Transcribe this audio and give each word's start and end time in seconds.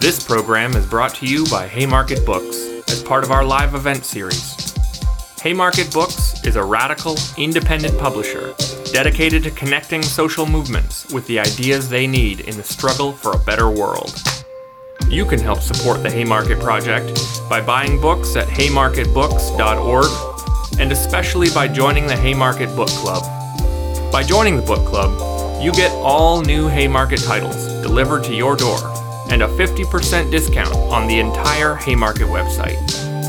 This 0.00 0.24
program 0.24 0.74
is 0.76 0.86
brought 0.86 1.14
to 1.16 1.26
you 1.26 1.44
by 1.50 1.68
Haymarket 1.68 2.24
Books 2.24 2.56
as 2.90 3.02
part 3.02 3.22
of 3.22 3.30
our 3.30 3.44
live 3.44 3.74
event 3.74 4.06
series. 4.06 4.72
Haymarket 5.42 5.92
Books 5.92 6.42
is 6.42 6.56
a 6.56 6.64
radical, 6.64 7.18
independent 7.36 7.98
publisher 7.98 8.54
dedicated 8.94 9.42
to 9.42 9.50
connecting 9.50 10.02
social 10.02 10.46
movements 10.46 11.12
with 11.12 11.26
the 11.26 11.38
ideas 11.38 11.90
they 11.90 12.06
need 12.06 12.40
in 12.40 12.56
the 12.56 12.62
struggle 12.62 13.12
for 13.12 13.32
a 13.32 13.38
better 13.40 13.68
world. 13.68 14.18
You 15.10 15.26
can 15.26 15.38
help 15.38 15.60
support 15.60 16.02
the 16.02 16.10
Haymarket 16.10 16.60
Project 16.60 17.20
by 17.50 17.60
buying 17.60 18.00
books 18.00 18.36
at 18.36 18.48
haymarketbooks.org 18.48 20.80
and 20.80 20.92
especially 20.92 21.50
by 21.50 21.68
joining 21.68 22.06
the 22.06 22.16
Haymarket 22.16 22.74
Book 22.74 22.88
Club. 22.88 23.22
By 24.10 24.22
joining 24.22 24.56
the 24.56 24.62
book 24.62 24.88
club, 24.88 25.62
you 25.62 25.72
get 25.72 25.92
all 25.92 26.40
new 26.40 26.68
Haymarket 26.68 27.22
titles 27.22 27.66
delivered 27.82 28.24
to 28.24 28.34
your 28.34 28.56
door 28.56 28.78
and 29.30 29.42
a 29.42 29.48
50% 29.48 30.30
discount 30.30 30.74
on 30.74 31.06
the 31.06 31.20
entire 31.20 31.76
Haymarket 31.76 32.26
website, 32.26 32.76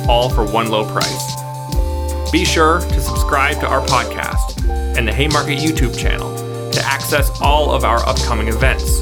all 0.08 0.30
for 0.30 0.44
one 0.44 0.70
low 0.70 0.86
price. 0.92 2.32
Be 2.32 2.44
sure 2.44 2.80
to 2.80 3.02
subscribe 3.02 3.60
to 3.60 3.68
our 3.68 3.86
podcast 3.86 4.68
and 4.98 5.08
the 5.08 5.14
Haymarket 5.14 5.60
YouTube 5.60 5.98
channel 5.98 6.36
to 6.72 6.82
access 6.84 7.30
all 7.42 7.72
of 7.72 7.84
our 7.84 8.00
upcoming 8.08 8.48
events. 8.48 9.02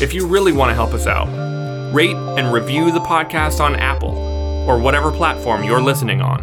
If 0.00 0.12
you 0.12 0.26
really 0.26 0.52
want 0.52 0.70
to 0.70 0.74
help 0.74 0.92
us 0.92 1.06
out, 1.06 1.26
rate 1.94 2.16
and 2.16 2.52
review 2.52 2.90
the 2.90 3.00
podcast 3.00 3.60
on 3.60 3.76
Apple 3.76 4.16
or 4.68 4.78
whatever 4.78 5.12
platform 5.12 5.62
you're 5.62 5.80
listening 5.80 6.20
on. 6.20 6.40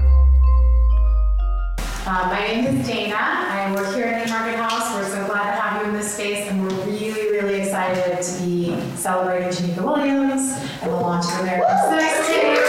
Uh, 2.05 2.27
my 2.29 2.47
name 2.47 2.65
is 2.77 2.87
Dana. 2.87 3.15
I 3.15 3.73
work 3.73 3.93
here 3.95 4.05
at 4.05 4.27
Haymarket 4.27 4.55
House. 4.59 4.93
We're 4.93 5.09
so 5.09 5.25
glad 5.25 5.55
to 5.55 5.61
have 5.61 5.81
you 5.81 5.89
in 5.89 5.93
this 5.95 6.13
space, 6.13 6.47
and 6.49 6.61
we're 6.63 6.85
really, 6.85 7.31
really 7.31 7.61
excited 7.61 8.21
to 8.21 8.43
be 8.43 8.75
celebrating 9.03 9.49
Jameka 9.49 9.83
Williams 9.83 10.53
and 10.81 10.89
the 10.89 10.95
launch 10.95 11.25
of 11.25 11.41
American 11.41 11.77
Sex 11.89 12.25
Tape. 12.25 12.63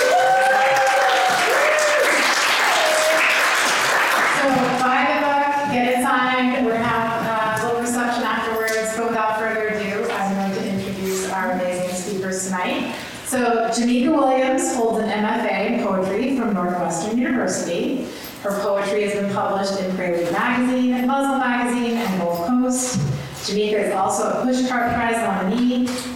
So 4.34 4.48
buy 4.82 5.14
the 5.14 5.20
book, 5.22 5.72
get 5.72 5.86
it 5.94 6.02
signed. 6.02 6.66
We're 6.66 6.74
have 6.74 7.62
a 7.62 7.66
little 7.66 7.82
reception 7.82 8.24
afterwards. 8.24 8.96
But 8.96 9.10
without 9.10 9.38
further 9.38 9.68
ado, 9.68 10.10
I'm 10.10 10.50
going 10.50 10.60
to 10.60 10.68
introduce 10.72 11.30
our 11.30 11.52
amazing 11.52 11.94
speakers 11.94 12.46
tonight. 12.46 12.96
So 13.27 13.68
Jameka 13.68 14.10
Williams 14.10 14.74
holds 14.74 15.05
an 15.05 15.10
MFA 15.10 15.70
in 15.70 15.84
poetry 15.84 16.36
from 16.36 16.52
Northwestern 16.52 17.16
University. 17.16 18.08
Her 18.42 18.58
poetry 18.60 19.05
has 19.05 19.14
been 19.14 19.32
published 19.32 19.80
in 19.80 19.94
Prelude 19.94 20.32
Magazine, 20.32 21.06
Muzzle 21.06 21.38
Magazine, 21.38 21.96
and 21.96 22.20
Gulf 22.20 22.48
Coast. 22.48 22.98
Jameka 23.44 23.88
is 23.88 23.92
also 23.92 24.22
a 24.24 24.42
Pushcart 24.42 24.94
Prize 24.94 25.16
nominee, 25.16 25.73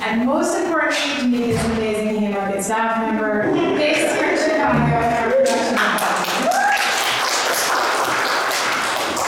and 0.08 0.24
most 0.24 0.56
importantly, 0.56 1.16
to 1.16 1.26
me 1.26 1.50
is 1.50 1.62
an 1.62 1.72
amazing 1.72 2.20
Haymarket 2.20 2.64
staff 2.64 3.06
member 3.06 3.52
based 3.76 4.16
here 4.16 4.30
in 4.30 4.38
Chicago 4.38 4.94
our 4.96 5.30
production. 5.30 5.76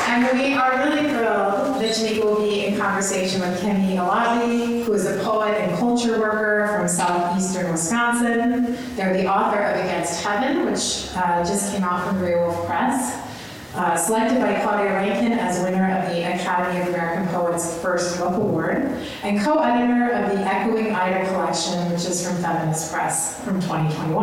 And 0.08 0.38
we 0.38 0.54
are 0.54 0.78
really 0.78 1.10
thrilled 1.10 1.82
that 1.82 1.94
Jameka 1.94 2.24
will 2.24 2.40
be 2.40 2.64
in 2.64 2.78
conversation 2.78 3.42
with 3.42 3.60
Kemi 3.60 3.96
Alabi, 3.96 4.84
who 4.84 4.94
is 4.94 5.04
a 5.04 5.22
poet 5.22 5.54
and 5.60 5.78
culture 5.78 6.18
worker 6.18 6.74
from 6.74 6.88
southeastern 6.88 7.70
Wisconsin. 7.70 8.78
They're 8.96 9.12
the 9.12 9.26
author 9.26 9.58
of 9.58 9.84
Against 9.84 10.24
Heaven, 10.24 10.64
which 10.64 11.08
uh, 11.14 11.44
just 11.44 11.74
came 11.74 11.84
out 11.84 12.08
from 12.08 12.16
Graywolf 12.22 12.66
Press. 12.66 13.29
Uh, 13.72 13.96
selected 13.96 14.40
by 14.40 14.60
Claudia 14.62 14.92
Rankine 14.92 15.32
as 15.32 15.62
winner 15.62 15.96
of 15.96 16.10
the 16.10 16.22
Academy 16.34 16.80
of 16.80 16.88
American 16.88 17.28
Poets 17.28 17.80
First 17.80 18.18
Book 18.18 18.34
Award, 18.34 18.78
and 19.22 19.40
co-editor 19.40 20.10
of 20.10 20.32
the 20.32 20.38
Echoing 20.38 20.92
Ida 20.92 21.28
collection, 21.28 21.88
which 21.92 22.04
is 22.04 22.26
from 22.26 22.36
Feminist 22.42 22.92
Press 22.92 23.40
from 23.44 23.60
2021. 23.60 24.20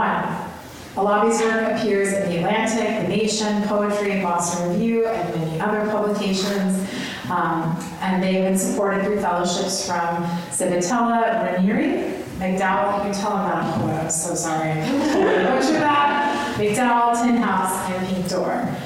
Alabi's 0.96 1.40
work 1.42 1.78
appears 1.78 2.12
in 2.12 2.30
The 2.30 2.38
Atlantic, 2.40 3.08
The 3.08 3.16
Nation, 3.16 3.64
Poetry, 3.64 4.22
Boston 4.22 4.70
Review, 4.74 5.08
and 5.08 5.40
many 5.40 5.62
other 5.62 5.90
publications. 5.92 6.86
Um, 7.30 7.78
and 8.02 8.22
they 8.22 8.34
have 8.34 8.44
been 8.44 8.58
supported 8.58 9.06
through 9.06 9.22
fellowships 9.22 9.88
from 9.88 10.26
Civitella 10.50 11.44
Ranieri, 11.46 12.18
MacDowell, 12.40 12.98
you 12.98 13.12
can 13.12 13.14
tell 13.14 13.32
I'm 13.32 13.50
not 13.50 13.76
a 13.76 13.80
poet, 13.80 13.94
I'm 14.04 14.10
so 14.12 14.36
sorry. 14.36 14.74
Butcher 14.82 15.80
that, 15.80 16.56
MacDowell, 16.58 17.24
Tin 17.24 17.38
House, 17.38 17.90
and 17.90 18.08
Pink 18.08 18.30
Door. 18.30 18.77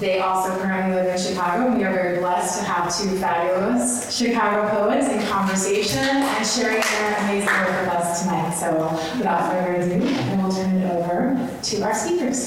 They 0.00 0.18
also 0.20 0.58
currently 0.62 0.94
live 0.94 1.08
in 1.14 1.18
Chicago, 1.22 1.66
and 1.66 1.76
we 1.76 1.84
are 1.84 1.92
very 1.92 2.18
blessed 2.20 2.60
to 2.60 2.64
have 2.64 2.84
two 2.96 3.18
fabulous 3.18 4.10
Chicago 4.16 4.66
poets 4.70 5.08
in 5.10 5.22
conversation 5.26 5.98
and 5.98 6.46
sharing 6.46 6.80
their 6.80 7.16
amazing 7.18 7.46
work 7.46 7.68
with 7.68 7.88
us 7.90 8.22
tonight. 8.22 8.50
So 8.52 8.72
without 9.18 9.52
further 9.52 9.74
ado, 9.74 10.02
I 10.02 10.42
will 10.42 10.50
turn 10.50 10.78
it 10.78 10.90
over 10.90 11.36
to 11.62 11.82
our 11.82 11.94
speakers. 11.94 12.46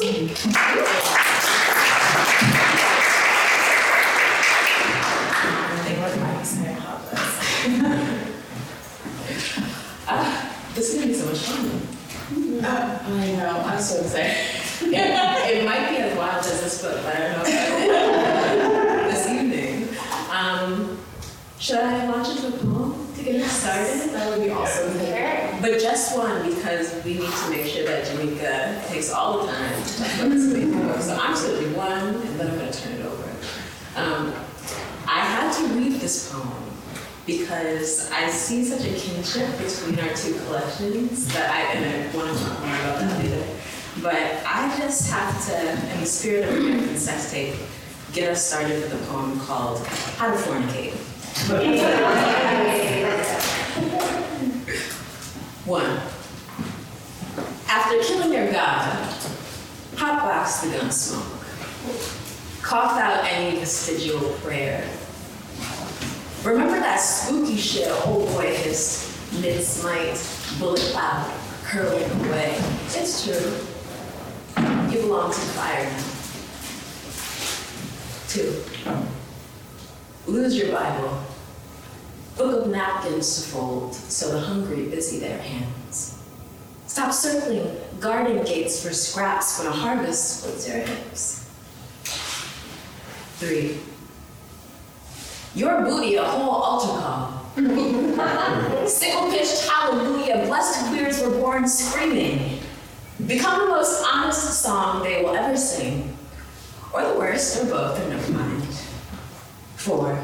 They 0.00 0.26
look 6.00 6.16
nice, 6.16 6.58
I 6.58 6.60
apologize. 6.72 7.38
This 10.74 10.86
is 10.88 10.94
gonna 10.96 11.06
be 11.06 11.14
so 11.14 11.26
much 11.26 11.38
fun. 11.38 11.64
I 12.64 12.66
know, 13.36 13.62
I'm 13.66 13.80
so 13.80 14.00
excited. 14.00 14.61
It 14.90 15.64
might 15.64 15.90
be 15.90 15.96
as 15.98 16.16
wild 16.16 16.44
as 16.44 16.60
this 16.62 16.82
book, 16.82 17.00
but 17.04 17.14
I 17.14 17.18
don't 17.20 17.38
know 17.38 17.44
this 19.10 19.28
evening. 19.28 19.88
Um, 20.30 20.98
Should 21.58 21.78
I 21.78 22.08
launch 22.08 22.28
into 22.30 22.48
a 22.48 22.50
poem 22.58 23.06
to 23.16 23.22
get 23.22 23.42
us 23.42 23.52
started? 23.52 24.10
That 24.14 24.30
would 24.30 24.44
be 24.44 24.50
awesome. 24.50 24.98
But 25.60 25.80
just 25.80 26.16
one, 26.16 26.48
because 26.48 27.04
we 27.04 27.14
need 27.14 27.30
to 27.30 27.50
make 27.50 27.66
sure 27.66 27.84
that 27.86 28.04
Jameka 28.06 28.88
takes 28.88 29.12
all 29.12 29.46
the 29.46 29.52
time 29.52 29.82
to 29.82 29.98
talk 29.98 30.14
about 30.14 30.30
this. 30.30 31.06
So 31.06 31.16
I'm 31.16 31.30
just 31.32 31.46
gonna 31.46 31.60
do 31.60 31.74
one, 31.76 32.14
and 32.16 32.40
then 32.40 32.50
I'm 32.50 32.58
gonna 32.58 32.72
turn 32.72 32.92
it 32.94 33.04
over. 33.06 33.28
Um, 33.96 34.34
I 35.06 35.20
had 35.20 35.52
to 35.58 35.74
read 35.74 36.00
this 36.00 36.32
poem 36.32 36.48
because 37.26 38.10
I 38.10 38.28
see 38.28 38.64
such 38.64 38.80
a 38.84 38.94
kinship 38.94 39.48
between 39.58 39.98
our 40.00 40.14
two 40.16 40.34
collections 40.46 41.32
that 41.34 41.50
I, 41.50 41.74
and 41.74 41.84
I 41.84 42.16
want 42.16 42.36
to 42.36 42.44
talk 42.44 42.58
more 42.60 42.74
about 42.74 42.98
that 43.00 43.22
later. 43.22 43.44
But 44.00 44.42
I 44.46 44.74
just 44.78 45.10
have 45.10 45.46
to, 45.46 45.92
in 45.94 46.00
the 46.00 46.06
spirit 46.06 46.48
of 46.48 46.56
American 46.56 46.96
Sex 46.96 47.30
Tape, 47.30 47.54
get 48.12 48.30
us 48.30 48.46
started 48.46 48.82
with 48.82 48.94
a 48.94 49.12
poem 49.12 49.38
called 49.40 49.86
How 50.16 50.30
to 50.30 50.36
Fornicate. 50.36 50.94
One. 55.66 56.00
After 57.68 58.02
killing 58.02 58.32
your 58.32 58.50
god, 58.50 59.08
hotbox 59.94 60.62
the 60.62 60.78
gun 60.78 60.90
smoke. 60.90 61.42
Cough 62.62 62.98
out 62.98 63.24
any 63.24 63.58
vestigial 63.58 64.20
prayer. 64.40 64.88
Remember 66.44 66.80
that 66.80 66.96
spooky 66.96 67.56
shit 67.56 67.88
old 68.06 68.28
boy 68.30 68.54
hissed 68.54 69.10
mid-smite, 69.40 70.18
bullet 70.58 70.80
cloud 70.92 71.30
curling 71.64 72.10
away. 72.26 72.56
It's 72.88 73.24
true. 73.24 73.71
You 74.56 75.00
belong 75.02 75.32
to 75.32 75.40
the 75.40 75.46
fire 75.46 75.84
now. 75.84 76.12
Two. 78.28 78.64
Lose 80.30 80.56
your 80.56 80.72
Bible. 80.72 81.22
Book 82.36 82.64
of 82.64 82.70
napkins 82.70 83.42
to 83.42 83.50
fold, 83.50 83.94
so 83.94 84.32
the 84.32 84.40
hungry 84.40 84.86
busy 84.86 85.18
their 85.18 85.38
hands. 85.38 86.18
Stop 86.86 87.12
circling 87.12 87.76
garden 88.00 88.44
gates 88.44 88.82
for 88.82 88.92
scraps 88.92 89.58
when 89.58 89.68
a 89.68 89.70
harvest 89.70 90.40
splits 90.40 90.68
your 90.68 90.78
hips. 90.78 91.48
Three. 93.36 93.78
Your 95.54 95.82
booty 95.82 96.16
a 96.16 96.24
whole 96.24 96.50
altar 96.50 97.00
call. 97.00 97.42
Sickle 98.88 99.30
pitched 99.30 99.68
hallelujah, 99.68 100.46
blessed 100.46 100.86
queers 100.88 101.22
were 101.22 101.30
born 101.30 101.68
screaming. 101.68 102.61
Become 103.26 103.60
the 103.60 103.66
most 103.68 104.04
honest 104.04 104.62
song 104.62 105.02
they 105.02 105.22
will 105.22 105.34
ever 105.34 105.56
sing. 105.56 106.16
Or 106.92 107.06
the 107.06 107.18
worst, 107.18 107.62
or 107.62 107.66
both, 107.66 108.04
or 108.04 108.08
never 108.08 108.32
mind. 108.32 108.64
Four. 109.76 110.14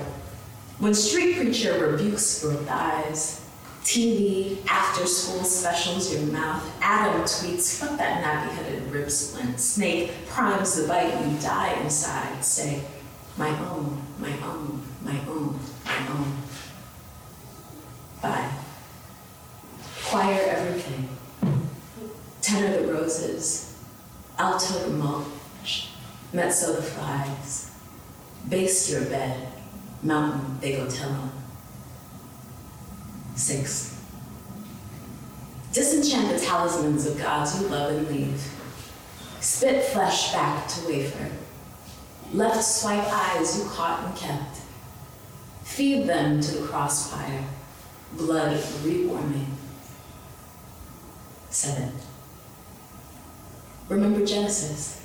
When 0.78 0.94
street 0.94 1.36
preacher 1.36 1.78
rebukes 1.78 2.42
your 2.42 2.54
thighs, 2.54 3.44
TV, 3.84 4.58
after 4.68 5.06
school 5.06 5.44
specials, 5.44 6.12
your 6.12 6.30
mouth, 6.32 6.62
Adam 6.82 7.22
tweets, 7.22 7.78
fuck 7.78 7.96
that 7.98 8.22
nappy 8.22 8.54
headed 8.54 8.82
rib 8.90 9.10
splint. 9.10 9.58
Snake 9.58 10.12
primes 10.28 10.74
the 10.76 10.86
bite, 10.86 11.24
you 11.24 11.38
die 11.40 11.72
inside. 11.82 12.44
Say, 12.44 12.82
my 13.36 13.48
own, 13.70 14.02
my 14.18 14.32
own, 14.42 14.82
my 15.02 15.18
own, 15.28 15.58
my 15.84 16.08
own. 16.10 16.32
Roses. 23.08 23.74
Alto 24.38 24.90
the. 24.90 25.24
Mezzo 26.30 26.74
the 26.74 26.82
flies. 26.82 27.70
Bass 28.48 28.90
your 28.90 29.04
bed. 29.06 29.48
Mountain 30.02 30.58
they 30.60 30.72
go 30.76 30.88
tell 30.88 31.10
'em. 31.10 31.32
Six. 33.34 33.96
Disenchant 35.72 36.28
the 36.28 36.38
talismans 36.38 37.06
of 37.06 37.18
gods 37.18 37.60
you 37.60 37.68
love 37.68 37.92
and 37.92 38.08
leave. 38.08 38.42
Spit 39.40 39.84
flesh 39.86 40.32
back 40.32 40.68
to 40.68 40.86
wafer. 40.86 41.30
Left 42.32 42.62
swipe 42.62 43.08
eyes 43.10 43.58
you 43.58 43.64
caught 43.70 44.04
and 44.04 44.16
kept. 44.16 44.60
Feed 45.64 46.06
them 46.06 46.40
to 46.40 46.50
the 46.58 46.66
crossfire, 46.66 47.44
blood 48.12 48.58
rewarming. 48.84 49.46
Seven. 51.50 51.92
Remember 53.88 54.24
Genesis. 54.24 55.04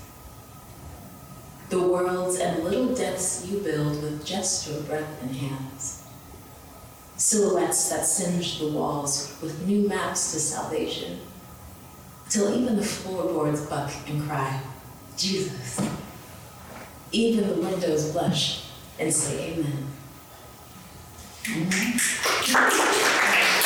The 1.69 1.81
worlds 1.81 2.37
and 2.37 2.63
little 2.63 2.93
deaths 2.93 3.47
you 3.49 3.59
build 3.59 4.01
with 4.03 4.25
just 4.25 4.69
your 4.69 4.81
breath 4.81 5.21
and 5.21 5.35
hands 5.35 6.03
silhouettes 7.23 7.89
that 7.89 8.05
singe 8.05 8.59
the 8.59 8.67
walls 8.67 9.37
with 9.41 9.65
new 9.65 9.87
maps 9.87 10.33
to 10.33 10.39
salvation, 10.39 11.19
till 12.29 12.53
even 12.53 12.75
the 12.75 12.83
floorboards 12.83 13.65
buck 13.67 13.91
and 14.07 14.21
cry, 14.23 14.61
Jesus. 15.17 15.79
Even 17.11 17.47
the 17.47 17.61
windows 17.61 18.11
blush 18.11 18.65
and 18.99 19.13
say 19.13 19.53
amen. 19.53 19.87
But 22.51 23.62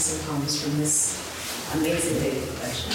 poems 0.00 0.62
from 0.62 0.78
this 0.78 1.74
amazing 1.74 2.22
lady 2.22 2.40
collection. 2.56 2.90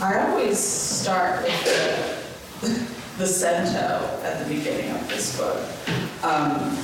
I 0.00 0.26
always 0.26 0.58
start 0.58 1.44
with 1.44 1.64
the, 2.60 3.18
the 3.18 3.26
cento 3.26 4.20
at 4.24 4.40
the 4.40 4.52
beginning 4.52 4.90
of 4.90 5.08
this 5.08 5.38
book. 5.38 5.56
Um, 6.24 6.76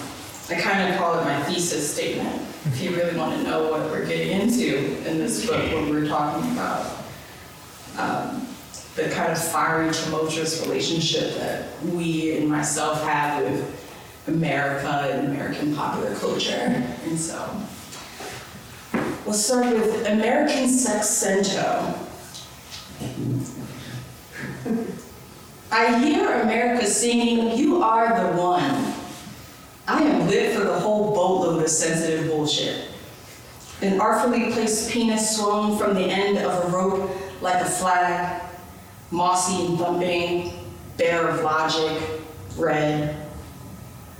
I 0.50 0.54
kind 0.60 0.92
of 0.92 1.00
call 1.00 1.18
it 1.18 1.24
my 1.24 1.42
thesis 1.42 1.92
statement. 1.92 2.42
If 2.66 2.80
you 2.80 2.94
really 2.94 3.16
want 3.18 3.34
to 3.34 3.42
know 3.42 3.72
what 3.72 3.90
we're 3.90 4.06
getting 4.06 4.40
into 4.40 4.98
in 5.08 5.18
this 5.18 5.44
book, 5.44 5.72
what 5.72 5.90
we're 5.90 6.06
talking 6.06 6.48
about, 6.52 7.04
um, 7.98 8.46
the 8.94 9.08
kind 9.10 9.32
of 9.32 9.42
fiery, 9.42 9.90
tumultuous 9.92 10.66
relationship 10.66 11.34
that 11.36 11.82
we 11.84 12.36
and 12.36 12.48
myself 12.48 13.02
have 13.04 13.42
with 13.42 14.24
America 14.28 15.08
and 15.10 15.28
American 15.28 15.74
popular 15.74 16.14
culture. 16.16 16.84
And 17.04 17.18
so 17.18 17.48
we'll 19.24 19.34
start 19.34 19.72
with 19.72 20.06
American 20.06 20.68
Sex 20.68 21.08
Cento. 21.08 21.94
I 25.70 25.98
hear 25.98 26.42
America 26.42 26.86
singing, 26.86 27.56
You 27.56 27.82
are 27.82 28.08
the 28.08 28.36
one. 28.36 28.92
I 29.88 30.02
am 30.02 30.28
lit 30.28 30.54
for 30.54 30.64
the 30.64 30.78
whole 30.78 31.14
boatload 31.14 31.62
of 31.62 31.68
sensitive 31.70 32.28
bullshit. 32.28 32.88
An 33.80 33.98
artfully 34.00 34.52
placed 34.52 34.90
penis 34.90 35.36
swung 35.36 35.78
from 35.78 35.94
the 35.94 36.04
end 36.04 36.38
of 36.38 36.66
a 36.66 36.76
rope 36.76 37.10
like 37.40 37.60
a 37.62 37.64
flag, 37.64 38.42
mossy 39.12 39.66
and 39.66 39.78
bumping, 39.78 40.52
bare 40.96 41.28
of 41.28 41.42
logic, 41.42 42.02
red, 42.56 43.22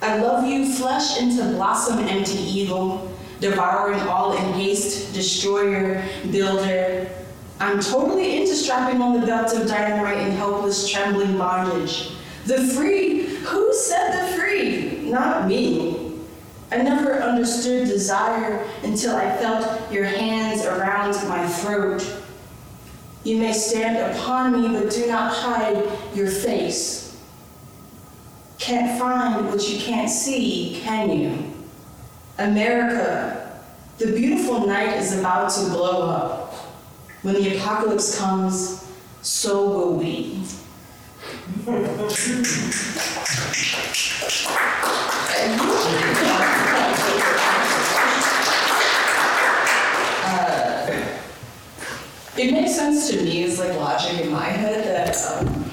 I 0.02 0.16
love 0.16 0.44
you, 0.44 0.74
flesh 0.74 1.20
into 1.20 1.44
blossom 1.52 2.00
empty 2.00 2.38
evil, 2.38 3.08
devouring 3.38 4.00
all 4.00 4.32
in 4.32 4.52
haste, 4.54 5.14
destroyer, 5.14 6.04
builder. 6.32 7.08
I'm 7.60 7.78
totally 7.78 8.40
into 8.40 8.54
strapping 8.54 9.00
on 9.00 9.20
the 9.20 9.24
belt 9.24 9.54
of 9.54 9.68
dynamite 9.68 10.18
and 10.18 10.32
helpless, 10.32 10.88
trembling 10.90 11.38
bondage. 11.38 12.10
The 12.46 12.58
free, 12.74 13.26
who 13.26 13.72
said 13.72 14.28
the 14.28 14.36
free? 14.36 15.08
Not 15.08 15.46
me. 15.46 16.18
I 16.72 16.78
never 16.78 17.22
understood 17.22 17.86
desire 17.86 18.66
until 18.82 19.14
I 19.14 19.36
felt 19.36 19.92
your 19.92 20.04
hands 20.04 20.64
around 20.64 21.14
my 21.28 21.46
throat. 21.46 22.21
You 23.24 23.38
may 23.38 23.52
stand 23.52 24.16
upon 24.16 24.60
me, 24.60 24.76
but 24.76 24.90
do 24.90 25.06
not 25.06 25.32
hide 25.32 25.84
your 26.14 26.28
face. 26.28 27.20
Can't 28.58 28.98
find 28.98 29.46
what 29.46 29.68
you 29.68 29.80
can't 29.80 30.10
see, 30.10 30.80
can 30.82 31.10
you? 31.10 31.52
America, 32.38 33.60
the 33.98 34.06
beautiful 34.06 34.66
night 34.66 34.96
is 34.96 35.18
about 35.18 35.52
to 35.52 35.60
blow 35.70 36.08
up. 36.08 36.54
When 37.22 37.34
the 37.34 37.56
apocalypse 37.56 38.18
comes, 38.18 38.90
so 39.20 39.68
will 39.68 39.94
we. 39.94 40.42
it 52.36 52.52
makes 52.52 52.74
sense 52.74 53.10
to 53.10 53.22
me 53.22 53.44
as 53.44 53.58
like 53.58 53.74
logic 53.76 54.20
in 54.20 54.30
my 54.30 54.44
head 54.44 54.84
that 54.84 55.16
um, 55.32 55.70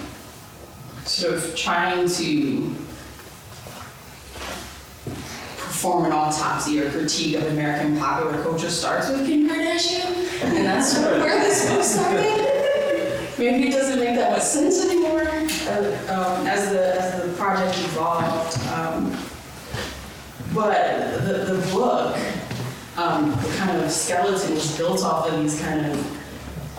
sort 1.06 1.34
of 1.36 1.56
trying 1.56 2.08
to 2.08 2.76
perform 5.58 6.06
an 6.06 6.12
autopsy 6.12 6.82
or 6.82 6.90
critique 6.92 7.36
of 7.38 7.46
American 7.48 7.98
popular 7.98 8.44
culture 8.44 8.70
starts 8.70 9.10
with 9.10 9.26
Kim 9.26 9.48
Kardashian, 9.48 10.44
and 10.44 10.66
that's 10.66 10.94
sort 10.94 11.14
of 11.14 11.22
where 11.22 11.40
this 11.40 11.70
book 11.70 11.84
started. 11.84 12.56
Maybe 13.38 13.70
it 13.70 13.72
doesn't 13.72 13.98
make 13.98 14.16
that 14.18 14.32
much 14.32 14.42
sense 14.42 14.84
anymore 14.84 15.22
um, 15.22 16.46
as 16.46 16.70
the 16.72 17.02
as 17.02 17.24
the 17.24 17.34
project 17.38 17.78
evolved. 17.80 18.60
Um, 18.68 19.18
but 20.54 21.24
the, 21.26 21.54
the 21.54 21.72
book, 21.72 22.18
um, 22.98 23.30
the 23.30 23.56
kind 23.58 23.82
of 23.82 23.90
skeleton 23.90 24.56
was 24.56 24.78
built 24.78 25.04
off 25.04 25.30
of 25.30 25.40
these 25.40 25.62
kind 25.62 25.86
of 25.86 26.20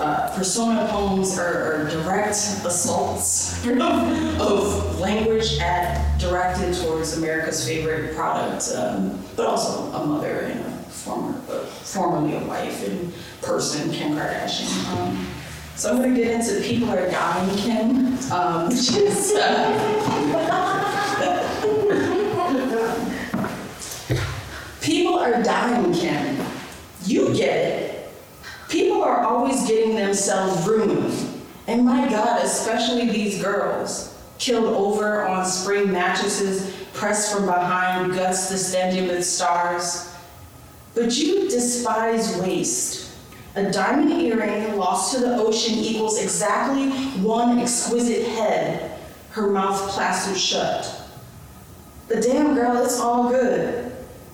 uh, 0.01 0.35
persona 0.35 0.89
poems 0.89 1.39
are, 1.39 1.85
are 1.85 1.91
direct 1.91 2.31
assaults 2.65 3.63
of 3.67 4.99
language 4.99 5.59
at, 5.59 6.19
directed 6.19 6.75
towards 6.75 7.19
America's 7.19 7.67
favorite 7.67 8.15
product, 8.17 8.73
um, 8.77 9.23
but 9.37 9.47
also 9.47 9.93
a 9.93 10.07
mother 10.07 10.41
and 10.41 10.61
a 10.61 10.71
former, 10.89 11.39
uh, 11.51 11.65
formerly 11.67 12.37
a 12.37 12.45
wife 12.45 12.87
and 12.89 13.13
person, 13.43 13.91
Kim 13.93 14.13
Kardashian. 14.13 14.97
Um, 14.97 15.27
so 15.77 15.91
I'm 15.91 15.99
going 15.99 16.15
to 16.15 16.23
get 16.23 16.33
into 16.33 16.61
People 16.67 16.89
Are 16.91 17.11
Dying 17.11 17.57
Kim, 17.59 18.19
um, 18.33 18.69
which 18.69 18.97
is. 18.97 19.33
Uh, 19.35 21.17
People 24.81 25.19
are 25.19 25.43
dying, 25.43 25.93
Kim. 25.93 26.39
You 27.05 27.35
get 27.35 27.57
it. 27.57 28.00
People 28.71 29.03
are 29.03 29.21
always 29.21 29.67
getting 29.67 29.97
themselves 29.97 30.67
ruined. 30.67 31.13
And 31.67 31.85
my 31.85 32.09
God, 32.09 32.43
especially 32.45 33.11
these 33.11 33.43
girls, 33.43 34.17
killed 34.39 34.73
over 34.75 35.27
on 35.27 35.45
spring 35.45 35.91
mattresses, 35.91 36.73
pressed 36.95 37.35
from 37.35 37.47
behind, 37.47 38.15
guts 38.15 38.49
distended 38.49 39.09
with 39.09 39.27
stars. 39.27 40.15
But 40.95 41.17
you 41.19 41.49
despise 41.49 42.39
waste. 42.39 43.13
A 43.57 43.73
diamond 43.73 44.13
earring 44.23 44.77
lost 44.77 45.15
to 45.15 45.21
the 45.21 45.37
ocean 45.37 45.75
equals 45.75 46.23
exactly 46.23 46.91
one 47.21 47.59
exquisite 47.59 48.29
head, 48.29 48.99
her 49.31 49.51
mouth 49.51 49.81
plastered 49.91 50.39
shut. 50.39 51.09
But 52.07 52.23
damn, 52.23 52.55
girl, 52.55 52.77
it's 52.85 53.01
all 53.01 53.31
good. 53.31 53.90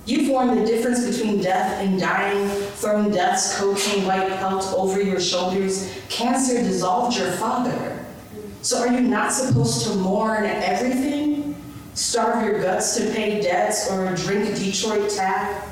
You've 0.07 0.29
worn 0.29 0.55
the 0.55 0.65
difference 0.65 1.05
between 1.05 1.41
death 1.43 1.83
and 1.83 1.99
dying, 1.99 2.49
thrown 2.49 3.11
death's 3.11 3.59
cocaine 3.59 4.07
white 4.07 4.29
pelt 4.39 4.73
over 4.77 5.03
your 5.03 5.19
shoulders. 5.19 5.93
Cancer 6.09 6.63
dissolved 6.63 7.19
your 7.19 7.33
father. 7.33 8.07
So 8.63 8.79
are 8.79 8.93
you 8.93 9.01
not 9.01 9.33
supposed 9.33 9.85
to 9.87 9.97
mourn 9.97 10.45
everything? 10.45 11.61
Starve 11.95 12.45
your 12.45 12.63
guts 12.63 12.97
to 12.97 13.11
pay 13.13 13.41
debts 13.41 13.91
or 13.91 14.15
drink 14.15 14.57
Detroit 14.57 15.11
tap? 15.11 15.67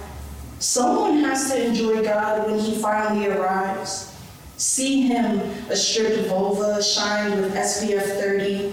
Someone 0.58 1.20
has 1.20 1.52
to 1.52 1.66
enjoy 1.66 2.02
God 2.02 2.46
when 2.46 2.58
he 2.58 2.74
finally 2.82 3.28
arrives. 3.28 4.16
See 4.56 5.02
him, 5.02 5.38
a 5.68 5.76
stripped 5.76 6.28
vulva 6.28 6.82
shined 6.82 7.40
with 7.40 7.54
SPF 7.54 8.18
30. 8.18 8.72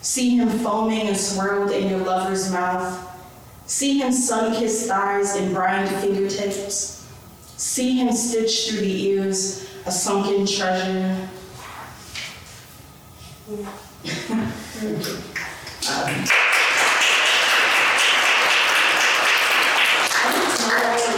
See 0.00 0.36
him 0.36 0.48
foaming 0.48 1.06
and 1.08 1.16
swirled 1.16 1.70
in 1.70 1.90
your 1.90 2.00
lover's 2.00 2.50
mouth. 2.50 3.15
See 3.66 3.98
him 3.98 4.12
sunk 4.12 4.56
his 4.56 4.86
thighs 4.86 5.34
and 5.34 5.52
brined 5.52 5.90
fingertips. 5.96 7.04
See 7.56 7.98
him 7.98 8.12
stitch 8.12 8.70
through 8.70 8.80
the 8.80 9.06
ears 9.06 9.68
a 9.86 9.90
sunken 9.90 10.46
treasure. 10.46 11.28
um, 13.48 13.56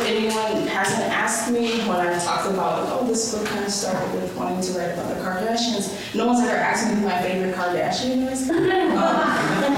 anyone 0.06 0.66
hasn't 0.66 1.02
asked 1.02 1.50
me 1.50 1.80
when 1.80 1.96
I've 1.98 2.22
talked 2.22 2.50
about, 2.50 2.88
oh, 2.88 3.06
this 3.06 3.34
book 3.34 3.46
kind 3.46 3.64
of 3.64 3.70
started 3.70 4.12
with 4.14 4.34
wanting 4.36 4.62
to 4.62 4.78
write 4.78 4.92
about 4.92 5.08
the 5.08 5.20
Kardashians. 5.22 6.14
No 6.14 6.26
one's 6.26 6.40
ever 6.40 6.56
asked 6.56 6.88
me 6.88 6.94
who 6.94 7.06
my 7.06 7.20
favorite 7.20 7.54
Kardashian 7.54 8.30
is. 8.30 8.48
um, 8.50 9.77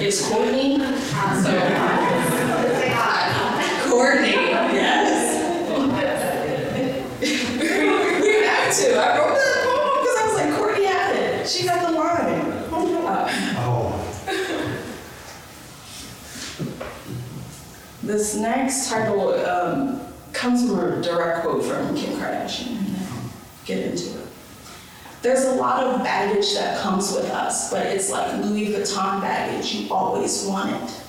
it's 0.00 0.22
Kourtney. 0.28 0.78
So, 1.42 1.50
Kourtney, 3.90 4.34
yes. 4.72 5.20
we 7.20 7.26
have 8.46 8.70
to. 8.76 8.86
I 8.96 9.18
wrote 9.18 9.34
that 9.34 9.56
poem 9.64 9.90
because 10.00 10.16
I 10.16 10.20
was 10.26 10.34
like, 10.36 10.50
Kourtney 10.58 10.86
had 10.86 11.16
it. 11.16 11.48
She 11.48 11.60
got 11.66 11.80
the 11.86 11.92
line. 11.98 12.40
Uh, 12.72 13.96
This 18.02 18.34
next 18.34 18.88
title 18.88 19.34
um, 19.46 20.00
comes 20.32 20.66
from 20.68 20.78
a 20.80 21.00
direct 21.02 21.42
quote 21.42 21.62
from 21.64 21.94
Kim 21.94 22.14
Kardashian. 22.18 22.84
Get 23.66 23.78
into 23.86 24.18
it. 24.18 24.19
There's 25.22 25.44
a 25.44 25.52
lot 25.52 25.84
of 25.84 26.02
baggage 26.02 26.54
that 26.54 26.80
comes 26.80 27.12
with 27.12 27.30
us, 27.30 27.70
but 27.70 27.84
it's 27.86 28.10
like 28.10 28.42
Louis 28.42 28.68
Vuitton 28.72 29.20
baggage. 29.20 29.74
You 29.74 29.92
always 29.92 30.46
want 30.46 30.70
it. 30.70 31.02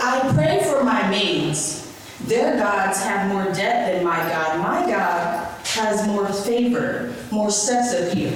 I 0.00 0.30
pray 0.34 0.62
for 0.62 0.84
my 0.84 1.08
maids. 1.10 1.92
Their 2.26 2.56
gods 2.56 3.02
have 3.02 3.32
more 3.32 3.52
debt 3.52 3.92
than 3.92 4.04
my 4.04 4.16
God. 4.16 4.60
My 4.60 4.88
God 4.88 5.50
has 5.66 6.06
more 6.06 6.28
favor, 6.28 7.12
more 7.32 7.50
sex 7.50 7.92
appeal. 7.94 8.32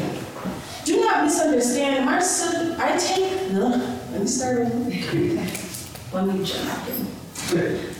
Do 0.85 1.01
not 1.03 1.23
misunderstand. 1.25 2.05
My 2.05 2.21
son, 2.21 2.81
I 2.81 2.97
take. 2.97 3.53
Ugh, 3.53 3.81
let 4.11 4.21
me 4.21 4.27
start 4.27 4.59
over. 4.59 4.91
Let 6.13 6.27
me 6.27 6.45
jump 6.45 6.89
in. 6.89 7.07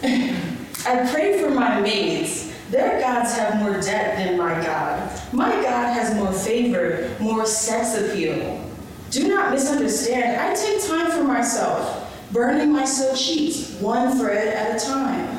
I 0.87 1.09
pray 1.13 1.41
for 1.41 1.51
my 1.51 1.81
maids. 1.81 2.42
Their 2.73 3.01
gods 3.03 3.35
have 3.35 3.59
more 3.59 3.79
debt 3.83 4.17
than 4.17 4.39
my 4.39 4.55
God. 4.65 5.21
My 5.31 5.51
God 5.51 5.93
has 5.93 6.15
more 6.15 6.33
favor, 6.33 7.15
more 7.21 7.45
sex 7.45 7.99
appeal. 8.01 8.67
Do 9.11 9.29
not 9.29 9.51
misunderstand. 9.51 10.41
I 10.41 10.55
take 10.55 10.83
time 10.89 11.11
for 11.11 11.23
myself, 11.23 12.11
burning 12.33 12.73
my 12.73 12.87
silk 12.87 13.15
sheets, 13.15 13.73
one 13.73 14.17
thread 14.17 14.49
at 14.49 14.83
a 14.83 14.87
time. 14.87 15.39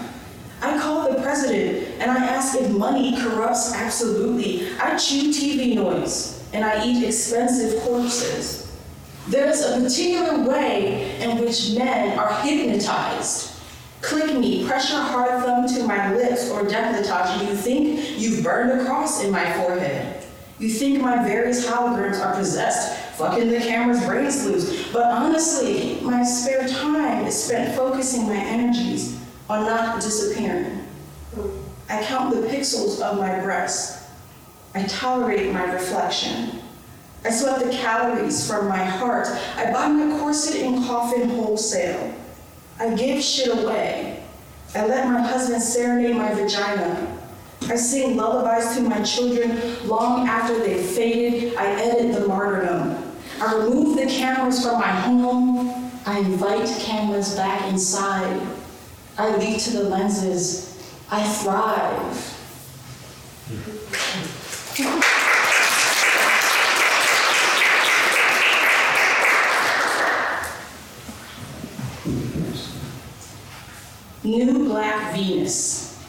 I 0.62 0.80
call 0.80 1.12
the 1.12 1.24
president 1.24 2.00
and 2.00 2.12
I 2.12 2.24
ask 2.24 2.56
if 2.56 2.70
money 2.70 3.20
corrupts 3.20 3.74
absolutely. 3.74 4.70
I 4.80 4.96
chew 5.00 5.32
TV 5.32 5.74
noise 5.74 6.48
and 6.54 6.63
I 6.63 6.86
eat 6.86 7.04
expensive 7.04 7.82
corpses. 7.82 8.72
There's 9.28 9.62
a 9.62 9.82
particular 9.82 10.48
way 10.48 11.20
in 11.20 11.40
which 11.40 11.72
men 11.75 12.20
are 12.20 12.32
hypnotized. 12.42 13.52
Click 14.03 14.38
me, 14.38 14.67
pressure 14.67 15.00
hard 15.00 15.41
thumb 15.43 15.65
to 15.65 15.88
my 15.88 16.13
lips, 16.13 16.50
or 16.50 16.63
decolletage, 16.63 17.48
you 17.48 17.55
think 17.55 18.19
you've 18.19 18.43
burned 18.43 18.81
a 18.81 18.86
cross 18.86 19.24
in 19.24 19.31
my 19.31 19.50
forehead. 19.53 20.22
You 20.60 20.67
think 20.67 21.01
my 21.01 21.24
various 21.24 21.65
holograms 21.65 22.19
are 22.19 22.36
possessed, 22.36 23.17
fucking 23.17 23.50
the 23.50 23.60
camera's 23.60 24.05
brains 24.05 24.45
loose. 24.45 24.91
But 24.91 25.05
honestly, 25.05 26.01
my 26.01 26.22
spare 26.22 26.67
time 26.67 27.25
is 27.25 27.45
spent 27.45 27.77
focusing 27.77 28.27
my 28.27 28.36
energies 28.36 29.17
on 29.50 29.65
not 29.65 30.01
disappearing. 30.01 30.86
I 31.89 32.03
count 32.03 32.36
the 32.36 32.45
pixels 32.48 33.00
of 33.00 33.17
my 33.17 33.39
breast. 33.39 34.03
I 34.75 34.83
tolerate 34.83 35.53
my 35.53 35.63
reflection. 35.72 36.60
I 37.24 37.29
sweat 37.29 37.63
the 37.63 37.72
calories 37.72 38.45
from 38.45 38.67
my 38.67 38.83
heart. 38.83 39.27
I 39.55 39.72
buy 39.72 39.88
my 39.88 40.19
corset 40.19 40.57
and 40.57 40.83
coffin 40.86 41.29
wholesale. 41.29 42.13
I 42.84 42.94
give 42.96 43.24
shit 43.24 43.48
away. 43.48 44.22
I 44.75 44.86
let 44.86 45.08
my 45.08 45.22
husband 45.22 45.63
serenade 45.63 46.18
my 46.18 46.34
vagina. 46.34 47.18
I 47.62 47.78
sing 47.78 48.18
lullabies 48.18 48.75
to 48.75 48.82
my 48.82 49.02
children 49.04 49.88
long 49.88 50.28
after 50.28 50.60
they 50.60 50.84
faded. 50.84 51.56
I 51.56 51.82
edit 51.82 52.13
the 52.13 52.28
martyrdom. 52.28 53.02
I 53.40 53.56
remove 53.56 53.96
the 53.96 54.08
cameras 54.08 54.62
from 54.66 54.82
my 54.82 54.92
home. 54.92 55.92
I 56.06 56.20
invite 56.20 56.68
cameras 56.82 57.36
back 57.38 57.72
inside. 57.72 58.46
I 59.18 59.34
lead 59.38 59.62
to 59.62 59.78
the 59.78 59.84
lenses. 59.84 60.78
I 61.10 61.24
thrive. 61.24 62.40
New 74.25 74.62
Black 74.74 75.13
Venus. 75.13 76.03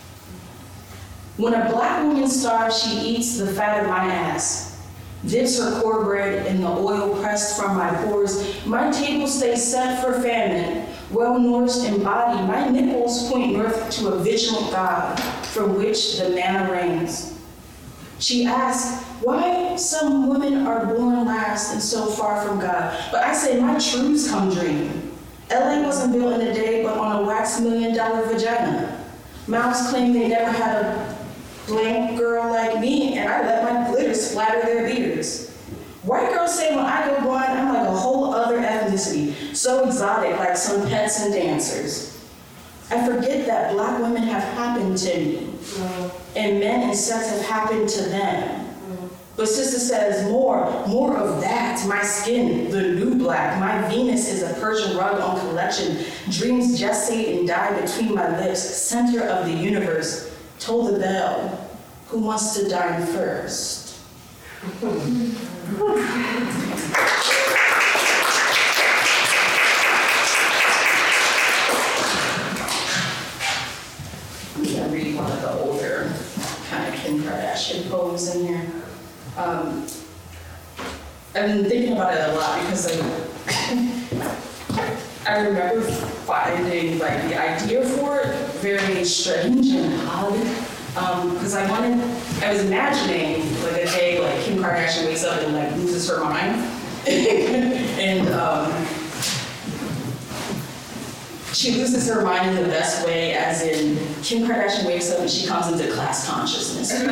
When 1.37 1.53
a 1.53 1.69
black 1.69 2.03
woman 2.03 2.27
starves, 2.27 2.83
she 2.83 2.97
eats 2.99 3.37
the 3.37 3.47
fat 3.47 3.83
of 3.83 3.91
my 3.91 4.07
ass, 4.07 4.81
dips 5.27 5.59
her 5.59 5.83
cornbread 5.83 6.47
in 6.47 6.63
the 6.63 6.69
oil 6.69 7.21
pressed 7.21 7.61
from 7.61 7.77
my 7.77 7.95
pores. 8.05 8.65
My 8.65 8.91
table 8.91 9.27
stays 9.27 9.63
set 9.63 10.03
for 10.03 10.15
famine, 10.23 10.87
well 11.11 11.39
nourished 11.39 11.85
in 11.85 12.03
body. 12.03 12.41
My 12.47 12.71
nipples 12.71 13.31
point 13.31 13.53
north 13.53 13.91
to 13.99 14.09
a 14.09 14.19
vigilant 14.21 14.71
God 14.71 15.21
from 15.49 15.77
which 15.77 16.17
the 16.17 16.31
manna 16.31 16.73
rains. 16.73 17.39
She 18.19 18.47
asks, 18.47 19.05
why 19.21 19.77
some 19.77 20.31
women 20.31 20.67
are 20.67 20.87
born 20.87 21.27
last 21.27 21.75
and 21.75 21.83
so 21.83 22.07
far 22.07 22.43
from 22.47 22.61
God. 22.61 22.99
But 23.13 23.25
I 23.25 23.35
say, 23.35 23.61
my 23.61 23.79
truths 23.79 24.31
come 24.31 24.55
dreaming. 24.55 25.04
LA 25.51 25.83
wasn't 25.83 26.13
built 26.13 26.41
in 26.41 26.49
a 26.49 26.55
day, 26.55 26.83
but 26.83 26.97
on 26.97 27.23
a 27.23 27.27
wax 27.27 27.61
million 27.61 27.95
dollar 27.95 28.27
vagina. 28.27 29.05
Moms 29.47 29.91
claim 29.91 30.13
they 30.13 30.29
never 30.29 30.51
had 30.51 30.85
a 30.85 31.17
blank 31.67 32.19
girl 32.19 32.51
like 32.51 32.81
me, 32.81 33.19
and 33.19 33.29
I 33.29 33.43
let 33.43 33.65
my 33.65 33.91
glitter 33.91 34.15
splatter 34.15 34.63
their 34.63 34.87
beards. 34.89 35.51
White 36.03 36.31
girls 36.33 36.59
say 36.59 36.75
when 36.75 36.85
I 36.85 37.07
go 37.07 37.21
blind, 37.23 37.59
I'm 37.59 37.75
like 37.75 37.89
a 37.89 37.91
whole 37.91 38.35
other 38.35 38.59
ethnicity, 38.59 39.55
so 39.55 39.87
exotic, 39.87 40.39
like 40.39 40.57
some 40.57 40.87
pets 40.89 41.21
and 41.21 41.33
dancers. 41.33 42.11
I 42.91 43.07
forget 43.07 43.47
that 43.47 43.73
black 43.73 43.99
women 44.01 44.23
have 44.25 44.43
happened 44.55 44.99
to 44.99 45.19
me, 45.19 45.51
and 46.37 46.61
men 46.61 46.89
and 46.89 46.97
sex 46.97 47.31
have 47.31 47.43
happened 47.43 47.89
to 47.89 48.03
them. 48.03 48.64
But 49.37 49.49
sister 49.49 49.81
says, 49.81 50.31
more, 50.31 50.87
more 50.87 51.17
of 51.17 51.41
that. 51.41 51.85
My 51.89 52.03
skin, 52.03 52.71
the 52.71 52.83
new 52.83 53.17
black. 53.17 53.59
My 53.59 53.89
Venus 53.89 54.29
is 54.29 54.43
a 54.43 54.55
Persian 54.61 54.97
rug 54.97 55.21
on 55.21 55.41
collection. 55.41 56.05
Dreams 56.31 56.81
gestate 56.81 57.39
and 57.39 57.49
die 57.49 57.81
between 57.81 58.15
my 58.15 58.39
lips. 58.39 58.61
Center 58.61 59.25
of 59.25 59.47
the 59.47 59.53
universe. 59.53 60.33
Toll 60.61 60.93
the 60.93 61.01
bell. 61.01 61.69
Who 62.09 62.21
wants 62.21 62.55
to 62.61 62.69
dine 62.69 63.05
first? 63.07 63.99
I'm 74.57 74.65
gonna 74.65 74.89
read 74.89 75.17
one 75.17 75.31
of 75.31 75.43
the 75.43 75.53
older 75.61 76.13
kind 76.71 76.95
of 76.95 77.01
Kim 77.01 77.21
Kardashian 77.21 77.91
poems 77.91 78.35
in 78.35 78.47
here. 78.47 78.71
Um, 79.37 79.85
I've 81.37 81.49
been 81.49 81.65
thinking 81.65 81.95
about 81.95 82.15
it 82.15 82.29
a 82.29 82.33
lot 82.35 82.61
because 82.61 82.87
I, 82.87 82.95
I 85.27 85.41
remember 85.41 85.81
finding 85.81 87.01
like 87.01 87.23
the 87.23 87.37
idea 87.37 87.85
for 87.85 88.21
it 88.21 88.37
very 88.61 89.05
strange 89.05 89.67
and 89.71 90.09
odd. 90.09 90.39
Because 91.35 91.55
I 91.55 91.69
wanted, 91.69 91.99
I 92.41 92.53
was 92.53 92.65
imagining 92.65 93.41
like 93.65 93.83
a 93.83 93.87
day 93.87 94.21
like 94.23 94.45
Kim 94.45 94.59
Kardashian 94.59 95.07
wakes 95.07 95.25
up 95.25 95.43
and 95.43 95.55
like 95.55 95.73
loses 95.73 96.09
her 96.09 96.21
mind. 96.23 96.71
and 97.09 98.29
um, 98.29 98.87
she 101.53 101.73
loses 101.73 102.07
her 102.09 102.23
mind 102.23 102.57
in 102.57 102.63
the 102.63 102.69
best 102.69 103.05
way, 103.05 103.35
as 103.35 103.63
in 103.63 103.97
Kim 104.23 104.47
Kardashian 104.47 104.87
wakes 104.87 105.11
up 105.11 105.19
and 105.19 105.31
she 105.31 105.49
comes 105.49 105.73
into 105.73 105.93
class 105.95 106.29
consciousness. 106.29 106.93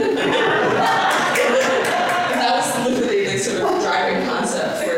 that 2.42 2.56
was 2.56 2.88
literally 2.88 3.24
the 3.24 3.38
sort 3.38 3.62
of 3.62 3.80
driving 3.80 4.26
concept 4.28 4.84
for, 4.84 4.92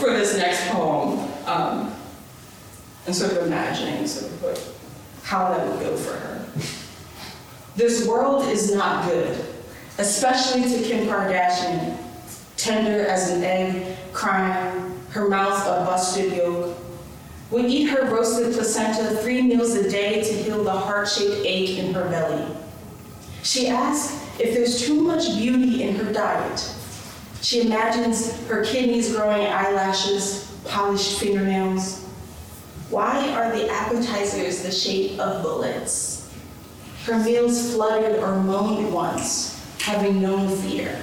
for 0.00 0.10
this 0.12 0.36
next 0.36 0.68
poem. 0.68 1.18
Um, 1.46 1.92
and 3.03 3.03
sort 3.14 3.32
of 3.32 3.46
imagining 3.46 4.06
sort 4.06 4.32
of 4.32 4.42
what, 4.42 4.74
how 5.22 5.50
that 5.50 5.66
would 5.66 5.80
go 5.80 5.96
for 5.96 6.12
her. 6.12 6.46
This 7.76 8.06
world 8.06 8.46
is 8.48 8.74
not 8.74 9.08
good, 9.08 9.44
especially 9.98 10.62
to 10.62 10.82
Kim 10.82 11.06
Kardashian, 11.06 11.96
tender 12.56 13.06
as 13.06 13.30
an 13.30 13.42
egg, 13.42 13.96
crying, 14.12 15.00
her 15.10 15.28
mouth 15.28 15.60
a 15.66 15.84
busted 15.84 16.32
yolk. 16.32 16.76
Would 17.50 17.66
eat 17.66 17.84
her 17.84 18.06
roasted 18.12 18.52
placenta 18.54 19.16
three 19.18 19.42
meals 19.42 19.74
a 19.74 19.88
day 19.88 20.22
to 20.22 20.32
heal 20.32 20.64
the 20.64 20.72
heart-shaped 20.72 21.44
ache 21.44 21.78
in 21.78 21.94
her 21.94 22.08
belly. 22.08 22.46
She 23.42 23.68
asks 23.68 24.20
if 24.40 24.54
there's 24.54 24.80
too 24.80 25.00
much 25.00 25.36
beauty 25.36 25.82
in 25.84 25.94
her 25.96 26.12
diet. 26.12 26.74
She 27.42 27.60
imagines 27.60 28.34
her 28.46 28.64
kidneys 28.64 29.14
growing 29.14 29.46
eyelashes, 29.46 30.50
polished 30.64 31.20
fingernails. 31.20 32.03
Why 32.94 33.28
are 33.30 33.50
the 33.50 33.68
appetizers 33.68 34.62
the 34.62 34.70
shape 34.70 35.18
of 35.18 35.42
bullets? 35.42 36.32
Her 37.02 37.18
meals 37.18 37.74
fluttered 37.74 38.20
or 38.20 38.36
moaned 38.36 38.94
once, 38.94 39.60
having 39.80 40.22
known 40.22 40.56
fear. 40.58 41.00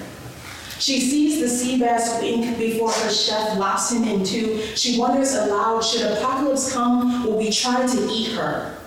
She 0.79 1.01
sees 1.01 1.41
the 1.41 1.50
sea 1.50 1.77
bass 1.77 2.21
wink 2.21 2.57
before 2.57 2.93
her 2.93 3.10
chef 3.10 3.57
lops 3.57 3.91
him 3.91 4.05
in 4.05 4.24
two. 4.24 4.62
She 4.77 4.98
wonders 4.98 5.33
aloud, 5.33 5.81
should 5.81 6.10
apocalypse 6.13 6.71
come, 6.71 7.25
will 7.25 7.38
we 7.38 7.51
try 7.51 7.86
to 7.86 8.07
eat 8.10 8.31
her? 8.38 8.77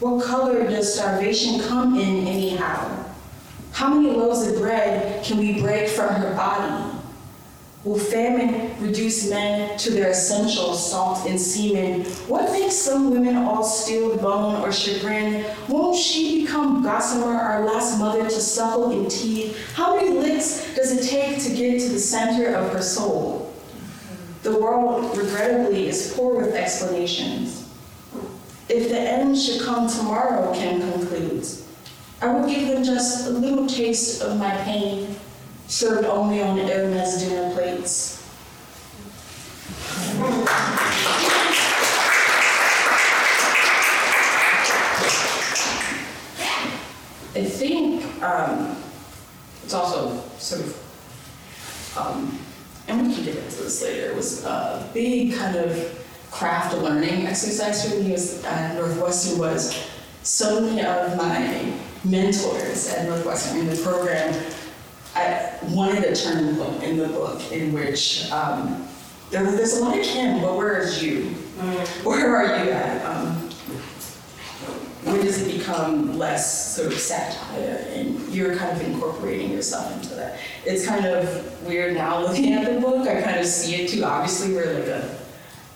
What 0.00 0.24
color 0.24 0.66
does 0.66 0.94
starvation 0.94 1.60
come 1.60 2.00
in 2.00 2.26
anyhow? 2.26 3.04
How 3.72 3.92
many 3.92 4.16
loaves 4.16 4.46
of 4.46 4.62
bread 4.62 5.22
can 5.22 5.36
we 5.36 5.60
break 5.60 5.90
from 5.90 6.14
her 6.14 6.34
body? 6.34 6.93
Will 7.84 7.98
famine 7.98 8.74
reduce 8.80 9.28
men 9.28 9.76
to 9.76 9.90
their 9.90 10.08
essential 10.08 10.72
salt 10.72 11.28
and 11.28 11.38
semen? 11.38 12.04
What 12.28 12.50
makes 12.50 12.74
some 12.74 13.10
women 13.10 13.36
all 13.36 13.62
steel 13.62 14.16
bone 14.16 14.62
or 14.62 14.72
chagrin? 14.72 15.44
Won't 15.68 15.98
she 15.98 16.46
become 16.46 16.82
gossamer, 16.82 17.34
our 17.34 17.66
last 17.66 17.98
mother 17.98 18.22
to 18.22 18.30
suckle 18.30 18.90
in 18.90 19.10
teeth? 19.10 19.74
How 19.74 19.96
many 19.96 20.16
licks 20.16 20.74
does 20.74 20.92
it 20.92 21.06
take 21.10 21.42
to 21.42 21.54
get 21.54 21.78
to 21.82 21.90
the 21.90 21.98
center 21.98 22.54
of 22.54 22.72
her 22.72 22.80
soul? 22.80 23.54
The 24.44 24.58
world, 24.58 25.14
regrettably, 25.14 25.88
is 25.88 26.14
poor 26.16 26.40
with 26.40 26.54
explanations. 26.54 27.68
If 28.70 28.88
the 28.88 28.98
end 28.98 29.38
should 29.38 29.60
come 29.60 29.90
tomorrow, 29.90 30.54
Kim 30.54 30.80
concludes, 30.80 31.68
I 32.22 32.32
will 32.32 32.48
give 32.48 32.68
them 32.68 32.82
just 32.82 33.26
a 33.26 33.30
little 33.30 33.66
taste 33.66 34.22
of 34.22 34.38
my 34.38 34.56
pain 34.62 35.16
served 35.66 36.06
only 36.06 36.42
on 36.42 36.58
Hermes 36.58 37.22
dinner 37.22 37.52
plates. 37.54 38.20
I 47.36 47.44
think 47.44 48.22
um, 48.22 48.76
it's 49.64 49.74
also 49.74 50.22
sort 50.38 50.60
of, 50.60 51.98
um, 51.98 52.38
and 52.86 53.08
we 53.08 53.14
can 53.14 53.24
get 53.24 53.36
into 53.36 53.62
this 53.62 53.82
later, 53.82 54.10
it 54.10 54.16
was 54.16 54.44
a 54.44 54.88
big 54.94 55.34
kind 55.34 55.56
of 55.56 56.00
craft 56.30 56.76
learning 56.78 57.26
exercise 57.26 57.88
for 57.88 58.00
me 58.00 58.14
at 58.14 58.76
Northwestern 58.76 59.38
was 59.38 59.88
so 60.22 60.60
many 60.60 60.84
of 60.84 61.16
my 61.16 61.72
mentors 62.04 62.88
at 62.88 63.06
Northwestern 63.08 63.60
in 63.60 63.66
the 63.68 63.76
program 63.76 64.32
wanted 65.70 66.04
a 66.04 66.14
turn 66.14 66.56
point 66.56 66.82
in 66.82 66.96
the 66.96 67.08
book 67.08 67.52
in 67.52 67.72
which 67.72 68.30
um, 68.30 68.86
there, 69.30 69.44
there's 69.44 69.78
a 69.78 69.84
lot 69.84 69.98
of 69.98 70.04
Kim, 70.04 70.40
but 70.40 70.56
where 70.56 70.78
is 70.78 71.02
you? 71.02 71.24
Where 72.04 72.36
are 72.36 72.64
you 72.64 72.70
at? 72.70 73.04
Um, 73.04 73.50
when 75.04 75.20
does 75.20 75.42
it 75.42 75.58
become 75.58 76.18
less 76.18 76.74
sort 76.76 76.92
of 76.92 76.98
satire 76.98 77.86
and 77.90 78.18
you're 78.32 78.56
kind 78.56 78.72
of 78.72 78.86
incorporating 78.86 79.50
yourself 79.50 79.92
into 79.92 80.14
that? 80.14 80.38
It's 80.64 80.86
kind 80.86 81.04
of 81.04 81.62
weird 81.66 81.94
now 81.94 82.20
looking 82.20 82.54
at 82.54 82.72
the 82.72 82.80
book. 82.80 83.06
I 83.06 83.20
kind 83.20 83.38
of 83.38 83.46
see 83.46 83.82
it 83.82 83.90
too. 83.90 84.02
Obviously, 84.04 84.54
where 84.54 84.72
like 84.72 84.88
a, 84.88 85.18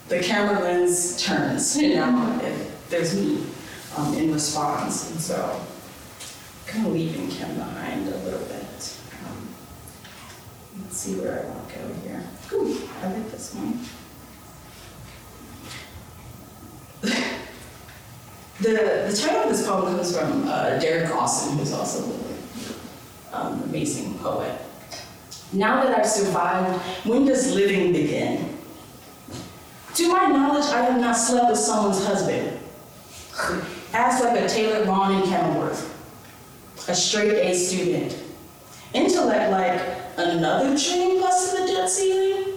the 0.07 0.19
camera 0.19 0.59
lens 0.59 1.23
turns, 1.23 1.75
and 1.75 1.93
now 1.93 2.41
there's 2.89 3.15
me 3.15 3.43
um, 3.97 4.15
in 4.15 4.33
response, 4.33 5.11
and 5.11 5.19
so 5.19 5.61
kind 6.65 6.87
of 6.87 6.93
leaving 6.93 7.29
Kim 7.29 7.55
behind 7.55 8.07
a 8.07 8.17
little 8.17 8.39
bit. 8.45 8.58
Let's 10.83 10.97
see 10.97 11.15
where 11.15 11.43
I 11.43 11.45
want 11.49 11.69
to 11.69 11.75
go 11.75 11.93
here. 12.01 12.23
Ooh, 12.53 12.89
I 13.01 13.13
like 13.13 13.31
this 13.31 13.53
one. 13.53 13.79
the, 18.59 19.07
the 19.09 19.17
title 19.17 19.43
of 19.43 19.49
this 19.49 19.65
poem 19.65 19.95
comes 19.95 20.17
from 20.17 20.47
uh, 20.47 20.79
Derrick 20.79 21.13
Austin, 21.15 21.57
who's 21.57 21.73
also 21.73 22.03
an 22.03 22.19
um, 23.33 23.63
amazing 23.63 24.17
poet. 24.19 24.59
Now 25.53 25.83
that 25.83 25.97
I've 25.97 26.05
survived, 26.05 26.79
when 27.05 27.25
does 27.25 27.53
living 27.53 27.91
begin? 27.91 28.57
To 29.95 30.07
my 30.11 30.27
knowledge, 30.27 30.65
I 30.65 30.83
have 30.83 31.01
not 31.01 31.13
slept 31.13 31.49
with 31.49 31.59
someone's 31.59 32.05
husband. 32.05 32.59
Ask 33.93 34.23
like 34.23 34.39
a 34.39 34.47
Taylor 34.47 34.85
Vaughn 34.85 35.15
in 35.15 35.23
Kenilworth, 35.23 35.95
a 36.87 36.95
straight 36.95 37.33
A 37.33 37.53
student. 37.55 38.15
Intellect 38.93 39.51
like 39.51 39.98
another 40.19 40.77
train 40.77 41.19
plus 41.19 41.51
to 41.51 41.61
the 41.61 41.67
debt 41.67 41.89
ceiling? 41.89 42.55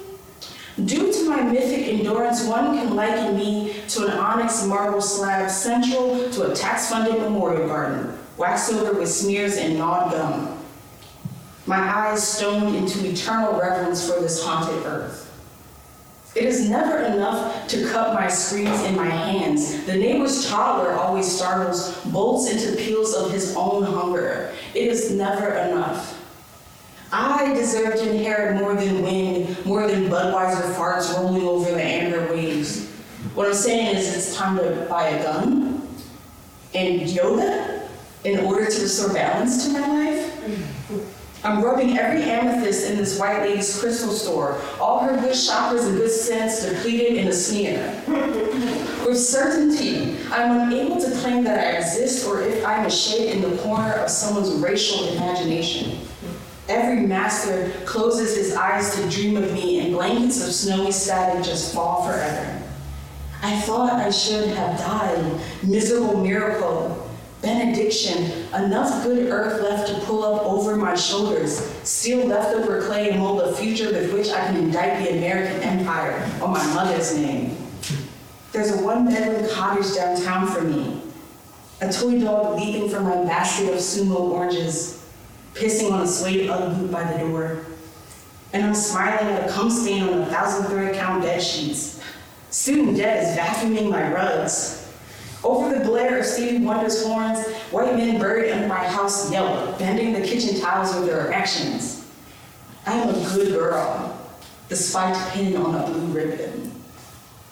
Due 0.85 1.13
to 1.13 1.29
my 1.29 1.43
mythic 1.43 1.87
endurance, 1.89 2.47
one 2.47 2.77
can 2.77 2.97
liken 2.97 3.37
me 3.37 3.75
to 3.89 4.07
an 4.07 4.19
onyx 4.19 4.65
marble 4.67 5.03
slab 5.03 5.51
central 5.51 6.31
to 6.31 6.51
a 6.51 6.55
tax-funded 6.55 7.21
memorial 7.21 7.69
garden, 7.69 8.19
waxed 8.39 8.73
over 8.73 8.99
with 8.99 9.11
smears 9.11 9.57
and 9.57 9.77
gnawed 9.77 10.11
gum. 10.13 10.59
My 11.67 11.77
eyes 11.77 12.27
stoned 12.27 12.75
into 12.75 13.07
eternal 13.09 13.53
reverence 13.61 14.11
for 14.11 14.21
this 14.21 14.43
haunted 14.43 14.85
earth. 14.87 15.29
It 16.35 16.45
is 16.45 16.71
never 16.71 16.99
enough 17.01 17.69
to 17.69 17.87
cup 17.91 18.15
my 18.15 18.29
screams 18.29 18.83
in 18.85 18.97
my 18.97 19.11
hands. 19.11 19.85
The 19.85 19.95
neighbor's 19.95 20.49
toddler 20.49 20.93
always 20.93 21.31
startles, 21.31 21.95
bolts 22.07 22.51
into 22.51 22.77
peals 22.77 23.15
of 23.15 23.31
his 23.31 23.55
own 23.55 23.83
hunger. 23.83 24.55
It 24.75 24.87
is 24.87 25.11
never 25.11 25.53
enough. 25.53 26.22
I 27.13 27.53
deserve 27.53 27.95
to 27.97 28.11
inherit 28.11 28.57
more 28.57 28.75
than 28.75 29.03
wind, 29.03 29.67
more 29.67 29.87
than 29.87 30.05
Budweiser 30.05 30.75
farts 30.75 31.15
rolling 31.15 31.43
over 31.43 31.71
the 31.71 31.83
amber 31.83 32.33
waves. 32.33 32.89
What 33.35 33.49
I'm 33.49 33.55
saying 33.55 33.97
is 33.97 34.17
it's 34.17 34.35
time 34.35 34.57
to 34.57 34.87
buy 34.89 35.09
a 35.09 35.23
gun 35.23 35.87
and 36.75 37.03
yoga 37.03 37.87
in 38.25 38.41
order 38.41 38.65
to 38.65 38.81
restore 38.81 39.13
balance 39.13 39.67
to 39.67 39.73
my 39.79 39.87
life. 39.87 41.45
I'm 41.45 41.63
rubbing 41.63 41.99
every 41.99 42.23
amethyst 42.23 42.89
in 42.89 42.97
this 42.97 43.19
white 43.19 43.41
lady's 43.41 43.79
crystal 43.79 44.13
store, 44.13 44.63
all 44.81 45.01
her 45.01 45.21
good 45.21 45.37
shoppers 45.37 45.85
and 45.85 45.99
good 45.99 46.11
sense 46.11 46.65
depleted 46.65 47.19
in 47.19 47.29
a 47.29 47.33
sneer. 47.33 48.03
With 49.05 49.19
certainty, 49.19 50.17
I'm 50.31 50.61
unable 50.61 51.01
to 51.01 51.11
claim 51.19 51.45
that 51.45 51.59
I 51.59 51.79
exist 51.79 52.27
or 52.27 52.41
if 52.41 52.65
I'm 52.65 52.87
a 52.87 52.91
shade 52.91 53.35
in 53.35 53.43
the 53.43 53.61
corner 53.61 53.93
of 53.95 54.09
someone's 54.09 54.53
racial 54.63 55.09
imagination. 55.09 55.99
Every 56.69 57.01
master 57.01 57.73
closes 57.85 58.37
his 58.37 58.55
eyes 58.55 58.95
to 58.95 59.09
dream 59.11 59.37
of 59.37 59.53
me, 59.53 59.81
and 59.81 59.95
blankets 59.95 60.47
of 60.47 60.55
snowy 60.55 60.93
static 60.93 61.45
just 61.45 61.75
fall 61.75 62.07
forever. 62.07 62.63
I 63.43 63.61
thought 63.63 63.93
I 63.95 64.11
should 64.11 64.49
have 64.51 64.79
died. 64.79 65.41
Miserable 65.65 66.23
miracle, 66.23 67.11
benediction, 67.41 68.47
enough 68.55 69.03
good 69.03 69.29
earth 69.29 69.61
left 69.61 69.89
to 69.89 69.99
pull 70.07 70.23
up 70.25 70.43
over 70.45 70.77
my 70.77 70.95
shoulders, 70.95 71.59
still 71.83 72.27
leftover 72.27 72.83
clay 72.83 73.11
and 73.11 73.19
mold 73.19 73.41
a 73.41 73.53
future 73.55 73.91
with 73.91 74.13
which 74.13 74.29
I 74.29 74.47
can 74.47 74.57
indict 74.57 75.03
the 75.03 75.17
American 75.17 75.61
empire 75.63 76.25
on 76.41 76.53
my 76.53 76.65
mother's 76.75 77.17
name. 77.17 77.57
There's 78.53 78.71
a 78.71 78.85
one 78.85 79.07
bedroom 79.07 79.51
cottage 79.51 79.97
downtown 79.97 80.47
for 80.47 80.61
me, 80.61 81.03
a 81.81 81.93
toy 81.93 82.21
dog 82.21 82.57
leaping 82.61 82.89
from 82.89 83.05
my 83.05 83.25
basket 83.25 83.71
of 83.71 83.81
sumo 83.81 84.31
oranges 84.31 85.02
pissing 85.55 85.93
on 85.93 86.03
a 86.03 86.07
suede 86.07 86.49
Ugg 86.49 86.79
boot 86.79 86.91
by 86.91 87.05
the 87.05 87.19
door. 87.19 87.65
And 88.53 88.65
I'm 88.65 88.75
smiling 88.75 89.29
at 89.29 89.49
a 89.49 89.53
cum 89.53 89.71
stain 89.71 90.03
on 90.03 90.23
a 90.23 90.27
thousand 90.27 90.67
thread 90.67 90.95
count 90.95 91.23
bed 91.23 91.43
sheets. 91.43 92.01
Student 92.51 92.99
debt 92.99 93.25
is 93.25 93.37
vacuuming 93.37 93.91
my 93.91 94.13
rugs. 94.13 94.79
Over 95.43 95.77
the 95.77 95.85
glare 95.85 96.21
of 96.21 96.27
Stevie 96.27 96.65
Wonder's 96.65 97.05
horns, 97.05 97.45
white 97.71 97.97
men 97.97 98.21
buried 98.21 98.53
under 98.53 98.69
my 98.69 98.87
house 98.87 99.33
yell, 99.33 99.75
bending 99.79 100.13
the 100.13 100.21
kitchen 100.21 100.61
tiles 100.61 100.95
with 100.95 101.07
their 101.07 101.27
erections. 101.27 102.07
I 102.87 102.95
am 102.95 103.09
a 103.09 103.13
good 103.35 103.53
girl, 103.53 104.17
the 104.69 104.77
spiked 104.77 105.33
pin 105.33 105.57
on 105.57 105.75
a 105.75 105.87
blue 105.87 106.13
ribbon. 106.13 106.71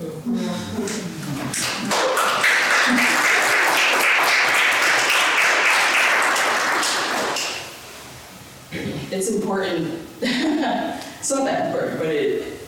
it's 9.21 9.31
important. 9.31 9.99
it's 10.23 11.31
not 11.31 11.45
that 11.45 11.67
important, 11.67 11.99
but 11.99 12.09
it, 12.09 12.59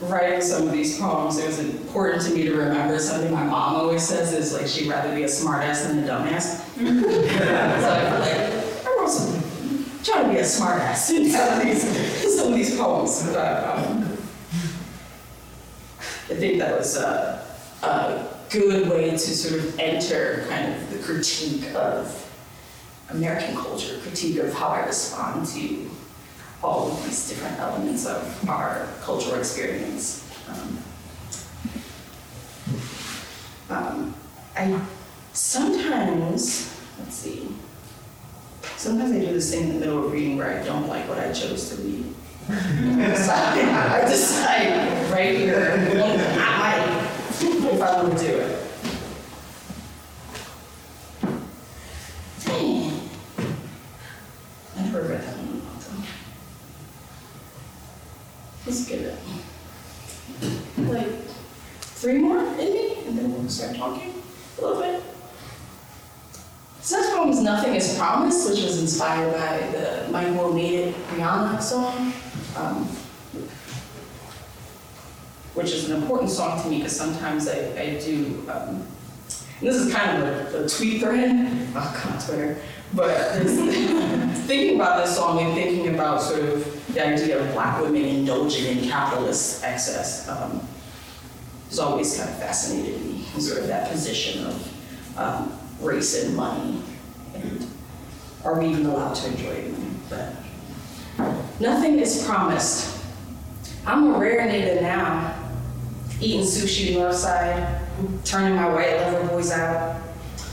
writing 0.00 0.42
some 0.42 0.66
of 0.66 0.72
these 0.72 0.98
poems, 0.98 1.38
it 1.38 1.46
was 1.46 1.58
important 1.58 2.22
to 2.22 2.34
me 2.34 2.42
to 2.42 2.54
remember 2.54 2.98
something 2.98 3.32
my 3.32 3.44
mom 3.44 3.76
always 3.76 4.02
says 4.02 4.32
is 4.34 4.52
like 4.52 4.66
she'd 4.66 4.90
rather 4.90 5.14
be 5.14 5.22
a 5.22 5.26
smartass 5.26 5.86
than 5.86 6.00
a 6.00 6.06
dumbass. 6.06 6.60
so 6.76 7.88
I 7.88 8.18
like, 8.18 8.86
I 8.86 8.96
wrote 8.98 9.08
some, 9.08 9.42
trying 10.02 10.26
to 10.26 10.32
be 10.32 10.38
a 10.38 10.42
smartass 10.42 11.10
in 11.16 11.30
some 11.30 11.58
of 11.58 11.64
these, 11.64 11.82
some 12.36 12.48
of 12.48 12.54
these 12.54 12.76
poems. 12.76 13.22
But, 13.32 13.64
um, 13.64 14.02
I 16.28 16.34
think 16.34 16.58
that 16.58 16.78
was 16.78 16.96
a, 16.96 17.46
a 17.82 18.28
good 18.50 18.88
way 18.90 19.10
to 19.10 19.18
sort 19.18 19.60
of 19.60 19.78
enter 19.78 20.44
kind 20.48 20.74
of 20.74 20.90
the 20.90 20.98
critique 20.98 21.72
of 21.74 22.18
American 23.10 23.54
culture, 23.54 23.98
critique 24.00 24.38
of 24.38 24.52
how 24.52 24.68
I 24.68 24.86
respond 24.86 25.46
to 25.48 25.90
all 26.62 26.92
of 26.92 27.04
these 27.04 27.28
different 27.28 27.58
elements 27.58 28.06
of 28.06 28.48
our 28.48 28.86
cultural 29.02 29.36
experience. 29.36 30.24
Um, 30.48 30.78
um, 33.70 34.14
I 34.56 34.80
sometimes, 35.32 36.78
let's 36.98 37.14
see. 37.14 37.48
Sometimes 38.76 39.12
I 39.12 39.18
do 39.20 39.26
this 39.26 39.50
thing 39.50 39.62
in 39.64 39.74
the 39.74 39.80
middle 39.80 40.04
of 40.04 40.12
reading 40.12 40.36
where 40.36 40.60
I 40.60 40.64
don't 40.64 40.88
like 40.88 41.08
what 41.08 41.18
I 41.18 41.32
chose 41.32 41.70
to 41.70 41.76
read. 41.82 42.14
I 42.48 44.04
decide 44.08 45.10
right 45.12 45.36
here, 45.36 45.72
I 45.72 45.76
might, 46.58 46.82
if 47.40 47.80
I 47.80 48.02
want 48.02 48.18
to 48.18 48.24
do 48.24 48.32
it. 48.36 48.58
Dang. 52.44 52.92
I 54.76 54.82
never 54.82 55.02
read 55.02 55.22
that 55.22 55.36
one 55.36 55.46
in 55.46 55.52
a 55.52 55.64
long 55.64 55.80
time. 55.80 56.04
Let's 58.72 58.88
get 58.88 59.00
it. 59.00 59.18
Like, 60.78 61.06
three 62.00 62.16
more 62.16 62.38
in 62.38 62.56
me, 62.56 63.04
and 63.06 63.18
then 63.18 63.30
we'll 63.30 63.46
start 63.50 63.76
talking 63.76 64.14
a 64.56 64.62
little 64.62 64.80
bit. 64.80 65.02
Next 66.90 67.10
poem 67.10 67.44
Nothing 67.44 67.74
is 67.74 67.98
Promised, 67.98 68.48
which 68.48 68.62
was 68.62 68.80
inspired 68.80 69.34
by 69.34 69.58
the 69.76 70.34
Will 70.38 70.54
Made 70.54 70.88
It 70.88 70.94
Rihanna 71.08 71.60
song, 71.60 72.14
um, 72.56 72.86
which 75.52 75.70
is 75.72 75.90
an 75.90 76.00
important 76.00 76.30
song 76.30 76.62
to 76.62 76.68
me 76.70 76.78
because 76.78 76.96
sometimes 76.96 77.48
I, 77.48 77.74
I 77.78 78.00
do, 78.02 78.42
um, 78.50 78.86
and 79.58 79.68
this 79.68 79.76
is 79.76 79.92
kind 79.92 80.22
of 80.22 80.54
a, 80.54 80.64
a 80.64 80.68
tweet 80.70 81.02
thread, 81.02 81.68
oh 81.74 82.02
god, 82.04 82.20
Twitter, 82.24 82.56
but 82.94 83.42
thinking 84.46 84.76
about 84.76 85.04
this 85.04 85.14
song 85.14 85.40
and 85.40 85.52
thinking 85.52 85.94
about 85.94 86.22
sort 86.22 86.40
of 86.40 86.81
the 86.92 87.06
idea 87.06 87.40
of 87.40 87.52
black 87.54 87.80
women 87.80 88.04
indulging 88.04 88.78
in 88.78 88.88
capitalist 88.88 89.64
excess 89.64 90.28
um, 90.28 90.60
has 91.68 91.78
always 91.78 92.16
kind 92.16 92.28
of 92.28 92.38
fascinated 92.38 93.00
me, 93.04 93.22
sort 93.38 93.60
of 93.60 93.66
that 93.68 93.90
position 93.90 94.46
of 94.46 95.18
um, 95.18 95.58
race 95.80 96.24
and 96.24 96.36
money. 96.36 96.82
And 97.34 97.66
are 98.44 98.58
we 98.58 98.68
even 98.68 98.86
allowed 98.86 99.14
to 99.14 99.28
enjoy 99.28 99.70
money? 99.70 99.94
But 100.10 100.34
nothing 101.60 101.98
is 101.98 102.24
promised. 102.26 103.02
I'm 103.86 104.14
a 104.14 104.18
rare 104.18 104.46
nigga 104.46 104.82
now, 104.82 105.34
eating 106.20 106.42
sushi 106.42 106.94
Northside, 106.94 107.80
turning 108.24 108.54
my 108.54 108.68
white 108.68 108.96
lover 109.00 109.26
boys 109.28 109.50
out. 109.50 110.00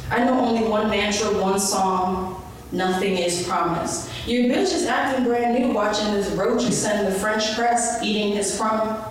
I 0.09 0.23
know 0.23 0.39
only 0.39 0.67
one 0.67 0.89
mantra, 0.89 1.39
one 1.39 1.59
song, 1.59 2.41
nothing 2.71 3.17
is 3.17 3.47
promised. 3.47 4.09
Your 4.27 4.45
bitch 4.45 4.73
is 4.73 4.85
acting 4.85 5.25
brand 5.25 5.57
new, 5.57 5.73
watching 5.73 6.13
this 6.13 6.29
roach 6.31 6.63
ascend 6.63 7.07
the 7.07 7.17
French 7.19 7.55
press, 7.55 8.01
eating 8.03 8.33
his 8.33 8.57
crumb. 8.57 9.03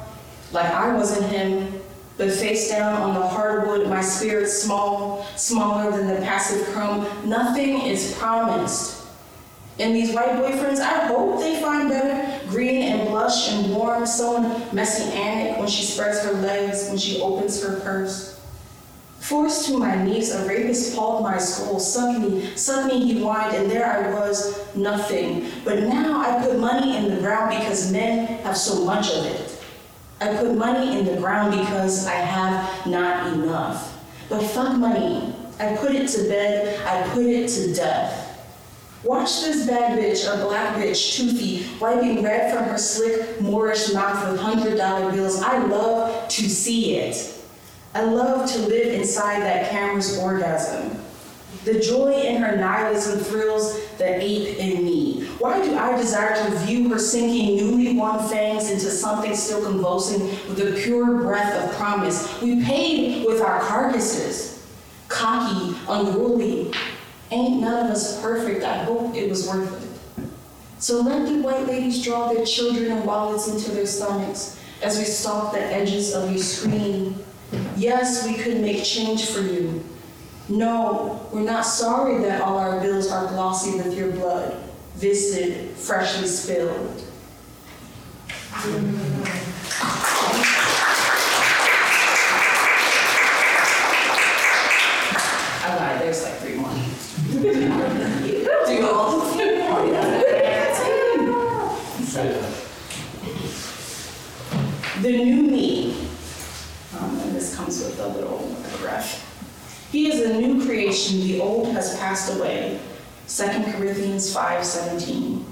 Like 0.53 0.73
I 0.73 0.95
wasn't 0.95 1.31
him, 1.31 1.81
but 2.17 2.33
face 2.33 2.71
down 2.71 2.95
on 2.95 3.15
the 3.15 3.27
hardwood, 3.27 3.89
my 3.89 4.01
spirit 4.01 4.49
small, 4.49 5.25
smaller 5.37 5.91
than 5.91 6.09
the 6.09 6.21
passive 6.21 6.67
crumb. 6.69 7.07
Nothing 7.29 7.83
is 7.83 8.15
promised. 8.19 9.07
And 9.79 9.95
these 9.95 10.13
white 10.13 10.31
boyfriends, 10.31 10.81
I 10.81 11.07
hope 11.07 11.39
they 11.39 11.61
find 11.61 11.89
better. 11.89 12.49
Green 12.49 12.83
and 12.83 13.09
blush 13.09 13.53
and 13.53 13.73
warm, 13.73 14.07
so 14.07 14.41
messianic 14.73 15.59
when 15.59 15.69
she 15.69 15.85
spreads 15.85 16.25
her 16.25 16.33
legs, 16.33 16.89
when 16.89 16.99
she 16.99 17.21
opens 17.21 17.63
her 17.63 17.79
purse. 17.81 18.38
Forced 19.29 19.67
to 19.67 19.77
my 19.77 20.03
knees, 20.03 20.35
a 20.35 20.49
rapist 20.49 20.97
pawed 20.97 21.23
my 21.23 21.37
skull, 21.37 21.79
sucked 21.79 22.19
me, 22.19 22.41
he 22.51 23.21
whined, 23.21 23.55
and 23.55 23.71
there 23.71 23.85
I 23.85 24.15
was, 24.15 24.75
nothing. 24.75 25.51
But 25.67 25.81
now 25.81 26.19
I 26.23 26.43
put 26.43 26.59
money 26.59 26.97
in 26.97 27.15
the 27.15 27.21
ground 27.21 27.51
because 27.51 27.93
men 27.93 28.27
have 28.43 28.57
so 28.57 28.87
much 28.87 29.13
of 29.13 29.27
it. 29.27 29.63
I 30.23 30.35
put 30.35 30.55
money 30.55 30.99
in 30.99 31.05
the 31.05 31.21
ground 31.21 31.51
because 31.51 32.07
I 32.07 32.15
have 32.15 32.87
not 32.87 33.35
enough. 33.35 34.03
But 34.31 34.45
fuck 34.45 34.75
money. 34.79 35.35
I 35.61 35.77
put 35.77 35.95
it 35.95 36.09
to 36.09 36.23
bed, 36.27 36.81
I 36.87 37.07
put 37.11 37.27
it 37.27 37.49
to 37.49 37.75
death. 37.75 38.25
Watch 39.05 39.43
this 39.43 39.67
bad 39.67 39.99
bitch, 39.99 40.25
a 40.25 40.43
black 40.43 40.77
bitch, 40.77 41.19
toothy, 41.19 41.67
wiping 41.79 42.23
red 42.23 42.55
from 42.55 42.65
her 42.65 42.79
slick 42.79 43.43
Moorish 43.43 43.93
mouth 43.93 44.31
with 44.31 44.41
hundred 44.41 44.79
dollar 44.79 45.13
bills. 45.13 45.43
I 45.43 45.59
love 45.59 46.29
to 46.29 46.49
see 46.49 46.97
it. 46.97 47.38
I 47.99 48.03
love 48.03 48.49
to 48.53 48.59
live 48.61 48.95
inside 48.95 49.41
that 49.43 49.71
camera's 49.71 50.17
orgasm. 50.19 50.97
The 51.65 51.81
joy 51.81 52.13
in 52.13 52.41
her 52.41 52.57
nihilism 52.57 53.19
thrills 53.19 53.85
the 53.99 54.23
ape 54.23 54.57
in 54.57 54.85
me. 54.85 55.25
Why 55.41 55.61
do 55.61 55.77
I 55.77 55.97
desire 55.97 56.37
to 56.49 56.57
view 56.59 56.91
her 56.91 56.99
sinking 57.01 57.57
newly 57.57 57.97
won 57.97 58.29
fangs 58.29 58.71
into 58.71 58.89
something 58.89 59.35
still 59.35 59.65
convulsing 59.65 60.21
with 60.21 60.59
the 60.59 60.81
pure 60.81 61.23
breath 61.23 61.53
of 61.53 61.75
promise? 61.77 62.41
We 62.41 62.63
paid 62.63 63.27
with 63.27 63.41
our 63.41 63.59
carcasses, 63.63 64.65
cocky, 65.09 65.77
unruly. 65.89 66.73
Ain't 67.33 67.61
none 67.61 67.87
of 67.87 67.91
us 67.91 68.23
perfect. 68.23 68.63
I 68.63 68.85
hope 68.85 69.17
it 69.17 69.29
was 69.29 69.49
worth 69.49 69.83
it. 69.83 70.29
So 70.79 71.01
let 71.01 71.27
the 71.27 71.43
white 71.43 71.67
ladies 71.67 72.05
draw 72.05 72.33
their 72.33 72.47
children 72.47 72.93
and 72.93 73.05
wallets 73.05 73.49
into 73.49 73.73
their 73.73 73.87
stomachs 73.87 74.57
as 74.85 74.97
we 74.97 75.05
stalk 75.05 75.53
the 75.53 75.61
edges 75.61 76.15
of 76.15 76.31
your 76.31 76.41
screen. 76.41 77.25
Yes, 77.77 78.27
we 78.27 78.35
could 78.35 78.61
make 78.61 78.85
change 78.85 79.27
for 79.31 79.41
you. 79.41 79.85
No, 80.49 81.29
we're 81.33 81.43
not 81.43 81.63
sorry 81.63 82.23
that 82.23 82.41
all 82.41 82.59
our 82.59 82.81
bills 82.81 83.11
are 83.11 83.27
glossy 83.29 83.77
with 83.77 83.95
your 83.97 84.11
blood, 84.13 84.57
viscid, 84.95 85.71
freshly 85.77 86.27
spilled. 86.27 87.05
I 95.61 95.77
lied, 95.77 96.01
there's 96.03 96.23
like 96.25 96.35
three 96.39 96.55
more. 96.57 96.73
Do 98.67 98.87
all 98.87 99.21
three 99.21 99.59
more. 99.59 99.69
The 105.03 105.13
new 105.13 105.43
me. 105.45 106.09
Um, 106.99 107.21
and 107.21 107.37
this 107.37 107.55
comes 107.55 107.79
with 107.79 108.01
a 108.01 108.09
little 108.09 108.57
paragraph. 108.63 109.25
He 109.93 110.11
is 110.11 110.29
a 110.29 110.41
new 110.41 110.67
creation, 110.89 111.21
the 111.21 111.41
old 111.41 111.69
has 111.73 111.99
passed 111.99 112.35
away. 112.35 112.81
2 113.29 113.73
Corinthians 113.73 114.35
5:17. 114.35 115.45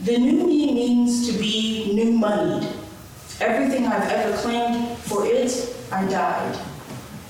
The 0.00 0.18
new 0.18 0.46
me 0.46 0.74
means 0.74 1.26
to 1.28 1.38
be 1.38 1.92
new 1.94 2.12
moneyed. 2.12 2.68
Everything 3.40 3.86
I've 3.86 4.10
ever 4.10 4.36
claimed 4.38 4.98
for 4.98 5.24
it, 5.24 5.76
I 5.92 6.04
died. 6.06 6.56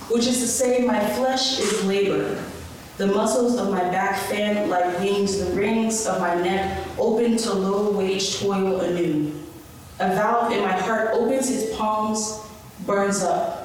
Which 0.09 0.27
is 0.27 0.41
to 0.41 0.47
say, 0.47 0.87
my 0.87 1.01
flesh 1.17 1.61
is 1.61 1.85
labor. 1.85 2.43
The 2.97 3.07
muscles 3.07 3.59
of 3.59 3.71
my 3.71 3.85
back 3.91 4.19
fan 4.29 4.71
like 4.71 4.99
wings, 4.99 5.39
the 5.39 5.53
rings 5.53 6.07
of 6.07 6.21
my 6.21 6.35
neck 6.37 6.87
open 6.99 7.37
to 7.37 7.53
low 7.53 7.91
wage 7.91 8.41
toil 8.41 8.81
anew. 8.81 9.33
A 10.01 10.09
valve 10.15 10.53
in 10.53 10.63
my 10.63 10.73
heart 10.73 11.11
opens 11.13 11.51
its 11.51 11.77
palms, 11.77 12.41
burns 12.87 13.23
up, 13.23 13.58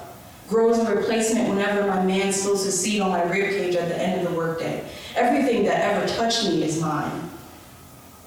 grows 0.47 0.77
a 0.77 0.95
replacement 0.95 1.49
whenever 1.49 1.87
my 1.87 2.03
man 2.03 2.31
spills 2.31 2.65
his 2.65 2.79
seed 2.79 3.01
on 3.01 3.11
my 3.11 3.21
ribcage 3.21 3.75
at 3.75 3.89
the 3.89 3.97
end 3.97 4.21
of 4.21 4.31
the 4.31 4.37
workday. 4.37 4.83
Everything 5.15 5.63
that 5.65 5.81
ever 5.81 6.07
touched 6.07 6.45
me 6.45 6.63
is 6.63 6.81
mine. 6.81 7.29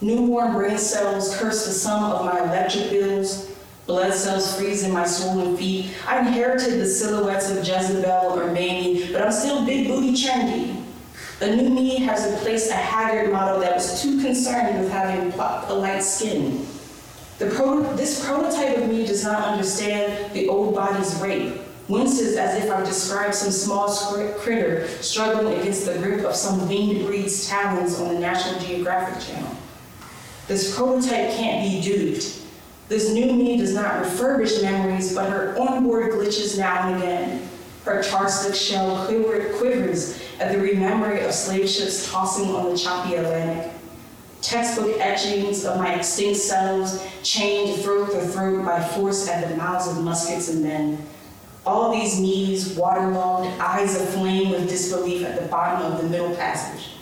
Newborn 0.01 0.53
brain 0.53 0.79
cells 0.79 1.37
curse 1.37 1.67
the 1.67 1.73
sum 1.73 2.05
of 2.05 2.25
my 2.25 2.39
electric 2.41 2.91
bills. 2.91 3.51
Blood 3.87 4.13
cells 4.13 4.57
freeze 4.57 4.83
in 4.83 4.93
my 4.93 5.07
swollen 5.07 5.57
feet. 5.57 5.91
I 6.07 6.19
inherited 6.19 6.81
the 6.81 6.87
silhouettes 6.87 7.51
of 7.51 7.59
Jezebel 7.59 8.39
or 8.39 8.47
Mamie, 8.49 9.13
but 9.13 9.23
I'm 9.23 9.33
still 9.33 9.65
big 9.65 9.87
booty 9.87 10.13
trendy. 10.13 10.83
A 11.41 11.55
new 11.55 11.71
me 11.71 11.99
has 12.01 12.33
replaced 12.33 12.71
a 12.71 12.75
haggard 12.75 13.31
model 13.33 13.61
that 13.61 13.75
was 13.75 14.03
too 14.03 14.21
concerned 14.23 14.81
with 14.81 14.91
having 14.91 15.33
a 15.39 15.75
light 15.75 16.03
skin. 16.03 16.67
Pro- 17.39 17.95
this 17.95 18.25
prototype 18.25 18.79
of 18.79 18.89
me 18.89 19.07
does 19.07 19.23
not 19.23 19.45
understand 19.45 20.33
the 20.33 20.49
old 20.49 20.75
body's 20.75 21.15
rape, 21.21 21.61
winces 21.89 22.37
as 22.37 22.63
if 22.63 22.71
I've 22.71 22.87
described 22.87 23.35
some 23.35 23.53
small 23.53 23.89
critter 24.39 24.89
struggling 24.89 25.61
against 25.61 25.87
the 25.87 25.99
grip 25.99 26.25
of 26.25 26.35
some 26.35 26.69
winged 26.69 27.07
breed's 27.07 27.49
talons 27.49 28.01
on 28.01 28.15
the 28.15 28.21
National 28.21 28.61
Geographic 28.61 29.27
Channel. 29.27 29.57
This 30.49 30.77
prototype 30.77 31.31
can't 31.33 31.71
be 31.71 31.81
duped. 31.81 32.43
This 32.89 33.13
new 33.13 33.33
me 33.33 33.57
does 33.57 33.75
not 33.75 34.05
refurbish 34.05 34.63
memories, 34.63 35.15
but 35.15 35.31
her 35.31 35.57
onboard 35.59 36.13
glitches 36.13 36.57
now 36.57 36.89
and 36.89 37.03
again. 37.03 37.49
Her 37.85 38.03
charstick 38.03 38.55
shell 38.55 39.07
quiver- 39.07 39.55
quivers 39.59 40.21
at 40.41 40.53
the 40.53 40.59
rememory 40.59 41.25
of 41.25 41.33
slave 41.33 41.69
ships 41.69 42.11
tossing 42.11 42.55
on 42.55 42.71
the 42.71 42.79
choppy 42.79 43.15
Atlantic. 43.15 43.73
Textbook 44.43 45.01
etchings 45.01 45.65
of 45.65 45.79
my 45.79 45.95
extinct 45.95 46.39
selves 46.39 47.05
chained 47.25 47.83
throat 47.83 48.13
to 48.13 48.21
throat 48.21 48.65
by 48.65 48.81
force 48.81 49.29
at 49.29 49.49
the 49.49 49.57
mouths 49.57 49.89
of 49.89 50.03
muskets 50.05 50.49
and 50.49 50.63
men. 50.63 50.99
All 51.67 51.91
these 51.91 52.21
knees 52.21 52.77
waterlogged, 52.77 53.61
eyes 53.61 54.01
aflame 54.01 54.51
with 54.51 54.69
disbelief 54.69 55.27
at 55.27 55.43
the 55.43 55.49
bottom 55.49 55.91
of 55.91 56.01
the 56.01 56.09
middle 56.09 56.33
passage. 56.37 56.93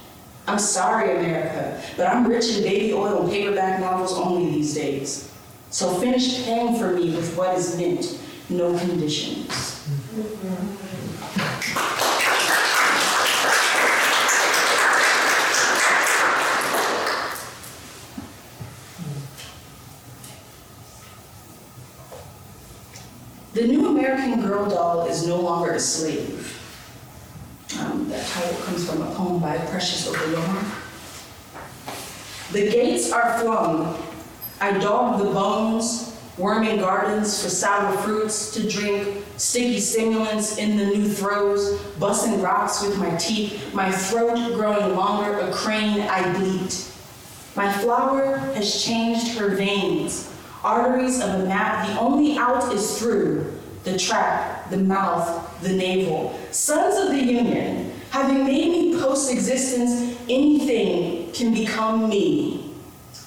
I'm 0.46 0.58
sorry, 0.58 1.18
America, 1.18 1.82
but 1.98 2.06
I'm 2.06 2.26
rich 2.26 2.48
in 2.48 2.62
baby 2.62 2.94
oil 2.94 3.22
and 3.22 3.30
paperback 3.30 3.78
novels 3.80 4.14
only 4.14 4.50
these 4.50 4.74
days. 4.74 5.30
So 5.68 5.92
finish 5.94 6.44
paying 6.44 6.78
for 6.78 6.94
me 6.94 7.14
with 7.14 7.36
what 7.36 7.58
is 7.58 7.76
meant, 7.76 8.18
no 8.48 8.78
conditions. 8.78 9.86
The 23.52 23.66
new 23.68 23.94
American 24.24 24.48
Girl 24.48 24.68
doll 24.70 25.06
is 25.06 25.26
no 25.26 25.38
longer 25.38 25.72
a 25.72 25.78
slave. 25.78 26.60
Um, 27.78 28.08
that 28.08 28.26
title 28.28 28.56
comes 28.62 28.88
from 28.88 29.02
a 29.02 29.14
poem 29.14 29.40
by 29.40 29.56
a 29.56 29.70
Precious 29.70 30.08
Okoyomon. 30.08 30.64
The 32.52 32.70
gates 32.70 33.12
are 33.12 33.38
flung. 33.38 34.02
I 34.60 34.78
dog 34.78 35.18
the 35.18 35.26
bones, 35.26 36.18
worming 36.38 36.78
gardens 36.78 37.42
for 37.42 37.50
sour 37.50 37.96
fruits 37.98 38.52
to 38.54 38.68
drink, 38.68 39.24
sticky 39.36 39.80
stimulants 39.80 40.56
in 40.56 40.78
the 40.78 40.86
new 40.86 41.08
throes, 41.08 41.80
busting 41.98 42.40
rocks 42.40 42.82
with 42.82 42.96
my 42.98 43.14
teeth, 43.16 43.74
my 43.74 43.90
throat 43.90 44.36
growing 44.54 44.96
longer, 44.96 45.38
a 45.40 45.52
crane 45.52 46.00
I 46.00 46.32
bleat. 46.38 46.90
My 47.56 47.70
flower 47.72 48.38
has 48.54 48.82
changed 48.82 49.36
her 49.36 49.50
veins, 49.50 50.32
arteries 50.62 51.20
of 51.20 51.40
a 51.40 51.44
map, 51.44 51.88
the 51.88 52.00
only 52.00 52.38
out 52.38 52.72
is 52.72 52.98
through, 52.98 53.60
the 53.84 53.98
trap, 53.98 54.70
the 54.70 54.78
mouth, 54.78 55.60
the 55.62 55.72
navel. 55.72 56.38
Sons 56.50 56.96
of 56.96 57.14
the 57.14 57.22
Union, 57.22 57.92
having 58.10 58.44
made 58.44 58.68
me 58.70 58.98
post-existence, 58.98 60.18
anything 60.28 61.30
can 61.32 61.52
become 61.52 62.08
me. 62.08 62.72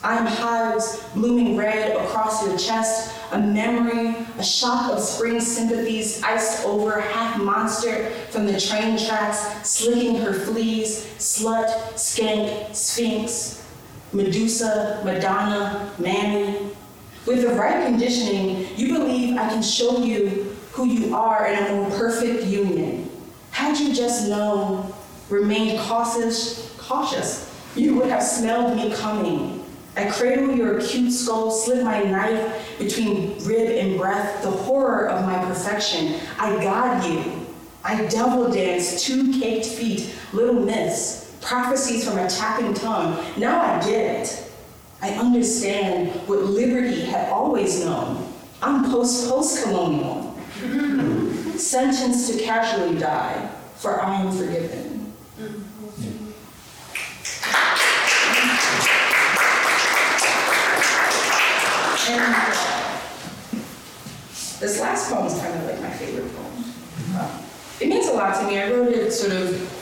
I 0.04 0.18
am 0.18 0.26
hives 0.26 1.04
blooming 1.14 1.58
red 1.58 1.96
across 1.98 2.46
your 2.46 2.58
chest, 2.58 3.16
a 3.32 3.40
memory, 3.40 4.16
a 4.38 4.44
shock 4.44 4.92
of 4.92 5.00
spring 5.00 5.40
sympathies, 5.40 6.24
iced 6.24 6.66
over, 6.66 7.02
half 7.02 7.42
monster 7.42 8.12
from 8.30 8.46
the 8.46 8.60
train 8.60 8.98
tracks, 8.98 9.68
slicking 9.68 10.18
her 10.18 10.34
fleas, 10.34 11.06
slut, 11.18 11.68
skank, 11.94 12.76
sphinx, 12.76 13.66
Medusa, 14.14 15.02
Madonna, 15.04 15.92
Mammy. 16.00 16.72
With 17.28 17.42
the 17.42 17.50
right 17.50 17.86
conditioning, 17.86 18.70
you 18.78 18.94
believe 18.94 19.38
I 19.38 19.50
can 19.50 19.62
show 19.62 20.02
you 20.02 20.56
who 20.72 20.86
you 20.86 21.14
are 21.14 21.46
in 21.48 21.62
a 21.62 21.74
more 21.74 21.90
perfect 21.92 22.46
union. 22.46 23.10
Had 23.52 23.78
you 23.78 23.94
just 23.94 24.30
known, 24.30 24.94
remained 25.30 25.78
cautious, 25.82 26.74
cautious, 26.78 27.54
you 27.76 27.96
would 27.96 28.08
have 28.08 28.24
smelled 28.24 28.78
me 28.78 28.94
coming. 28.96 29.66
I 29.98 30.10
cradle 30.10 30.56
your 30.56 30.78
acute 30.78 31.12
skull, 31.12 31.52
slip 31.52 31.84
my 31.84 32.02
knife 32.02 32.78
between 32.80 33.44
rib 33.44 33.72
and 33.72 33.98
breath, 33.98 34.42
the 34.42 34.52
horror 34.52 35.10
of 35.10 35.26
my 35.26 35.44
perfection. 35.44 36.22
I 36.40 36.56
guide 36.64 37.04
you. 37.04 37.46
I 37.84 38.06
double 38.06 38.50
dance 38.50 39.04
two 39.04 39.38
caked 39.38 39.66
feet, 39.66 40.16
little 40.32 40.54
myths, 40.54 41.36
prophecies 41.42 42.08
from 42.08 42.20
a 42.20 42.30
tapping 42.30 42.74
tongue. 42.74 43.22
Now 43.36 43.60
I 43.60 43.80
get 43.86 44.22
it. 44.22 44.47
I 45.02 45.12
understand 45.12 46.10
what 46.28 46.40
liberty 46.40 47.02
had 47.02 47.30
always 47.30 47.84
known. 47.86 48.34
I'm 48.62 48.90
post 48.90 49.30
post 49.30 49.64
colonial, 49.64 50.34
sentenced 51.58 52.32
to 52.34 52.40
casually 52.44 52.98
die, 52.98 53.48
for 53.76 54.02
I 54.02 54.22
am 54.22 54.32
forgiven. 54.32 55.14
And 62.10 62.34
this 64.60 64.80
last 64.82 65.12
poem 65.12 65.28
is 65.28 65.38
kind 65.40 65.54
of 65.54 65.66
like 65.66 65.82
my 65.82 65.90
favorite 65.92 66.34
poem. 66.36 66.64
Uh, 67.16 67.42
It 67.80 67.90
means 67.90 68.08
a 68.08 68.14
lot 68.14 68.40
to 68.40 68.48
me. 68.48 68.60
I 68.60 68.72
wrote 68.72 68.90
it 68.92 69.12
sort 69.12 69.34
of 69.34 69.77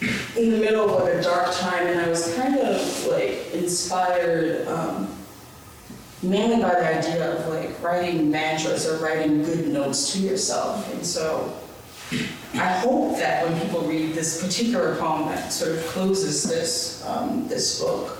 in 0.00 0.50
the 0.50 0.58
middle 0.58 0.84
of 0.84 1.02
like 1.02 1.14
a 1.14 1.22
dark 1.22 1.54
time, 1.54 1.86
and 1.86 2.00
I 2.00 2.08
was 2.08 2.34
kind 2.34 2.58
of 2.58 3.06
like 3.06 3.52
inspired 3.54 4.66
um, 4.68 5.08
mainly 6.22 6.60
by 6.62 6.70
the 6.70 6.98
idea 6.98 7.34
of 7.34 7.48
like 7.48 7.82
writing 7.82 8.30
mantras 8.30 8.86
or 8.86 8.98
writing 8.98 9.42
good 9.42 9.68
notes 9.68 10.12
to 10.12 10.18
yourself. 10.18 10.92
And 10.92 11.04
so 11.04 11.54
I 12.54 12.78
hope 12.78 13.16
that 13.16 13.48
when 13.48 13.60
people 13.60 13.82
read 13.82 14.14
this 14.14 14.42
particular 14.44 14.96
poem 14.96 15.28
that 15.28 15.52
sort 15.52 15.72
of 15.76 15.84
closes 15.86 16.42
this 16.42 17.04
um, 17.06 17.48
this 17.48 17.80
book, 17.80 18.18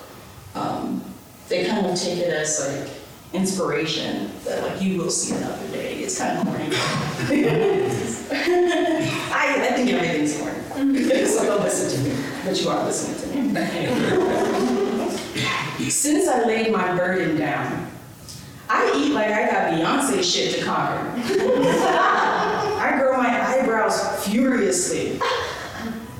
um, 0.54 1.04
they 1.48 1.66
kind 1.66 1.86
of 1.86 1.98
take 1.98 2.18
it 2.18 2.32
as 2.32 2.66
like 2.66 2.90
inspiration 3.32 4.30
that 4.44 4.62
like 4.62 4.80
you 4.80 4.98
will 4.98 5.10
see 5.10 5.34
another 5.36 5.68
day. 5.68 5.98
It's 5.98 6.18
kind 6.18 6.38
of 6.38 6.46
corny. 6.46 6.64
I, 9.30 9.68
I 9.68 9.72
think 9.74 9.90
everything's 9.90 10.38
corny. 10.38 10.65
So 10.76 11.44
don't 11.46 11.62
listen 11.62 12.04
to 12.04 12.08
me, 12.08 12.14
but 12.44 12.60
you 12.60 12.68
are 12.68 12.84
listening 12.84 13.16
to 13.18 13.26
me. 13.34 13.54
Since 15.88 16.28
I 16.28 16.44
laid 16.44 16.70
my 16.70 16.94
burden 16.94 17.38
down, 17.38 17.90
I 18.68 18.92
eat 18.94 19.12
like 19.12 19.28
I 19.28 19.46
got 19.50 19.72
Beyonce 19.72 20.22
shit 20.22 20.56
to 20.56 20.64
conquer. 20.64 21.10
I 22.78 22.98
grow 22.98 23.16
my 23.16 23.28
eyebrows 23.48 24.26
furiously. 24.26 25.18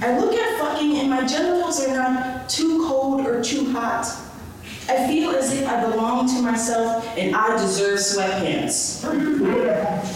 I 0.01 0.19
look 0.19 0.33
at 0.35 0.59
fucking 0.59 1.01
and 1.01 1.11
my 1.11 1.27
genitals 1.27 1.85
are 1.85 1.95
not 1.95 2.49
too 2.49 2.87
cold 2.89 3.27
or 3.27 3.43
too 3.43 3.73
hot. 3.73 4.07
I 4.89 5.07
feel 5.09 5.31
as 5.31 5.53
if 5.53 5.69
I 5.69 5.81
belong 5.81 6.29
to 6.29 6.43
myself 6.43 7.05
and 7.19 7.35
I 7.35 7.57
deserve 7.57 7.99
sweatpants. 7.99 9.05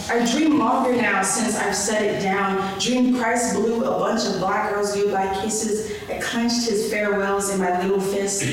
I 0.09 0.25
dream 0.31 0.59
longer 0.59 0.95
now 0.95 1.21
since 1.23 1.57
I've 1.57 1.75
set 1.75 2.01
it 2.03 2.21
down. 2.21 2.79
Dream 2.79 3.17
Christ 3.17 3.55
blew 3.55 3.83
a 3.83 3.99
bunch 3.99 4.25
of 4.25 4.39
black 4.39 4.71
girls 4.71 4.95
goodbye 4.95 5.41
kisses. 5.41 5.91
I 6.09 6.19
clenched 6.19 6.69
his 6.69 6.89
farewells 6.89 7.49
in 7.49 7.59
my 7.59 7.81
little 7.81 7.99
fist. 7.99 8.43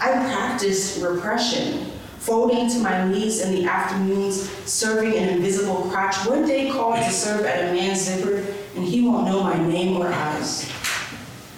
I 0.00 0.12
practiced 0.12 1.02
repression, 1.02 1.90
folding 2.18 2.70
to 2.70 2.78
my 2.78 3.06
knees 3.06 3.42
in 3.42 3.54
the 3.54 3.66
afternoons, 3.66 4.48
serving 4.64 5.14
an 5.14 5.28
invisible 5.28 5.88
crotch. 5.90 6.26
One 6.26 6.46
day 6.46 6.70
called 6.70 6.96
to 6.96 7.10
serve 7.10 7.44
at 7.44 7.68
a 7.68 7.72
man's 7.72 8.00
zipper, 8.00 8.44
and 8.76 8.84
he 8.84 9.06
won't 9.06 9.26
know 9.26 9.42
my 9.42 9.58
name 9.58 9.98
or 9.98 10.08
eyes. 10.08 10.70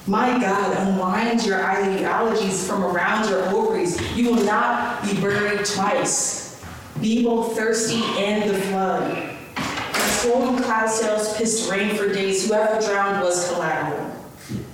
My 0.08 0.38
God, 0.38 0.76
unwind 0.86 1.44
your 1.44 1.64
ideologies 1.64 2.64
from 2.64 2.84
around 2.84 3.28
your 3.28 3.42
ovaries. 3.48 4.00
You 4.16 4.30
will 4.30 4.44
not 4.44 5.02
be 5.02 5.20
buried 5.20 5.64
twice. 5.66 6.64
Be 7.00 7.24
both 7.24 7.56
thirsty 7.56 8.04
and 8.16 8.48
the 8.48 8.56
flood. 8.56 9.36
My 9.56 10.06
swollen 10.20 10.62
cloud 10.62 10.88
sails 10.88 11.36
pissed 11.36 11.68
rain 11.68 11.96
for 11.96 12.06
days. 12.12 12.46
Whoever 12.46 12.80
drowned 12.86 13.20
was 13.24 13.50
collateral. 13.52 14.12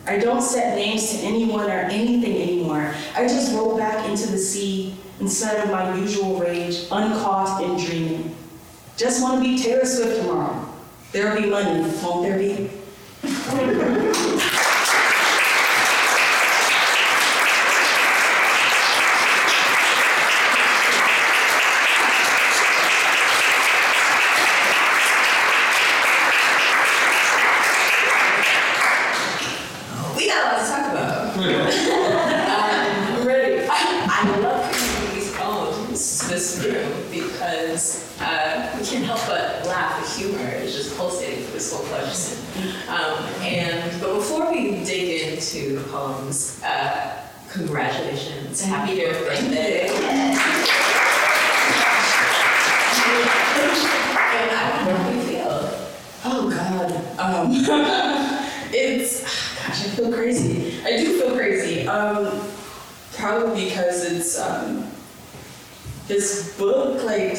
I 0.07 0.19
don't 0.19 0.43
set 0.43 0.77
names 0.77 1.11
to 1.13 1.17
anyone 1.19 1.65
or 1.71 1.79
anything 1.79 2.43
anymore. 2.43 2.93
I 3.17 3.23
just 3.27 3.55
roll 3.55 3.79
back 3.79 4.07
into 4.07 4.27
the 4.31 4.37
sea 4.37 4.95
instead 5.19 5.65
of 5.65 5.71
my 5.71 5.95
usual 5.97 6.39
rage, 6.41 6.89
uncaught 6.91 7.63
and 7.65 7.83
dreaming. 7.83 8.37
Just 8.99 9.23
want 9.23 9.43
to 9.43 9.49
be 9.49 9.57
Taylor 9.57 9.87
Swift 9.87 10.21
tomorrow. 10.21 10.69
There'll 11.13 11.41
be 11.41 11.49
money, 11.49 11.81
won't 12.03 12.23
there 12.23 12.39
be? 12.39 12.71
We 30.17 30.29
got 30.29 30.45
a 30.45 30.57
lot 30.57 30.65
to 30.65 30.71
talk 30.71 30.91
about. 30.93 31.37
um, 31.37 33.19
I'm 33.19 33.27
ready. 33.27 33.67
I, 33.69 34.07
I 34.09 34.39
love 34.41 34.75
hearing 34.75 35.15
these 35.15 35.33
poems 35.37 36.29
this 36.29 36.63
room 36.65 36.93
because 37.11 38.07
uh, 38.21 38.77
we 38.79 38.85
can't 38.87 39.05
help 39.05 39.21
but 39.27 39.65
laugh. 39.67 40.01
The 40.05 40.21
humor 40.21 40.49
is 40.57 40.75
just 40.75 40.97
pulsating 40.97 41.45
through 41.45 41.55
this 41.55 41.73
whole 41.73 41.85
question. 41.87 42.39
Um, 42.89 43.25
and 43.41 44.01
but 44.01 44.15
before 44.17 44.53
we 44.53 44.85
dig 44.85 45.33
into 45.33 45.79
the 45.81 45.89
poems, 45.89 46.63
uh, 46.63 47.17
congratulations, 47.51 48.61
happy 48.61 49.01
birthday! 49.01 49.89
And 54.35 54.51
I 54.51 54.85
don't 54.85 54.89
know 54.89 54.97
how 54.97 55.11
you 55.11 55.21
feel. 55.23 55.61
Oh 56.25 56.51
God. 56.51 57.19
Um, 57.19 57.49
it's 58.75 59.23
gosh, 59.23 59.85
I 59.87 59.91
feel 59.91 60.13
crazy. 60.13 60.81
I 60.85 60.97
do 60.97 61.19
feel 61.21 61.35
crazy. 61.37 61.87
Um, 61.87 62.41
probably 63.15 63.67
because 63.67 64.05
it's 64.11 64.39
um, 64.41 64.91
this 66.13 66.59
book 66.59 67.03
like 67.05 67.37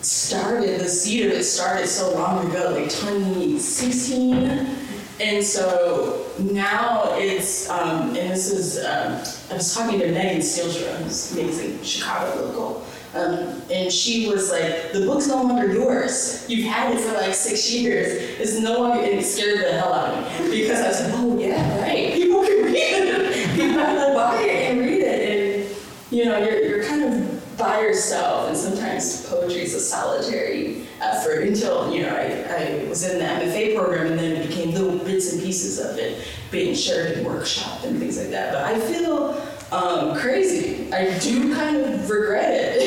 started 0.00 0.80
the 0.80 0.88
seed 0.88 1.26
of 1.26 1.32
it 1.32 1.44
started 1.44 1.88
so 1.88 2.14
long 2.14 2.48
ago, 2.48 2.70
like 2.70 2.88
2016. 2.90 4.76
And 5.20 5.44
so 5.44 6.26
now 6.38 7.14
it's, 7.16 7.68
um, 7.68 8.08
and 8.08 8.30
this 8.30 8.50
is, 8.50 8.78
um, 8.84 9.12
I 9.50 9.54
was 9.54 9.74
talking 9.74 9.98
to 10.00 10.10
Megan 10.10 10.40
Stielstra, 10.40 10.96
who's 11.02 11.32
amazing, 11.32 11.82
Chicago 11.82 12.46
local. 12.46 12.84
Um, 13.14 13.60
and 13.70 13.92
she 13.92 14.28
was 14.28 14.50
like, 14.50 14.92
the 14.92 15.04
book's 15.04 15.28
no 15.28 15.42
longer 15.42 15.72
yours. 15.72 16.46
You've 16.48 16.66
had 16.66 16.94
it 16.94 17.00
for 17.00 17.12
like 17.14 17.34
six 17.34 17.70
years. 17.70 18.08
It's 18.40 18.58
no 18.58 18.80
longer, 18.80 19.02
and 19.02 19.18
it 19.18 19.24
scared 19.24 19.66
the 19.66 19.72
hell 19.72 19.92
out 19.92 20.14
of 20.14 20.40
me. 20.48 20.62
Because 20.62 20.80
I 20.80 20.88
was 20.88 21.02
like, 21.02 21.12
oh 21.20 21.38
yeah, 21.38 21.80
right. 21.82 22.14
People 22.14 22.42
can 22.42 22.64
read 22.64 22.76
it. 22.76 23.50
People 23.54 23.76
will 23.76 24.14
buy 24.14 24.42
it 24.42 24.70
and 24.70 24.80
read 24.80 25.02
it. 25.02 25.30
And, 25.30 25.76
you 26.10 26.24
know, 26.24 26.38
you're, 26.38 26.60
you're 26.62 26.84
kind 26.84 27.04
of 27.04 27.31
by 27.62 27.80
yourself, 27.80 28.48
and 28.48 28.56
sometimes 28.56 29.26
poetry 29.26 29.62
is 29.62 29.74
a 29.74 29.80
solitary 29.80 30.86
effort 31.00 31.42
until, 31.46 31.92
you 31.92 32.02
know, 32.02 32.14
I, 32.14 32.82
I 32.82 32.88
was 32.88 33.04
in 33.08 33.18
the 33.18 33.24
MFA 33.24 33.76
program 33.76 34.06
and 34.08 34.18
then 34.18 34.32
it 34.32 34.48
became 34.48 34.72
little 34.72 34.98
bits 34.98 35.32
and 35.32 35.42
pieces 35.42 35.78
of 35.78 35.96
it 35.98 36.26
being 36.50 36.74
shared 36.74 37.18
in 37.18 37.24
workshop 37.24 37.82
and 37.84 37.98
things 37.98 38.18
like 38.18 38.30
that. 38.30 38.52
But 38.52 38.64
I 38.64 38.78
feel 38.80 39.40
um, 39.72 40.16
crazy. 40.16 40.92
I 40.92 41.18
do 41.18 41.54
kind 41.54 41.76
of 41.76 42.08
regret 42.10 42.50
it. 42.52 42.82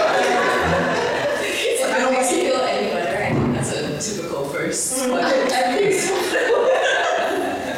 If 1.52 1.94
I 1.94 1.98
don't 1.98 2.14
want 2.14 2.26
to 2.28 2.34
feel 2.34 2.56
any 2.56 2.90
better, 2.90 3.24
I 3.24 3.32
think 3.32 3.54
that's 3.54 3.72
a 3.72 3.98
typical 4.16 4.44
first. 4.50 4.98
I, 5.00 5.28
I 5.28 5.76
think 5.76 5.94
so. 5.94 6.14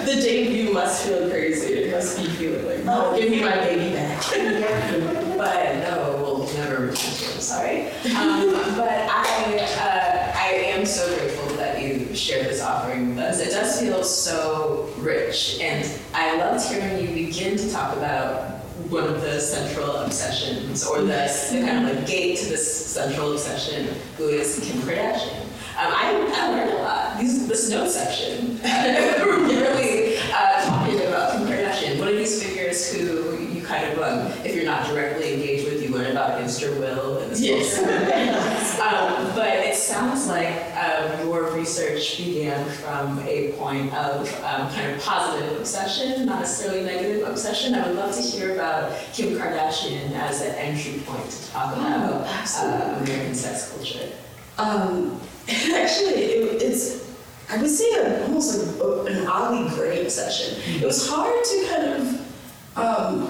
the 0.05 0.21
debut 0.21 0.73
must 0.73 1.07
feel 1.07 1.31
crazy. 1.31 1.75
It 1.75 1.95
must 1.95 2.19
be 2.19 2.27
feeling 2.27 2.67
like, 2.67 2.81
oh, 2.87 3.19
give 3.19 3.31
me 3.31 3.41
my 3.41 3.57
baby 3.57 3.95
back. 3.95 4.23
But 5.37 5.77
no, 5.79 6.17
we'll 6.21 6.53
never 6.55 6.87
return 6.87 6.95
to 6.95 7.25
it, 7.25 7.35
I'm 7.35 7.41
sorry. 7.41 7.87
Um, 8.15 8.53
but 8.77 9.09
I, 9.11 9.59
uh, 9.79 10.33
I 10.37 10.49
am 10.67 10.85
so 10.85 11.07
grateful 11.17 11.57
that 11.57 11.81
you 11.81 12.15
shared 12.15 12.47
this 12.47 12.61
offering 12.61 13.11
with 13.11 13.19
us. 13.19 13.41
It 13.41 13.51
does 13.51 13.81
feel 13.81 14.03
so 14.05 14.91
rich, 14.99 15.59
and 15.61 15.85
I 16.71 16.75
hearing 16.75 17.09
you 17.09 17.27
begin 17.27 17.57
to 17.57 17.73
talk 17.73 17.97
about 17.97 18.59
one 18.89 19.05
of 19.05 19.21
the 19.21 19.41
central 19.41 19.91
obsessions, 19.97 20.85
or 20.87 21.01
the, 21.01 21.07
the 21.51 21.65
kind 21.67 21.89
of 21.89 21.97
like 21.97 22.07
gate 22.07 22.39
to 22.39 22.45
this 22.47 22.87
central 22.87 23.33
obsession, 23.33 23.89
who 24.17 24.29
is 24.29 24.61
Kim 24.63 24.81
Kardashian. 24.83 25.41
Um, 25.43 25.93
I, 25.93 26.31
I 26.35 26.49
learned 26.51 26.71
a 26.71 26.83
lot. 26.83 27.19
These, 27.19 27.49
this 27.49 27.69
note 27.71 27.89
section, 27.89 28.61
uh, 28.65 29.25
really 29.25 30.19
uh, 30.33 30.65
talking 30.65 31.01
about 31.01 31.33
Kim 31.33 31.49
Kardashian, 31.49 31.99
one 31.99 32.09
of 32.09 32.17
these 32.17 32.43
figures 32.43 32.93
who 32.93 33.39
you 33.39 33.63
kind 33.63 33.93
of, 33.93 33.99
um, 33.99 34.33
if 34.45 34.55
you're 34.55 34.65
not 34.65 34.87
directly 34.87 35.35
engaged 35.35 35.65
with, 35.65 35.83
you 35.83 35.89
learn 35.89 36.13
about 36.13 36.39
against 36.39 36.61
your 36.61 36.79
will 36.79 37.19
in 37.19 37.31
this 37.31 37.41
Yes. 37.41 37.79
um, 38.81 39.22
sounds 39.83 40.29
like 40.29 40.75
um, 40.77 41.27
your 41.27 41.53
research 41.53 42.19
began 42.19 42.69
from 42.71 43.19
a 43.27 43.53
point 43.53 43.93
of 43.95 44.29
um, 44.45 44.71
kind 44.71 44.93
of 44.93 45.03
positive 45.03 45.59
obsession, 45.59 46.27
not 46.27 46.41
necessarily 46.41 46.85
negative 46.85 47.27
obsession. 47.27 47.75
I 47.75 47.87
would 47.87 47.97
love 47.97 48.15
to 48.15 48.23
hear 48.23 48.55
about 48.55 48.97
Kim 49.13 49.37
Kardashian 49.37 50.13
as 50.13 50.43
an 50.43 50.55
entry 50.55 51.01
point 51.05 51.29
to 51.29 51.51
talk 51.51 51.77
about 51.77 52.27
uh. 52.27 52.99
American 53.03 53.35
sex 53.35 53.71
culture. 53.73 54.09
Um, 54.59 55.21
actually, 55.49 56.15
it, 56.15 56.63
it's, 56.63 57.13
I 57.51 57.61
would 57.61 57.71
say 57.71 57.93
a, 57.95 58.23
almost 58.25 58.81
a, 58.81 59.03
an 59.03 59.27
oddly 59.27 59.69
gray 59.75 60.03
obsession. 60.03 60.59
It 60.81 60.87
was 60.87 61.09
hard 61.09 61.45
to 61.45 61.67
kind 61.69 61.87
of 61.93 62.79
um, 62.79 63.27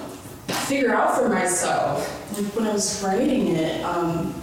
figure 0.67 0.93
out 0.93 1.17
for 1.17 1.29
myself, 1.29 2.37
like 2.37 2.55
when 2.55 2.67
I 2.67 2.73
was 2.73 3.03
writing 3.03 3.55
it, 3.55 3.83
um, 3.83 4.33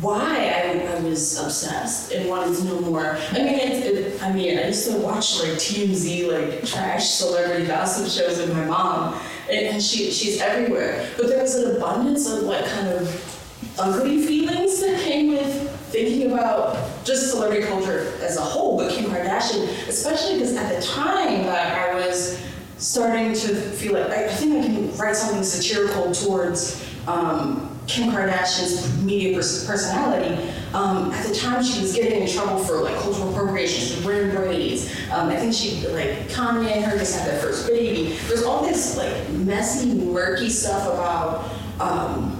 why 0.00 0.52
I, 0.54 0.96
I 0.96 1.00
was 1.00 1.38
obsessed 1.38 2.12
and 2.12 2.28
wanted 2.28 2.56
to 2.58 2.64
know 2.64 2.80
more. 2.80 3.18
I 3.30 3.34
mean, 3.34 3.46
it, 3.46 3.84
it, 3.84 4.22
I 4.22 4.32
mean, 4.32 4.58
I 4.58 4.68
used 4.68 4.90
to 4.90 4.98
watch 4.98 5.40
like 5.40 5.52
TMZ, 5.52 6.30
like 6.30 6.64
trash 6.64 7.08
celebrity 7.10 7.66
gossip 7.66 8.08
shows 8.08 8.38
with 8.38 8.52
my 8.52 8.64
mom, 8.64 9.20
and, 9.50 9.82
she 9.82 10.10
she's 10.10 10.40
everywhere. 10.40 11.08
But 11.16 11.28
there 11.28 11.42
was 11.42 11.54
an 11.56 11.76
abundance 11.76 12.30
of 12.30 12.42
like 12.42 12.64
kind 12.66 12.88
of 12.88 13.74
ugly 13.78 14.24
feelings 14.24 14.80
that 14.80 15.00
came 15.00 15.30
with 15.30 15.70
thinking 15.88 16.32
about 16.32 17.04
just 17.04 17.30
celebrity 17.30 17.66
culture 17.66 18.12
as 18.20 18.36
a 18.36 18.40
whole, 18.40 18.76
but 18.76 18.92
Kim 18.92 19.10
Kardashian, 19.10 19.66
especially 19.88 20.34
because 20.34 20.54
at 20.54 20.74
the 20.74 20.86
time 20.86 21.44
that 21.44 21.76
I 21.78 21.94
was 21.94 22.40
starting 22.76 23.32
to 23.32 23.54
feel 23.54 23.94
like 23.94 24.10
I, 24.10 24.26
I 24.26 24.28
think 24.28 24.64
I 24.64 24.66
can 24.66 24.96
write 24.96 25.16
something 25.16 25.42
satirical 25.42 26.12
towards 26.12 26.84
um, 27.06 27.67
Kim 27.88 28.10
Kardashian's 28.10 29.02
media 29.02 29.34
pers- 29.34 29.64
personality. 29.66 30.36
Um, 30.74 31.10
at 31.10 31.26
the 31.26 31.34
time, 31.34 31.64
she 31.64 31.80
was 31.80 31.94
getting 31.94 32.22
in 32.22 32.28
trouble 32.28 32.62
for 32.62 32.82
like 32.82 32.94
cultural 32.98 33.30
appropriation. 33.30 34.04
Wearing 34.04 34.30
braids. 34.30 34.94
Um, 35.10 35.30
I 35.30 35.36
think 35.36 35.54
she 35.54 35.86
like 35.88 36.28
Kanye 36.28 36.70
and 36.70 36.84
her 36.84 36.98
just 36.98 37.18
had 37.18 37.28
their 37.28 37.40
first 37.40 37.66
baby. 37.66 38.12
There's 38.28 38.44
all 38.44 38.62
this 38.62 38.96
like 38.96 39.28
messy, 39.30 39.94
murky 39.94 40.50
stuff 40.50 40.86
about. 40.86 41.50
Um, 41.80 42.34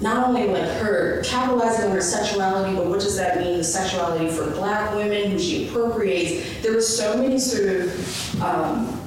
not 0.00 0.28
only 0.28 0.46
like 0.46 0.68
her 0.78 1.22
capitalizing 1.24 1.86
on 1.86 1.90
her 1.92 2.02
sexuality, 2.02 2.76
but 2.76 2.86
what 2.86 3.00
does 3.00 3.16
that 3.16 3.38
mean, 3.38 3.56
the 3.56 3.64
sexuality 3.64 4.28
for 4.28 4.50
black 4.50 4.94
women 4.94 5.30
who 5.30 5.38
she 5.38 5.68
appropriates. 5.68 6.62
There 6.62 6.74
were 6.74 6.82
so 6.82 7.16
many 7.16 7.38
sort 7.38 7.80
of 7.80 8.42
um, 8.42 9.00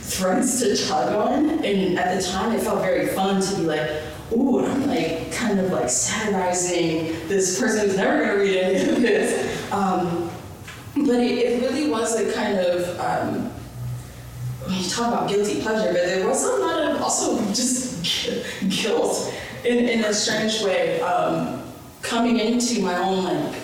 threads 0.00 0.60
to 0.60 0.76
tug 0.86 1.14
on, 1.14 1.64
and 1.64 1.98
at 1.98 2.20
the 2.20 2.28
time 2.28 2.52
it 2.52 2.60
felt 2.60 2.80
very 2.82 3.08
fun 3.08 3.40
to 3.40 3.56
be 3.56 3.62
like, 3.62 3.90
ooh, 4.32 4.64
I'm 4.64 4.86
like 4.86 5.32
kind 5.32 5.60
of 5.60 5.70
like 5.70 5.88
satirizing 5.88 7.28
this 7.28 7.58
person 7.60 7.86
who's 7.86 7.96
never 7.96 8.24
gonna 8.24 8.38
read 8.38 8.56
any 8.56 8.90
of 8.90 9.00
this. 9.00 9.72
Um, 9.72 10.30
but 10.94 11.20
it, 11.20 11.38
it 11.38 11.62
really 11.62 11.90
was 11.90 12.18
a 12.18 12.32
kind 12.32 12.58
of, 12.58 12.98
um, 13.00 13.52
you 14.68 14.88
talk 14.88 15.08
about 15.08 15.28
guilty 15.28 15.60
pleasure, 15.60 15.92
but 15.92 16.06
there 16.06 16.26
was 16.26 16.44
a 16.44 16.56
lot 16.56 16.82
of 16.82 17.02
also 17.02 17.38
just 17.52 18.02
guilt 18.68 19.32
in, 19.64 19.88
in 19.88 20.04
a 20.04 20.12
strange 20.12 20.62
way, 20.62 21.00
um, 21.02 21.62
coming 22.02 22.38
into 22.38 22.80
my 22.82 22.96
own 22.96 23.24
like 23.24 23.54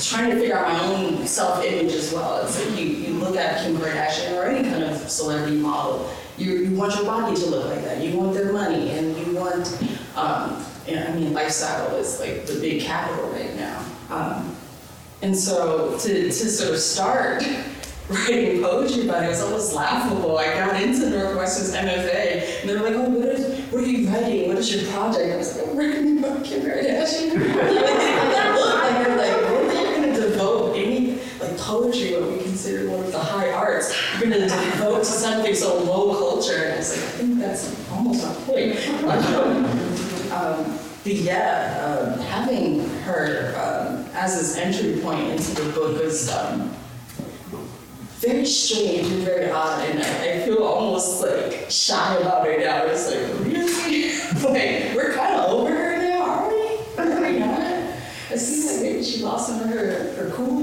trying 0.00 0.30
to 0.30 0.36
figure 0.36 0.56
out 0.56 0.68
my 0.68 0.80
own 0.84 1.26
self-image 1.26 1.92
as 1.92 2.12
well. 2.12 2.44
It's 2.44 2.58
like 2.64 2.78
you, 2.78 2.86
you 2.86 3.14
look 3.14 3.36
at 3.36 3.62
Kim 3.62 3.76
Kardashian 3.76 4.32
or 4.36 4.44
any 4.44 4.68
kind 4.68 4.84
of 4.84 4.96
celebrity 5.10 5.56
model, 5.56 6.10
you, 6.38 6.52
you 6.52 6.76
want 6.76 6.94
your 6.94 7.04
body 7.04 7.36
to 7.36 7.46
look 7.46 7.66
like 7.66 7.84
that. 7.84 8.02
You 8.02 8.16
want 8.18 8.34
their 8.34 8.52
money 8.52 8.90
and 8.90 9.05
um, 10.16 10.64
and 10.88 11.08
I 11.08 11.12
mean, 11.14 11.32
lifestyle 11.32 11.94
is 11.96 12.20
like 12.20 12.46
the 12.46 12.58
big 12.60 12.82
capital 12.82 13.28
right 13.30 13.54
now. 13.56 13.84
Um, 14.10 14.56
and 15.22 15.36
so 15.36 15.98
to, 15.98 16.22
to 16.24 16.30
sort 16.32 16.74
of 16.74 16.78
start 16.78 17.42
writing 18.08 18.62
poetry 18.62 19.04
about 19.04 19.24
it 19.24 19.28
was 19.28 19.42
almost 19.42 19.74
laughable. 19.74 20.38
I 20.38 20.54
got 20.54 20.80
into 20.80 21.10
Northwestern's 21.10 21.74
MFA 21.74 22.60
and 22.60 22.68
they 22.70 22.76
were 22.76 22.82
like, 22.82 22.94
oh, 22.94 23.08
what, 23.08 23.28
is, 23.28 23.72
what 23.72 23.82
are 23.82 23.86
you 23.86 24.08
writing? 24.08 24.48
What 24.48 24.58
is 24.58 24.72
your 24.74 24.90
project? 24.92 25.32
I 25.32 25.36
was 25.36 25.56
like, 25.56 25.68
I'm 25.68 25.76
writing 25.76 26.18
about 26.18 26.44
Kim 26.44 26.62
Kardashian. 26.62 27.34
like 27.56 29.06
they're 29.06 29.16
like, 29.16 29.50
are 29.50 29.72
you 29.72 29.96
going 29.96 30.14
to 30.14 30.20
devote 30.20 30.76
any, 30.76 31.18
like 31.40 31.58
poetry, 31.58 32.12
what 32.12 32.30
we 32.30 32.42
consider 32.44 32.88
one 32.88 33.00
of 33.00 33.10
the 33.10 33.18
high 33.18 33.50
arts, 33.50 33.96
you're 34.20 34.30
going 34.30 34.48
to 34.48 34.48
devote 34.48 34.98
to 34.98 35.04
something 35.04 35.54
so 35.54 35.82
low 35.82 36.35
And 36.92 37.02
I 37.02 37.02
was 37.02 37.02
like, 37.02 37.04
I 37.04 37.16
think 37.18 37.38
that's 37.38 37.90
almost 37.90 38.24
my 38.24 38.34
point. 38.44 38.76
um, 40.32 40.78
but 41.02 41.14
yeah, 41.14 42.12
um, 42.14 42.18
having 42.20 42.88
her 43.00 43.54
um, 43.56 44.04
as 44.14 44.36
this 44.36 44.56
entry 44.56 45.00
point 45.00 45.30
into 45.30 45.62
the 45.62 45.72
book 45.72 46.02
was 46.02 46.28
um, 46.34 46.70
very 48.18 48.44
strange 48.44 49.06
and 49.06 49.22
very 49.22 49.50
odd, 49.50 49.88
and 49.88 50.02
I, 50.02 50.32
I 50.32 50.40
feel 50.44 50.64
almost 50.64 51.22
like 51.22 51.70
shy 51.70 52.16
about 52.16 52.48
it 52.48 52.60
now. 52.60 52.84
It's 52.86 53.08
like, 53.08 53.46
really? 53.46 54.12
like, 54.52 54.96
we're 54.96 55.12
kind 55.12 55.34
of 55.34 55.50
over 55.50 55.70
her 55.70 55.96
now, 55.98 56.22
are 56.22 56.48
we? 56.48 56.78
Are 56.98 57.20
we 57.20 57.38
not? 57.38 57.60
It 58.30 58.38
seems 58.38 58.66
like 58.72 58.82
maybe 58.82 59.04
she 59.04 59.22
lost 59.22 59.48
some 59.48 59.60
of 59.60 59.68
her, 59.68 60.12
her 60.14 60.30
cool. 60.34 60.62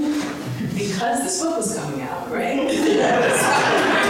Because 0.74 1.22
this 1.22 1.40
book 1.40 1.56
was 1.56 1.78
coming 1.78 2.02
out, 2.02 2.30
right? 2.30 4.00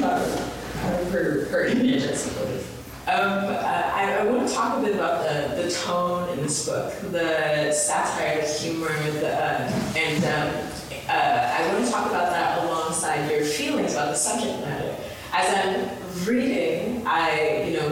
some 0.00 0.10
of 0.10 0.20
the 0.20 0.28
steam 0.28 0.84
out 0.84 0.84
of, 0.84 0.84
out 0.84 1.02
of 1.02 1.12
her, 1.12 1.44
her 1.46 1.66
image, 1.66 2.04
I 2.04 2.14
suppose. 2.14 2.66
Um, 3.06 3.46
uh, 3.46 3.90
I, 3.94 4.18
I 4.20 4.26
want 4.26 4.46
to 4.46 4.54
talk 4.54 4.78
a 4.78 4.82
bit 4.82 4.94
about 4.94 5.22
the, 5.22 5.62
the 5.62 5.70
tone 5.70 6.28
in 6.30 6.42
this 6.42 6.66
book, 6.66 6.92
the 7.10 7.72
satire, 7.72 8.42
the 8.42 8.46
humor, 8.46 8.88
the, 9.12 9.34
uh, 9.34 9.92
and 9.96 10.24
um, 10.24 10.70
uh, 11.08 11.56
I 11.58 11.72
want 11.72 11.86
to 11.86 11.90
talk 11.90 12.10
about 12.10 12.30
that 12.30 12.64
alongside 12.64 13.30
your 13.30 13.44
feelings 13.44 13.94
about 13.94 14.10
the 14.10 14.14
subject 14.14 14.60
matter. 14.60 14.94
As 15.32 15.54
I'm 15.54 16.26
reading, 16.26 17.06
I, 17.06 17.64
you 17.64 17.78
know, 17.78 17.88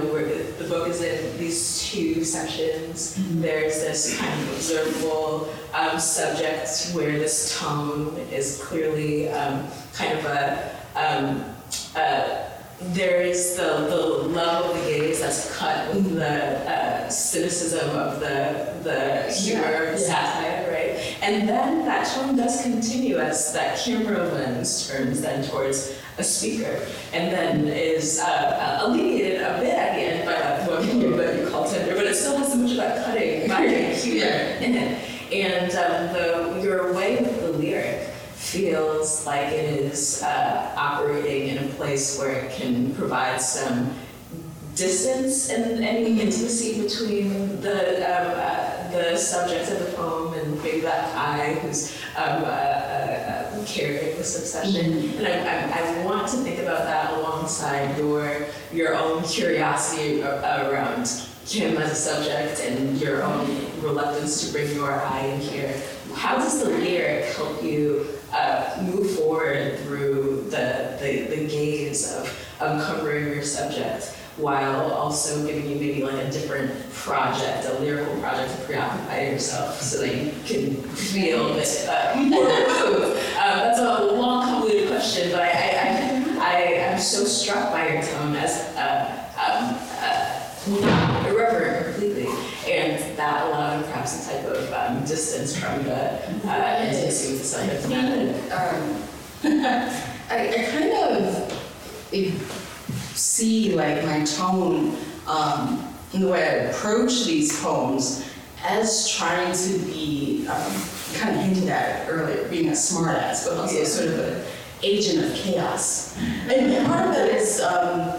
the 0.59 0.69
book 0.69 0.89
is 0.89 1.03
in 1.03 1.39
these 1.39 1.83
two 1.85 2.25
sections. 2.25 3.17
There's 3.41 3.81
this 3.81 4.19
kind 4.19 4.43
of 4.43 4.53
observable 4.53 5.55
um, 5.73 5.99
subject 5.99 6.91
where 6.95 7.13
this 7.13 7.59
tone 7.59 8.17
is 8.31 8.63
clearly 8.63 9.31
um, 9.31 9.67
kind 9.95 10.19
of 10.19 10.25
a 10.27 10.77
um, 10.95 11.56
uh, 11.97 12.43
there 12.93 13.23
is 13.23 13.57
the, 13.57 13.63
the 13.89 13.97
love 14.29 14.67
of 14.77 14.77
the 14.85 14.91
gaze 14.91 15.21
that's 15.21 15.57
cut 15.57 15.95
with 15.95 16.15
the 16.15 16.59
uh, 16.71 17.09
cynicism 17.09 17.89
of 17.97 18.21
the, 18.21 18.75
the 18.83 19.33
humor, 19.33 19.63
Yeah, 19.93 19.97
satire, 19.97 20.71
right? 20.71 21.17
And 21.23 21.49
then 21.49 21.85
that 21.87 22.07
tone 22.07 22.37
does 22.37 22.63
continue 22.63 23.19
as 23.19 23.53
that 23.55 23.79
camera 23.79 24.25
lens 24.29 24.89
turns 24.89 25.23
then 25.23 25.43
towards 25.49 25.97
a 26.19 26.25
speaker, 26.25 26.87
and 27.15 27.33
then 27.33 27.67
is 27.67 28.21
uh, 28.21 28.25
uh, 28.27 28.87
alleviated 28.87 29.41
a 29.41 29.59
bit 29.59 29.75
at 29.75 29.95
the 29.95 30.01
end 30.03 30.27
by 30.27 30.33
that 30.33 30.85
humor 30.85 31.17
that 31.17 31.39
you 31.39 31.49
call 31.49 31.69
tender, 31.69 31.95
but 31.95 32.05
it 32.07 32.15
still 32.15 32.37
has 32.37 32.53
so 32.53 32.57
much 32.59 32.71
of 32.73 32.77
that 32.77 33.05
cutting, 33.07 33.49
vibrant 33.49 33.95
humor 33.97 34.19
Yeah. 34.21 34.61
in 34.61 34.75
it. 34.75 35.33
And 35.33 35.71
um, 35.75 36.13
the, 36.13 36.61
your 36.63 36.93
way 36.93 37.17
with 37.17 37.41
the 37.41 37.53
lyric 37.53 38.11
feels 38.35 39.27
like 39.27 39.49
it 39.49 39.65
is 39.83 40.23
uh, 40.23 40.73
operating 40.77 41.36
place 41.87 42.19
where 42.19 42.33
it 42.33 42.51
can 42.51 42.93
provide 42.97 43.41
some 43.41 43.95
distance 44.75 45.51
and 45.51 45.85
any 45.85 46.21
intimacy 46.21 46.83
between 46.83 47.61
the 47.61 47.79
um, 48.03 48.27
uh, 48.35 48.91
the 48.91 49.17
subject 49.17 49.71
of 49.71 49.79
the 49.79 49.97
poem 49.97 50.35
and 50.35 50.63
maybe 50.63 50.81
that 50.81 51.15
I 51.15 51.55
who's 51.61 51.97
um, 52.17 52.43
uh, 52.43 52.47
uh, 52.47 53.65
carrying 53.67 54.17
the 54.17 54.25
succession. 54.25 55.15
And 55.17 55.27
I, 55.27 55.71
I, 55.71 56.01
I 56.01 56.05
want 56.05 56.29
to 56.29 56.37
think 56.39 56.59
about 56.59 56.85
that 56.85 57.13
alongside 57.19 57.97
your 57.97 58.47
your 58.73 58.97
own 58.97 59.23
curiosity 59.23 60.23
around 60.23 61.07
Kim 61.47 61.77
as 61.77 61.93
a 61.93 61.95
subject 61.95 62.61
and 62.67 63.01
your 63.01 63.23
own 63.23 63.47
reluctance 63.81 64.45
to 64.45 64.53
bring 64.53 64.75
your 64.75 64.93
eye 64.93 65.27
in 65.27 65.41
here. 65.41 65.81
How 66.15 66.35
does 66.37 66.65
the 66.65 66.71
lyric 66.71 67.27
help 67.37 67.63
you 67.63 68.16
uh, 68.37 68.83
move 68.83 69.11
forward 69.13 69.79
through 69.81 70.47
the, 70.51 70.97
the, 71.01 71.27
the 71.35 71.47
gaze 71.49 72.13
of 72.15 72.47
uncovering 72.61 73.29
your 73.29 73.43
subject 73.43 74.15
while 74.37 74.93
also 74.93 75.47
giving 75.47 75.71
you 75.71 75.77
maybe 75.77 76.03
like 76.03 76.23
a 76.23 76.31
different 76.31 76.71
project, 76.93 77.67
a 77.67 77.79
lyrical 77.81 78.15
project 78.21 78.55
to 78.55 78.67
preoccupy 78.67 79.29
yourself 79.29 79.81
so 79.81 80.01
that 80.01 80.15
you 80.15 80.31
can 80.45 80.75
feel 80.93 81.53
a 81.53 81.55
bit 81.55 81.89
uh, 81.89 82.15
more 82.17 82.45
removed? 82.45 83.17
Um, 83.39 83.59
that's 83.59 83.79
a 83.79 84.05
long, 84.13 84.45
convoluted 84.45 84.89
question, 84.89 85.31
but 85.31 85.41
I, 85.41 85.49
I, 85.49 85.53
I, 86.39 86.53
I 86.57 86.61
am 86.93 86.99
so 86.99 87.25
struck 87.25 87.73
by 87.73 87.95
your 87.95 88.03
tone 88.03 88.37
as 88.37 88.77
uh, 88.77 89.27
um, 89.41 89.79
uh, 90.01 90.47
not 90.83 91.27
irreverent 91.31 91.87
completely, 91.87 92.29
and 92.69 93.17
that 93.17 93.51
perhaps 94.07 94.29
a 94.29 94.33
type 94.33 94.45
of 94.47 94.73
um, 94.73 95.05
distance 95.05 95.57
from 95.57 95.83
the 95.85 95.95
uh, 96.49 96.83
intimacy 96.83 97.33
with 97.33 97.41
the 97.43 97.47
subject 97.47 97.89
matter. 97.89 98.31
um, 98.55 99.03
I, 100.31 100.49
I 100.49 100.69
kind 100.71 100.93
of 100.93 102.43
see 103.17 103.75
like 103.75 104.05
my 104.05 104.25
tone 104.25 104.97
um, 105.27 105.93
and 106.13 106.23
the 106.23 106.29
way 106.29 106.43
I 106.43 106.71
approach 106.71 107.25
these 107.25 107.61
poems 107.63 108.29
as 108.65 109.11
trying 109.11 109.53
to 109.55 109.79
be 109.87 110.47
um, 110.49 110.73
kind 111.15 111.37
of 111.37 111.43
hinted 111.43 111.69
at 111.69 112.09
earlier, 112.09 112.49
being 112.49 112.69
a 112.69 112.73
smartass, 112.73 113.47
but 113.47 113.59
also 113.59 113.79
Yeah. 113.79 113.85
sort 113.85 114.09
of 114.09 114.19
an 114.21 114.45
agent 114.83 115.25
of 115.25 115.35
chaos. 115.35 116.17
And, 116.19 116.53
and 116.73 116.87
part 116.87 117.07
of 117.09 117.15
that 117.15 117.29
is 117.31 117.61
um, 117.61 118.13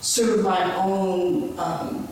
sort 0.00 0.30
of 0.30 0.44
my 0.44 0.74
own 0.76 1.58
um, 1.58 2.08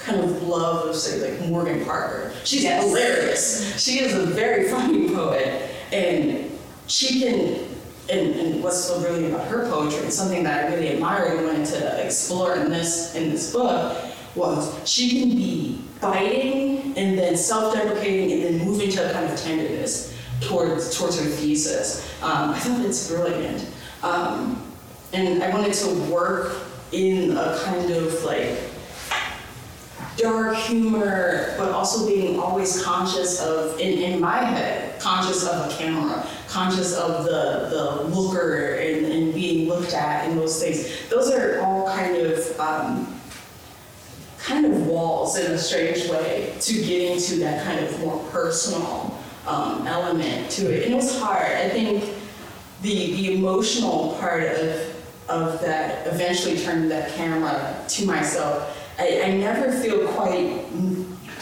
kind 0.00 0.20
of 0.20 0.42
love 0.42 0.86
of, 0.88 0.96
say, 0.96 1.20
like 1.30 1.48
Morgan 1.48 1.84
Parker. 1.84 2.32
She's 2.44 2.62
Yes. 2.62 2.84
hilarious. 2.84 3.82
She 3.82 4.00
is 4.00 4.14
a 4.14 4.24
very 4.26 4.68
funny 4.70 5.08
poet, 5.10 5.70
and 5.92 6.50
she 6.86 7.20
can. 7.20 7.66
And, 8.10 8.34
and 8.34 8.64
what's 8.64 8.82
so 8.84 9.00
brilliant 9.00 9.32
about 9.32 9.46
her 9.46 9.70
poetry, 9.70 10.00
and 10.02 10.12
something 10.12 10.42
that 10.42 10.64
I 10.64 10.74
really 10.74 10.88
admired 10.88 11.36
and 11.38 11.46
wanted 11.46 11.66
to 11.66 12.04
explore 12.04 12.56
in 12.56 12.68
this 12.68 13.14
in 13.14 13.30
this 13.30 13.52
book, 13.52 13.96
was 14.34 14.74
she 14.88 15.20
can 15.20 15.28
be 15.36 15.80
biting 16.00 16.96
and 16.96 17.16
then 17.16 17.36
self-deprecating 17.36 18.32
and 18.32 18.42
then 18.58 18.66
moving 18.66 18.90
to 18.90 19.08
a 19.08 19.12
kind 19.12 19.30
of 19.32 19.38
tenderness 19.38 20.12
towards 20.40 20.96
towards 20.98 21.20
her 21.20 21.26
thesis. 21.30 22.04
Um, 22.20 22.50
I 22.50 22.58
thought 22.58 22.84
it's 22.84 23.08
brilliant, 23.08 23.64
um, 24.02 24.60
and 25.12 25.40
I 25.44 25.50
wanted 25.50 25.74
to 25.74 25.94
work 26.12 26.56
in 26.90 27.36
a 27.36 27.60
kind 27.62 27.92
of 27.92 28.24
like 28.24 28.58
dark 30.16 30.56
humor, 30.56 31.54
but 31.56 31.72
also 31.72 32.06
being 32.06 32.38
always 32.38 32.82
conscious 32.82 33.40
of, 33.40 33.78
in, 33.78 33.98
in 33.98 34.20
my 34.20 34.44
head, 34.44 35.00
conscious 35.00 35.46
of 35.46 35.70
a 35.70 35.76
camera, 35.76 36.26
conscious 36.48 36.94
of 36.94 37.24
the, 37.24 37.68
the 37.70 38.14
looker 38.14 38.74
and, 38.74 39.06
and 39.06 39.34
being 39.34 39.68
looked 39.68 39.94
at 39.94 40.28
and 40.28 40.38
those 40.38 40.62
things. 40.62 41.08
Those 41.08 41.30
are 41.30 41.60
all 41.60 41.88
kind 41.88 42.16
of, 42.16 42.60
um, 42.60 43.20
kind 44.38 44.66
of 44.66 44.86
walls 44.86 45.38
in 45.38 45.52
a 45.52 45.58
strange 45.58 46.08
way 46.08 46.54
to 46.60 46.72
getting 46.74 47.20
to 47.20 47.36
that 47.36 47.64
kind 47.64 47.84
of 47.84 48.00
more 48.00 48.18
personal 48.30 49.18
um, 49.46 49.86
element 49.86 50.50
to 50.50 50.74
it. 50.74 50.84
And 50.84 50.94
it 50.94 50.96
was 50.96 51.18
hard. 51.20 51.46
I 51.46 51.68
think 51.68 52.04
the, 52.82 53.12
the 53.12 53.34
emotional 53.34 54.16
part 54.18 54.42
of, 54.42 54.96
of 55.28 55.60
that 55.60 56.06
eventually 56.06 56.58
turning 56.58 56.88
that 56.88 57.12
camera 57.12 57.76
to 57.88 58.06
myself, 58.06 58.76
I, 59.00 59.22
I 59.24 59.30
never 59.32 59.72
feel 59.72 60.06
quite 60.08 60.66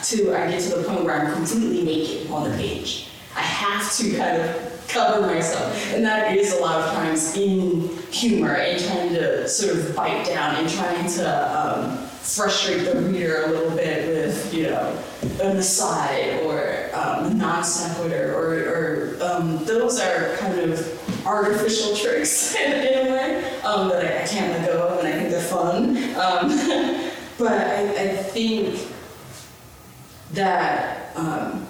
to, 0.05 0.37
I 0.37 0.49
get 0.49 0.63
to 0.63 0.77
the 0.77 0.85
point 0.85 1.05
where 1.05 1.21
I'm 1.21 1.33
completely 1.35 1.83
naked 1.83 2.31
on 2.31 2.49
the 2.49 2.57
page. 2.57 3.09
I 3.35 3.41
have 3.41 3.93
to 3.97 4.17
kind 4.17 4.41
of 4.41 4.87
cover 4.89 5.27
myself. 5.27 5.93
And 5.93 6.05
that 6.05 6.37
is 6.37 6.57
a 6.57 6.61
lot 6.61 6.81
of 6.81 6.95
times 6.95 7.37
in 7.37 7.89
humor 8.13 8.55
and 8.55 8.83
trying 8.85 9.09
to 9.11 9.49
sort 9.49 9.77
of 9.77 9.97
bite 9.97 10.25
down 10.27 10.55
and 10.55 10.69
trying 10.69 11.11
to 11.15 11.59
um, 11.59 11.97
frustrate 12.07 12.85
the 12.85 13.01
reader 13.01 13.45
a 13.47 13.49
little 13.49 13.77
bit 13.77 14.07
with, 14.07 14.55
you 14.55 14.65
know, 14.65 15.05
an 15.43 15.57
aside 15.57 16.41
or 16.45 16.91
um, 16.95 17.37
non 17.37 17.65
sequitur 17.65 18.35
or, 18.35 19.19
or 19.19 19.23
um, 19.23 19.65
those 19.65 19.99
are 19.99 20.37
kind 20.37 20.61
of 20.61 21.27
artificial 21.27 21.97
tricks 21.97 22.55
in, 22.55 22.73
in 22.87 23.09
a 23.09 23.11
way 23.11 23.61
um, 23.63 23.89
that 23.89 24.05
I, 24.05 24.23
I 24.23 24.27
can't 24.27 24.53
let 24.53 24.67
go 24.67 24.87
of 24.87 24.99
and 25.01 25.09
I 25.09 25.13
think 25.13 25.31
they're 25.31 25.41
fun. 25.41 25.97
Um, 26.15 27.11
but 27.39 27.53
I, 27.53 28.03
I 28.03 28.17
think 28.17 28.81
that 30.33 31.17
um, 31.17 31.67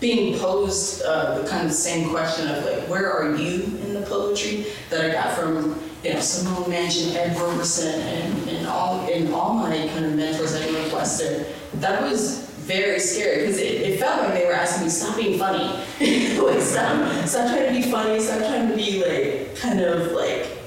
being 0.00 0.38
posed 0.38 1.02
uh, 1.02 1.38
the 1.38 1.48
kind 1.48 1.62
of 1.62 1.68
the 1.68 1.74
same 1.74 2.10
question 2.10 2.48
of 2.48 2.64
like, 2.64 2.88
where 2.88 3.10
are 3.10 3.34
you 3.36 3.62
in 3.62 3.94
the 3.94 4.02
poetry 4.02 4.66
that 4.90 5.04
I 5.04 5.12
got 5.12 5.36
from 5.36 5.80
you 6.04 6.14
know 6.14 6.20
Simone 6.20 6.68
Muench, 6.68 7.14
Ed 7.14 7.36
Roberson, 7.38 8.00
and, 8.00 8.48
and 8.48 8.66
all 8.66 9.00
and 9.10 9.32
all 9.32 9.54
my 9.54 9.70
kind 9.70 10.04
of 10.04 10.14
mentors 10.14 10.54
at 10.54 10.70
Northwestern. 10.70 11.46
That 11.74 12.02
was 12.02 12.46
very 12.68 12.98
scary 13.00 13.40
because 13.40 13.58
it, 13.58 13.82
it 13.82 13.98
felt 13.98 14.22
like 14.22 14.34
they 14.34 14.44
were 14.44 14.52
asking 14.52 14.84
me 14.84 14.90
stop 14.90 15.16
being 15.16 15.38
funny, 15.38 15.64
like 16.40 16.60
stop 16.60 17.26
stop 17.26 17.48
trying 17.48 17.74
to 17.74 17.80
be 17.80 17.90
funny, 17.90 18.20
stop 18.20 18.38
trying 18.38 18.68
to 18.68 18.76
be 18.76 19.04
like 19.04 19.56
kind 19.56 19.80
of 19.80 20.12
like 20.12 20.57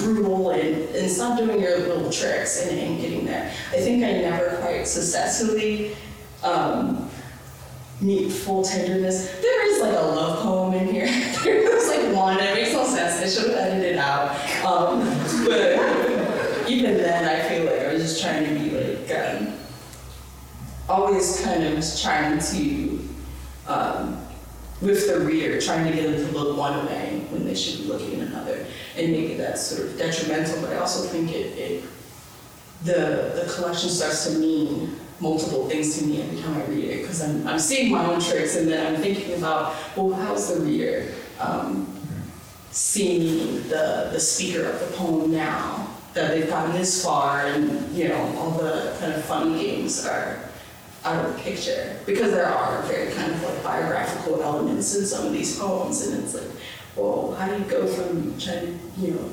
brutal 0.00 0.50
and, 0.50 0.76
and 0.94 1.10
stop 1.10 1.38
doing 1.38 1.60
your 1.60 1.78
little 1.78 2.10
tricks 2.10 2.66
and, 2.66 2.78
and 2.78 3.00
getting 3.00 3.24
there. 3.24 3.52
I 3.70 3.76
think 3.76 4.04
I 4.04 4.12
never 4.12 4.56
quite 4.60 4.86
successfully 4.86 5.96
um, 6.42 7.10
meet 8.00 8.30
full 8.30 8.62
tenderness. 8.62 9.30
There 9.40 9.74
is 9.74 9.80
like 9.82 9.92
a 9.92 10.02
love 10.02 10.40
poem 10.40 10.74
in 10.74 10.92
here. 10.92 11.06
There's 11.44 11.88
like 11.88 12.14
one, 12.14 12.38
it 12.38 12.54
makes 12.54 12.72
no 12.72 12.84
sense. 12.84 13.22
I 13.22 13.28
should 13.28 13.50
have 13.50 13.58
edited 13.58 13.92
it 13.92 13.98
out. 13.98 14.30
Um, 14.64 15.00
but 15.44 16.68
even 16.68 16.96
then, 16.96 17.24
I 17.24 17.48
feel 17.48 17.64
like 17.64 17.80
I 17.80 17.92
was 17.92 18.02
just 18.02 18.22
trying 18.22 18.46
to 18.46 18.54
be 18.54 18.70
like, 18.70 19.18
um, 19.18 19.52
always 20.88 21.40
kind 21.42 21.62
of 21.64 22.00
trying 22.00 22.38
to, 22.38 23.08
um, 23.66 24.26
with 24.80 25.06
the 25.06 25.20
reader, 25.20 25.60
trying 25.60 25.90
to 25.90 25.94
get 25.94 26.10
them 26.10 26.26
to 26.26 26.38
look 26.38 26.56
one 26.56 26.86
way 26.86 27.22
when 27.30 27.44
they 27.44 27.54
should 27.54 27.82
be 27.82 27.88
looking 27.88 28.20
another. 28.20 28.66
And 28.96 29.12
maybe 29.12 29.34
that's 29.34 29.62
sort 29.62 29.88
of 29.88 29.98
detrimental, 29.98 30.60
but 30.62 30.72
I 30.72 30.76
also 30.76 31.06
think 31.08 31.30
it, 31.32 31.58
it 31.58 31.84
the, 32.84 33.42
the 33.42 33.52
collection 33.54 33.90
starts 33.90 34.26
to 34.26 34.38
mean 34.38 34.96
multiple 35.20 35.68
things 35.68 35.98
to 35.98 36.06
me 36.06 36.22
every 36.22 36.40
time 36.40 36.54
I 36.56 36.64
read 36.64 36.84
it 36.84 37.02
because 37.02 37.22
I'm, 37.22 37.46
I'm 37.46 37.58
seeing 37.58 37.92
my 37.92 38.04
own 38.06 38.20
tricks 38.20 38.56
and 38.56 38.66
then 38.66 38.94
I'm 38.94 39.00
thinking 39.02 39.36
about, 39.36 39.74
well, 39.94 40.12
how's 40.14 40.54
the 40.54 40.64
reader 40.64 41.12
um, 41.38 41.86
seeing 42.70 43.56
the, 43.68 44.08
the 44.12 44.20
speaker 44.20 44.64
of 44.64 44.80
the 44.80 44.96
poem 44.96 45.30
now 45.30 45.88
that 46.14 46.30
they've 46.30 46.48
gotten 46.48 46.72
this 46.72 47.04
far 47.04 47.46
and, 47.46 47.94
you 47.94 48.08
know, 48.08 48.34
all 48.38 48.50
the 48.52 48.96
kind 48.98 49.12
of 49.12 49.24
fun 49.24 49.58
games 49.58 50.06
are 50.06 50.49
out 51.04 51.24
of 51.24 51.34
the 51.34 51.42
picture 51.42 51.98
because 52.06 52.30
there 52.32 52.46
are 52.46 52.82
very 52.82 53.12
kind 53.12 53.32
of 53.32 53.42
like 53.42 53.62
biographical 53.62 54.42
elements 54.42 54.94
in 54.96 55.04
some 55.04 55.26
of 55.26 55.32
these 55.32 55.58
poems 55.58 56.06
and 56.06 56.22
it's 56.22 56.34
like, 56.34 56.50
well, 56.96 57.34
how 57.38 57.48
do 57.48 57.56
you 57.56 57.64
go 57.70 57.86
from 57.86 58.38
trying 58.38 58.60
to, 58.60 59.00
you 59.00 59.12
know, 59.12 59.30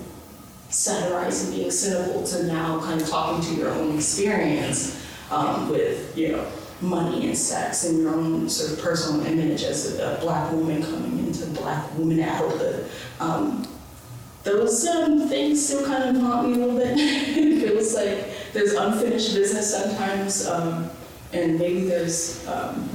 satirizing 0.70 1.56
being 1.56 1.72
cynical 1.72 2.24
to 2.24 2.44
now 2.44 2.80
kind 2.80 3.02
of 3.02 3.08
talking 3.08 3.42
to 3.42 3.60
your 3.60 3.72
own 3.72 3.96
experience 3.96 5.06
um, 5.32 5.70
with, 5.70 6.18
you 6.18 6.34
know, 6.34 6.46
money 6.82 7.28
and 7.28 7.38
sex 7.38 7.86
and 7.86 8.00
your 8.00 8.14
own 8.14 8.48
sort 8.50 8.78
of 8.78 8.84
personal 8.84 9.26
image 9.26 9.64
as 9.64 9.98
a, 10.00 10.18
a 10.18 10.22
black 10.22 10.52
woman 10.52 10.82
coming 10.84 11.20
into 11.20 11.46
black 11.48 11.98
woman 11.98 12.20
adulthood. 12.20 12.90
Um, 13.20 13.68
those 14.44 14.88
um, 14.88 15.28
things 15.28 15.66
still 15.66 15.86
kind 15.86 16.16
of 16.16 16.22
haunt 16.22 16.50
me 16.50 16.54
a 16.54 16.66
little 16.66 16.78
bit. 16.78 16.94
it 16.98 17.68
feels 17.68 17.94
like 17.96 18.54
there's 18.54 18.74
unfinished 18.74 19.34
business 19.34 19.76
sometimes, 19.76 20.48
um, 20.48 20.90
and 21.38 21.60
maybe 21.60 21.82
there's 21.82 22.48
um, 22.48 22.90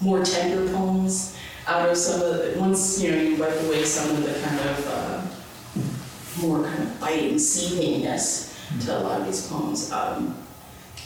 more 0.00 0.24
tender 0.24 0.70
poems 0.72 1.36
out 1.66 1.88
of 1.88 1.96
some 1.96 2.20
of 2.20 2.36
the, 2.36 2.54
once, 2.58 3.02
you 3.02 3.10
know, 3.10 3.20
you 3.20 3.36
wipe 3.36 3.60
away 3.62 3.84
some 3.84 4.10
of 4.10 4.22
the 4.22 4.40
kind 4.46 4.60
of 4.60 4.86
uh, 4.88 6.46
more 6.46 6.64
kind 6.64 6.82
of 6.82 7.00
biting 7.00 7.38
seethingness 7.38 8.54
to 8.84 8.98
a 8.98 9.00
lot 9.00 9.20
of 9.20 9.26
these 9.26 9.46
poems. 9.48 9.90
Um, 9.90 10.36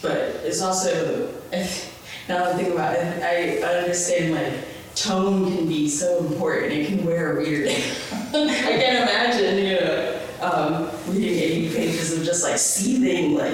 but 0.02 0.18
it's 0.44 0.60
also, 0.60 1.32
now 2.28 2.44
that 2.44 2.54
I 2.54 2.56
think 2.56 2.74
about 2.74 2.94
it, 2.94 3.22
I, 3.22 3.66
I 3.66 3.78
understand 3.78 4.34
like 4.34 4.64
tone 4.94 5.56
can 5.56 5.66
be 5.66 5.88
so 5.88 6.18
important. 6.18 6.72
It 6.72 6.86
can 6.88 7.06
wear 7.06 7.38
a 7.38 7.42
weird. 7.42 7.68
I 7.68 7.72
can't 8.32 9.08
imagine, 9.08 9.64
you 9.64 9.80
know, 9.80 10.20
um, 10.40 10.90
reading 11.08 11.38
80 11.38 11.74
pages 11.74 12.18
of 12.18 12.24
just 12.24 12.42
like 12.42 12.58
seething, 12.58 13.34
like, 13.34 13.52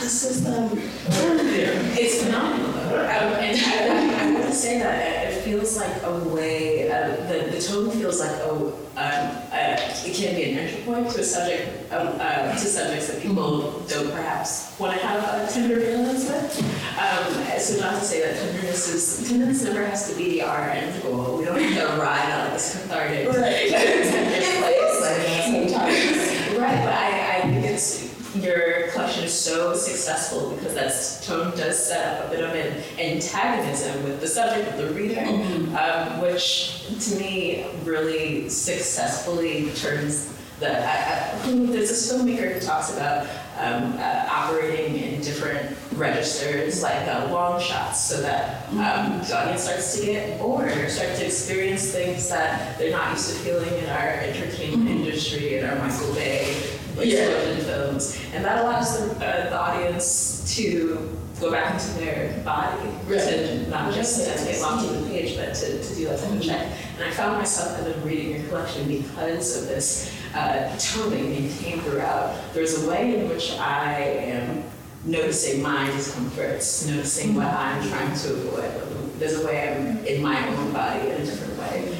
the 0.00 0.08
system—it's 0.08 2.24
phenomenal 2.24 2.72
though. 2.72 3.00
Um, 3.00 3.32
and 3.40 3.58
I, 3.58 4.24
I, 4.24 4.32
want 4.32 4.46
to 4.46 4.52
say 4.52 4.78
that 4.78 5.32
it 5.32 5.42
feels 5.42 5.76
like 5.76 6.02
a 6.02 6.18
way, 6.28 6.90
uh, 6.90 7.16
the, 7.28 7.50
the 7.50 7.60
tone 7.60 7.90
feels 7.90 8.20
like 8.20 8.30
a, 8.30 8.50
um, 8.50 8.72
uh, 8.96 9.36
it 9.52 10.14
can 10.14 10.34
be 10.34 10.52
an 10.52 10.58
entry 10.58 10.82
point 10.82 11.10
to 11.10 11.20
a 11.20 11.24
subject, 11.24 11.92
um, 11.92 12.08
uh, 12.20 12.52
to 12.52 12.58
subjects 12.58 13.08
that 13.08 13.22
people 13.22 13.80
don't 13.88 14.10
perhaps 14.10 14.74
want 14.78 14.98
to 14.98 15.06
have 15.06 15.22
a 15.22 15.46
tender 15.52 15.80
feelings 15.80 16.24
with. 16.24 16.58
Um, 16.98 17.58
so 17.58 17.80
not 17.80 17.98
to 18.00 18.04
say 18.04 18.20
that 18.22 18.36
tenderness 18.36 18.88
is, 18.88 19.28
tenderness 19.28 19.62
never 19.64 19.84
has 19.86 20.08
to 20.10 20.16
be 20.16 20.40
our 20.42 20.70
end 20.70 21.02
goal. 21.02 21.36
We 21.38 21.44
don't 21.44 21.60
have 21.60 21.90
to 21.90 21.96
ride 22.00 22.32
on 22.32 22.50
this 22.52 22.72
cathartic. 22.72 23.28
Right. 23.28 23.70
tender 23.70 24.60
place. 24.60 25.00
like 25.00 25.70
sometimes. 25.70 26.58
Right, 26.58 26.84
but 26.84 26.94
I, 26.94 27.36
I 27.36 27.40
think 27.42 27.64
it's 27.66 28.15
your 28.42 28.88
collection 28.88 29.24
is 29.24 29.32
so 29.32 29.74
successful 29.74 30.50
because 30.50 30.74
that 30.74 31.26
tone 31.26 31.56
does 31.56 31.86
set 31.86 32.20
up 32.20 32.26
a 32.26 32.30
bit 32.30 32.44
of 32.44 32.54
an 32.54 32.82
antagonism 32.98 34.02
with 34.04 34.20
the 34.20 34.26
subject, 34.26 34.76
with 34.76 34.88
the 34.88 34.94
reader, 34.94 35.20
um, 35.78 36.20
which 36.20 36.84
to 37.00 37.16
me 37.16 37.66
really 37.84 38.48
successfully 38.48 39.70
turns 39.74 40.32
the. 40.60 40.70
I, 40.70 41.32
I, 41.32 41.38
there's 41.46 41.88
this 41.88 42.12
filmmaker 42.12 42.54
who 42.54 42.60
talks 42.60 42.92
about 42.92 43.26
um, 43.58 43.94
uh, 43.98 44.28
operating 44.30 44.96
in 44.96 45.20
different 45.20 45.76
registers, 45.94 46.82
like 46.82 47.06
uh, 47.08 47.28
long 47.30 47.60
shots, 47.60 48.00
so 48.00 48.20
that 48.20 48.68
um, 48.70 49.20
the 49.20 49.38
audience 49.38 49.64
starts 49.64 49.98
to 49.98 50.06
get 50.06 50.38
bored 50.38 50.68
or 50.68 50.88
start 50.88 51.14
to 51.16 51.26
experience 51.26 51.90
things 51.90 52.28
that 52.28 52.78
they're 52.78 52.90
not 52.90 53.12
used 53.12 53.30
to 53.30 53.36
feeling 53.40 53.72
in 53.78 53.88
our 53.88 54.08
entertainment 54.08 54.88
industry, 54.88 55.58
in 55.58 55.64
our 55.64 55.76
Michael 55.76 56.12
Bay 56.14 56.75
explosion 57.02 57.64
films, 57.64 58.18
and 58.32 58.44
that 58.44 58.64
allows 58.64 58.98
the, 58.98 59.14
uh, 59.26 59.50
the 59.50 59.58
audience 59.60 60.54
to 60.56 61.16
go 61.40 61.50
back 61.50 61.74
into 61.74 61.98
their 62.00 62.42
body, 62.44 62.88
to 63.08 63.68
not 63.68 63.92
just 63.92 64.20
to 64.20 64.44
get 64.44 64.60
locked 64.60 64.86
in 64.88 65.02
the 65.02 65.08
page, 65.08 65.36
but 65.36 65.54
to, 65.54 65.82
to 65.82 65.94
do 65.94 66.04
that 66.06 66.18
type 66.18 66.32
of 66.32 66.42
check. 66.42 66.72
And 66.96 67.04
I 67.04 67.10
found 67.10 67.36
myself 67.38 67.76
kind 67.76 67.88
of 67.88 68.04
reading 68.04 68.30
your 68.36 68.48
collection 68.48 68.88
because 68.88 69.62
of 69.62 69.68
this 69.68 70.14
uh, 70.34 70.74
tone 70.78 71.10
that 71.10 71.18
you 71.18 71.28
maintain 71.28 71.80
throughout. 71.80 72.34
There's 72.54 72.82
a 72.82 72.88
way 72.88 73.20
in 73.20 73.28
which 73.28 73.52
I 73.58 74.00
am 74.00 74.64
noticing 75.04 75.62
my 75.62 75.86
discomforts, 75.92 76.86
noticing 76.86 77.34
what 77.34 77.46
I'm 77.46 77.86
trying 77.88 78.16
to 78.16 78.32
avoid. 78.32 79.18
There's 79.18 79.40
a 79.40 79.46
way 79.46 79.68
I'm 79.68 80.04
in 80.04 80.22
my 80.22 80.46
own 80.48 80.72
body 80.72 81.08
in 81.08 81.20
a 81.20 81.24
different 81.24 81.52
way. 81.52 81.55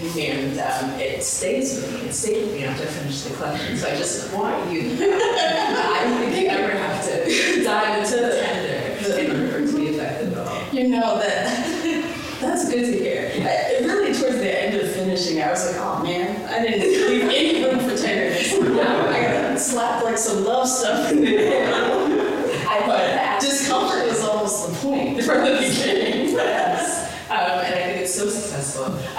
And 0.07 0.59
um, 0.61 0.91
it 1.01 1.23
stays 1.23 1.77
with 1.77 1.93
me. 1.93 2.09
It 2.09 2.13
stayed 2.13 2.45
with 2.45 2.55
me 2.55 2.65
after 2.65 2.85
I 2.85 2.87
finished 2.87 3.29
the 3.29 3.35
collection. 3.35 3.77
So 3.77 3.89
I 3.89 3.97
just 3.97 4.33
want 4.33 4.71
you 4.71 4.81
I 4.83 6.05
don't 6.05 6.19
think 6.21 6.43
you 6.43 6.49
ever 6.49 6.73
have 6.79 7.05
to 7.05 7.65
dive 7.65 8.05
into 8.05 8.17
the 8.17 8.41
tender 8.41 9.21
in 9.21 9.31
order 9.31 9.49
for 9.49 9.59
it 9.59 9.67
to 9.67 9.77
be 9.77 9.87
effective 9.89 10.37
at 10.37 10.47
all. 10.47 10.63
You 10.73 10.89
know 10.89 11.19
that 11.19 12.39
that's 12.41 12.71
good 12.71 12.87
to 12.87 12.93
hear. 12.93 13.33
I, 13.35 13.85
really, 13.85 14.15
towards 14.19 14.37
the 14.37 14.65
end 14.65 14.77
of 14.77 14.91
finishing, 14.93 15.43
I 15.43 15.51
was 15.51 15.67
like, 15.67 15.77
oh 15.81 16.03
man, 16.03 16.47
I 16.49 16.63
didn't 16.63 17.09
leave 17.09 17.23
any 17.25 17.65
room 17.65 17.81
for 17.81 17.97
tenderness. 17.97 18.53
Now 18.61 19.09
I 19.09 19.21
gotta 19.23 19.59
slap 19.59 20.05
like 20.05 20.19
some 20.19 20.45
love 20.45 20.69
stuff. 20.69 21.11
I 21.11 22.83
But 22.87 23.41
discomfort 23.41 24.07
is 24.07 24.23
almost 24.23 24.69
the 24.69 24.75
point 24.87 25.23
from 25.23 25.45
the 25.45 25.59
beginning. 25.59 26.06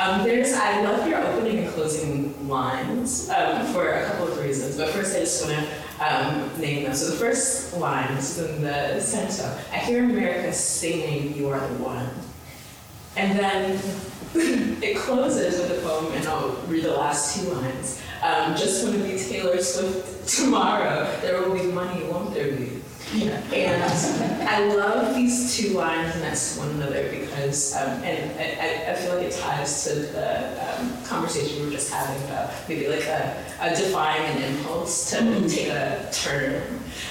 Um, 0.07 0.23
there's, 0.23 0.53
I 0.53 0.81
love 0.83 1.05
your 1.05 1.21
opening 1.21 1.65
and 1.65 1.73
closing 1.73 2.47
lines 2.47 3.29
um, 3.29 3.65
for 3.73 3.89
a 3.91 4.05
couple 4.05 4.29
of 4.29 4.39
reasons. 4.39 4.77
But 4.77 4.89
first, 4.91 5.13
I 5.13 5.19
just 5.19 5.45
want 5.45 5.57
to 5.57 6.15
um, 6.15 6.61
name 6.61 6.83
them. 6.83 6.93
So 6.93 7.11
the 7.11 7.17
first 7.17 7.75
line 7.75 8.11
is 8.13 8.39
in 8.39 8.61
the 8.61 9.01
center. 9.01 9.59
I 9.69 9.79
hear 9.79 10.05
America 10.05 10.53
singing, 10.53 11.35
"You 11.35 11.49
are 11.49 11.59
the 11.59 11.83
one," 11.83 12.09
and 13.17 13.37
then 13.37 13.81
it 14.81 14.95
closes 14.95 15.59
with 15.59 15.77
a 15.77 15.81
poem, 15.85 16.13
and 16.13 16.25
I'll 16.25 16.51
read 16.67 16.85
the 16.85 16.93
last 16.93 17.35
two 17.35 17.49
lines. 17.51 18.01
Um, 18.23 18.55
just 18.55 18.85
want 18.85 18.95
to 18.95 19.03
be 19.03 19.19
Taylor 19.19 19.61
Swift 19.61 20.25
tomorrow. 20.37 21.13
There 21.19 21.41
will 21.41 21.53
be 21.53 21.63
money, 21.63 22.05
won't 22.05 22.33
there 22.33 22.53
be? 22.53 22.76
And 23.13 24.43
I 24.43 24.73
love 24.75 25.15
these 25.15 25.55
two 25.55 25.69
lines 25.77 26.15
next 26.17 26.55
to 26.55 26.59
one 26.59 26.71
another 26.71 27.09
because, 27.09 27.73
um, 27.75 28.03
and 28.03 28.37
I, 28.37 28.91
I 28.91 28.95
feel 28.95 29.15
like 29.15 29.27
it 29.27 29.31
ties 29.33 29.85
to 29.85 29.95
the 29.95 30.79
um, 30.79 31.03
conversation 31.05 31.59
we 31.59 31.65
were 31.67 31.71
just 31.71 31.91
having 31.91 32.21
about 32.25 32.51
maybe 32.67 32.87
like 32.89 33.05
a, 33.05 33.45
a 33.61 33.69
defying 33.69 34.23
an 34.35 34.43
impulse 34.43 35.09
to 35.11 35.47
take 35.47 35.69
a 35.69 36.09
turn. 36.11 36.61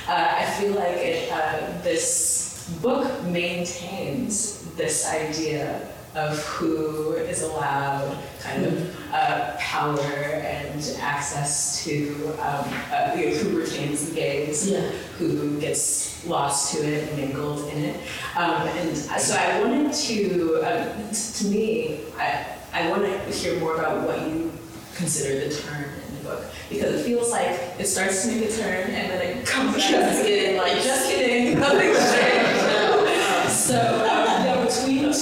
Uh, 0.06 0.34
I 0.36 0.44
feel 0.60 0.74
like 0.74 0.96
it, 0.98 1.32
uh, 1.32 1.80
this 1.82 2.68
book 2.82 3.24
maintains 3.24 4.62
this 4.76 5.08
idea 5.08 5.95
of 6.16 6.38
who 6.46 7.12
is 7.12 7.42
allowed 7.42 8.16
kind 8.40 8.64
of 8.64 8.96
uh, 9.12 9.54
power 9.58 10.00
and 10.00 10.96
access 11.00 11.84
to, 11.84 12.14
um, 12.40 12.64
uh, 12.92 13.12
you 13.16 13.26
know, 13.30 13.36
who 13.36 13.58
retains 13.60 14.08
the 14.08 14.14
gaze, 14.14 14.70
Yeah. 14.70 14.80
who 15.18 15.60
gets 15.60 16.26
lost 16.26 16.74
to 16.74 16.78
it 16.86 17.08
and 17.08 17.16
mingled 17.18 17.68
in 17.72 17.84
it. 17.84 18.00
Um, 18.34 18.62
and 18.66 18.96
so 18.96 19.36
I 19.36 19.60
wanted 19.60 19.92
to, 19.92 21.12
t- 21.12 21.44
to 21.44 21.46
me, 21.48 22.00
I, 22.18 22.46
I 22.72 22.88
want 22.90 23.02
to 23.02 23.18
hear 23.32 23.58
more 23.60 23.74
about 23.76 24.06
what 24.06 24.20
you 24.28 24.50
consider 24.94 25.46
the 25.48 25.54
turn 25.54 25.84
in 26.08 26.16
the 26.16 26.22
book 26.30 26.44
because 26.70 26.94
it 27.00 27.04
feels 27.04 27.30
like 27.30 27.48
it 27.78 27.86
starts 27.86 28.24
to 28.24 28.32
make 28.32 28.48
a 28.48 28.52
turn 28.56 28.90
and 28.90 29.10
then 29.10 29.20
it 29.38 29.46
comes 29.46 29.76
back 29.76 30.16
to 30.16 30.22
kidding, 30.22 30.56
like 30.56 30.82
just 30.82 31.10
kidding, 31.10 31.60
nothing's 31.60 31.98
changed. 32.14 33.52
So, 33.52 33.76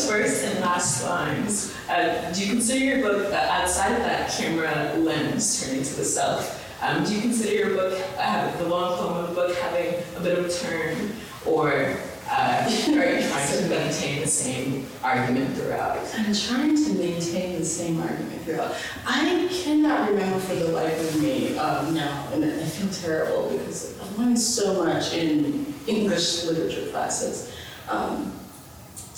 first 0.02 0.44
and 0.44 0.60
last 0.60 1.04
lines, 1.04 1.74
uh, 1.88 2.30
do 2.34 2.44
you 2.44 2.52
consider 2.52 2.84
your 2.84 3.00
book, 3.00 3.32
uh, 3.32 3.36
outside 3.36 3.92
of 3.92 3.98
that 3.98 4.30
camera 4.30 4.94
lens 4.98 5.62
turning 5.62 5.82
to 5.84 5.94
the 5.94 6.04
self, 6.04 6.60
um, 6.82 7.04
do 7.04 7.14
you 7.14 7.20
consider 7.20 7.54
your 7.54 7.70
book, 7.70 8.02
uh, 8.18 8.56
the 8.58 8.68
long 8.68 8.98
poem 8.98 9.24
of 9.24 9.28
the 9.28 9.34
book, 9.34 9.56
having 9.56 9.94
a 10.16 10.20
bit 10.20 10.38
of 10.38 10.44
a 10.44 10.50
turn, 10.50 11.12
or 11.46 11.96
uh, 12.28 12.64
are 12.64 12.70
you 12.70 12.94
trying 12.94 13.22
to 13.22 13.68
maintain 13.68 14.20
the 14.20 14.26
same 14.26 14.86
argument 15.02 15.56
throughout? 15.56 15.98
I'm 16.16 16.34
trying 16.34 16.76
to 16.76 16.94
maintain 16.94 17.58
the 17.58 17.64
same 17.64 18.00
argument 18.00 18.42
throughout. 18.42 18.74
I 19.06 19.48
cannot 19.50 20.10
remember 20.10 20.38
for 20.40 20.54
the 20.54 20.68
life 20.68 20.98
of 21.14 21.22
me 21.22 21.56
um, 21.58 21.94
now, 21.94 22.28
and 22.32 22.44
I 22.44 22.64
feel 22.64 22.88
terrible 22.90 23.50
because 23.50 23.98
I've 24.00 24.18
learned 24.18 24.38
so 24.38 24.84
much 24.84 25.14
in 25.14 25.74
English 25.86 26.44
literature 26.44 26.90
classes 26.90 27.54
um, 27.88 28.32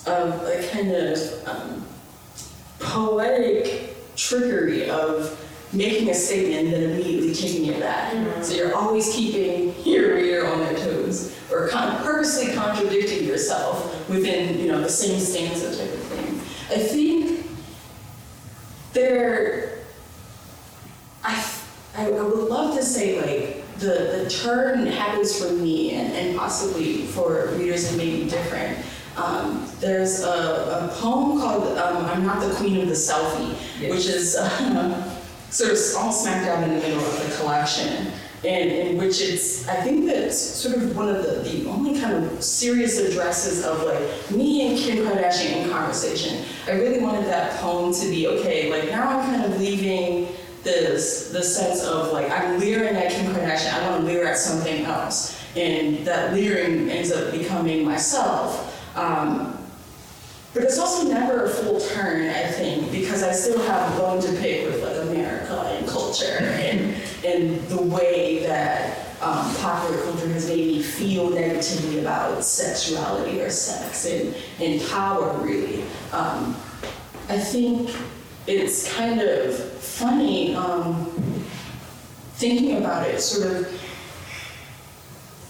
of 0.06 0.42
a 0.42 0.68
kind 0.70 0.92
of 0.92 1.48
um, 1.48 1.86
poetic 2.78 3.96
trickery 4.16 4.88
of 4.88 5.42
making 5.72 6.08
a 6.10 6.14
statement 6.14 6.66
and 6.66 6.72
then 6.72 6.90
immediately 6.90 7.34
taking 7.34 7.66
it 7.66 7.80
back. 7.80 8.12
So 8.42 8.54
you're 8.54 8.74
always 8.74 9.12
keeping 9.14 9.74
your 9.84 10.14
reader 10.14 10.46
on 10.46 10.60
their 10.60 10.74
toes 10.74 11.36
or 11.50 11.68
con- 11.68 12.02
purposely 12.02 12.54
contradicting 12.54 13.26
yourself 13.26 14.08
within, 14.08 14.58
you 14.58 14.68
know, 14.68 14.80
the 14.80 14.88
same 14.88 15.18
stanza 15.20 15.76
type 15.76 15.92
of 15.92 16.00
thing. 16.00 16.34
I 16.70 16.82
think 16.82 17.46
there, 18.92 19.78
I, 21.22 21.52
I, 21.96 22.10
would 22.10 22.48
love 22.48 22.76
to 22.76 22.82
say 22.82 23.20
like 23.20 23.78
the, 23.78 24.22
the 24.24 24.30
turn 24.30 24.86
happens 24.86 25.38
for 25.38 25.52
me 25.52 25.94
and, 25.94 26.12
and 26.14 26.38
possibly 26.38 27.02
for 27.02 27.48
readers 27.56 27.92
it 27.92 27.96
may 27.96 28.24
be 28.24 28.30
different. 28.30 28.78
Um, 29.16 29.66
there's 29.80 30.22
a, 30.22 30.28
a 30.28 30.88
poem 31.00 31.40
called 31.40 31.78
um, 31.78 32.04
I'm 32.04 32.26
Not 32.26 32.40
the 32.40 32.54
Queen 32.54 32.80
of 32.82 32.88
the 32.88 32.94
Selfie, 32.94 33.54
which 33.88 34.06
is 34.06 34.36
uh, 34.36 35.18
sort 35.50 35.72
of 35.72 35.78
all 35.96 36.12
smack 36.12 36.44
dab 36.44 36.64
in 36.64 36.74
the 36.74 36.80
middle 36.80 37.04
of 37.04 37.28
the 37.28 37.36
collection. 37.36 38.12
And 38.44 38.70
in 38.70 38.98
which 38.98 39.22
it's, 39.22 39.66
I 39.66 39.76
think 39.76 40.06
that's 40.06 40.38
sort 40.38 40.76
of 40.76 40.94
one 40.94 41.08
of 41.08 41.22
the, 41.22 41.48
the 41.48 41.68
only 41.68 41.98
kind 41.98 42.22
of 42.24 42.44
serious 42.44 42.98
addresses 42.98 43.64
of 43.64 43.82
like 43.84 44.30
me 44.30 44.68
and 44.68 44.78
Kim 44.78 44.98
Kardashian 44.98 45.64
in 45.64 45.70
conversation. 45.70 46.44
I 46.66 46.72
really 46.72 47.00
wanted 47.00 47.24
that 47.26 47.58
poem 47.60 47.94
to 47.94 48.10
be 48.10 48.28
okay, 48.28 48.70
like 48.70 48.90
now 48.90 49.18
I'm 49.18 49.30
kind 49.30 49.52
of 49.52 49.58
leaving 49.58 50.28
this 50.62 51.30
the 51.30 51.42
sense 51.42 51.82
of 51.84 52.12
like 52.12 52.30
I'm 52.30 52.60
leering 52.60 52.94
at 52.96 53.10
Kim 53.10 53.32
Kardashian, 53.32 53.72
I 53.72 53.90
want 53.90 54.02
to 54.02 54.06
leer 54.06 54.26
at 54.26 54.36
something 54.36 54.84
else. 54.84 55.42
And 55.56 56.06
that 56.06 56.34
leering 56.34 56.90
ends 56.90 57.10
up 57.10 57.32
becoming 57.32 57.84
myself. 57.84 58.75
Um, 58.96 59.58
but 60.54 60.64
it's 60.64 60.78
also 60.78 61.06
never 61.06 61.44
a 61.44 61.50
full 61.50 61.78
turn, 61.80 62.30
I 62.30 62.50
think, 62.50 62.90
because 62.90 63.22
I 63.22 63.32
still 63.32 63.58
have 63.64 63.94
a 63.94 63.98
bone 63.98 64.22
to 64.22 64.32
pick 64.40 64.64
with 64.66 64.82
like 64.82 64.96
America 65.02 65.54
and 65.76 65.86
culture 65.86 66.38
and 66.40 66.94
and 67.24 67.60
the 67.68 67.82
way 67.82 68.46
that 68.46 69.06
um, 69.20 69.54
popular 69.56 70.02
culture 70.04 70.28
has 70.28 70.48
made 70.48 70.66
me 70.66 70.82
feel 70.82 71.30
negatively 71.30 72.00
about 72.00 72.42
sexuality 72.44 73.40
or 73.40 73.50
sex 73.50 74.06
and, 74.06 74.34
and 74.60 74.80
power, 74.88 75.36
really. 75.42 75.82
Um, 76.12 76.56
I 77.28 77.38
think 77.38 77.90
it's 78.46 78.92
kind 78.94 79.20
of 79.20 79.58
funny 79.58 80.54
um, 80.54 81.06
thinking 82.34 82.76
about 82.76 83.06
it, 83.06 83.20
sort 83.20 83.56
of 83.56 83.82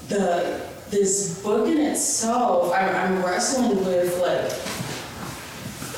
the 0.08 0.65
this 0.90 1.42
book 1.42 1.68
in 1.68 1.78
itself. 1.78 2.72
I'm, 2.72 2.94
I'm 2.94 3.24
wrestling 3.24 3.76
with 3.84 4.20
like 4.20 4.50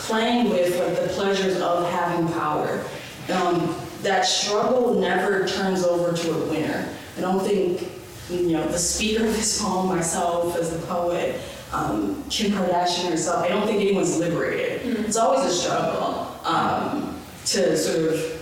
playing 0.06 0.50
with 0.50 0.78
like 0.78 1.00
the 1.00 1.12
pleasures 1.14 1.60
of 1.60 1.90
having 1.90 2.28
power. 2.32 2.84
Um, 3.32 3.76
that 4.02 4.24
struggle 4.24 4.94
never 5.00 5.46
turns 5.46 5.84
over 5.84 6.16
to 6.16 6.32
a 6.32 6.50
winner. 6.50 6.88
I 7.16 7.20
don't 7.20 7.40
think 7.40 7.90
you 8.30 8.52
know 8.52 8.66
the 8.68 8.78
speaker 8.78 9.26
of 9.26 9.32
this 9.32 9.60
poem, 9.60 9.88
myself 9.88 10.56
as 10.56 10.70
the 10.70 10.86
poet, 10.86 11.40
um, 11.72 12.22
Kim 12.30 12.52
Kardashian 12.52 13.10
herself. 13.10 13.44
I 13.44 13.48
don't 13.48 13.66
think 13.66 13.80
anyone's 13.80 14.18
liberated. 14.18 14.82
Mm-hmm. 14.82 15.04
It's 15.04 15.16
always 15.16 15.44
a 15.44 15.54
struggle 15.54 16.34
um, 16.44 17.20
to 17.46 17.76
sort 17.76 18.14
of 18.14 18.38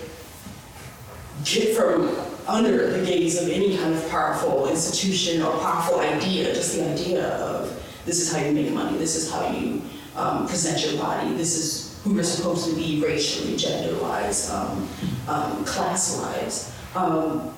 get 1.45 1.77
from 1.77 2.26
under 2.49 2.91
the 2.91 3.05
gaze 3.05 3.41
of 3.41 3.49
any 3.49 3.77
kind 3.77 3.95
of 3.95 4.09
powerful 4.09 4.69
institution 4.69 5.43
or 5.43 5.53
powerful 5.59 6.01
idea, 6.01 6.55
just 6.55 6.77
the 6.77 6.89
idea 6.89 7.29
of 7.39 7.71
this 8.05 8.21
is 8.21 8.33
how 8.33 8.45
you 8.45 8.53
make 8.53 8.73
money, 8.73 8.97
this 8.99 9.17
is 9.17 9.31
how 9.31 9.51
you 9.51 9.83
um, 10.15 10.47
present 10.47 10.85
your 10.85 11.01
body, 11.01 11.35
this 11.35 11.57
is 11.57 12.01
who 12.03 12.15
you're 12.15 12.25
supposed 12.25 12.69
to 12.69 12.75
be 12.77 13.03
racially, 13.03 13.57
gender-wise, 13.57 14.51
um, 14.51 14.89
um, 15.29 15.65
class-wise. 15.65 16.73
Um, 16.95 17.53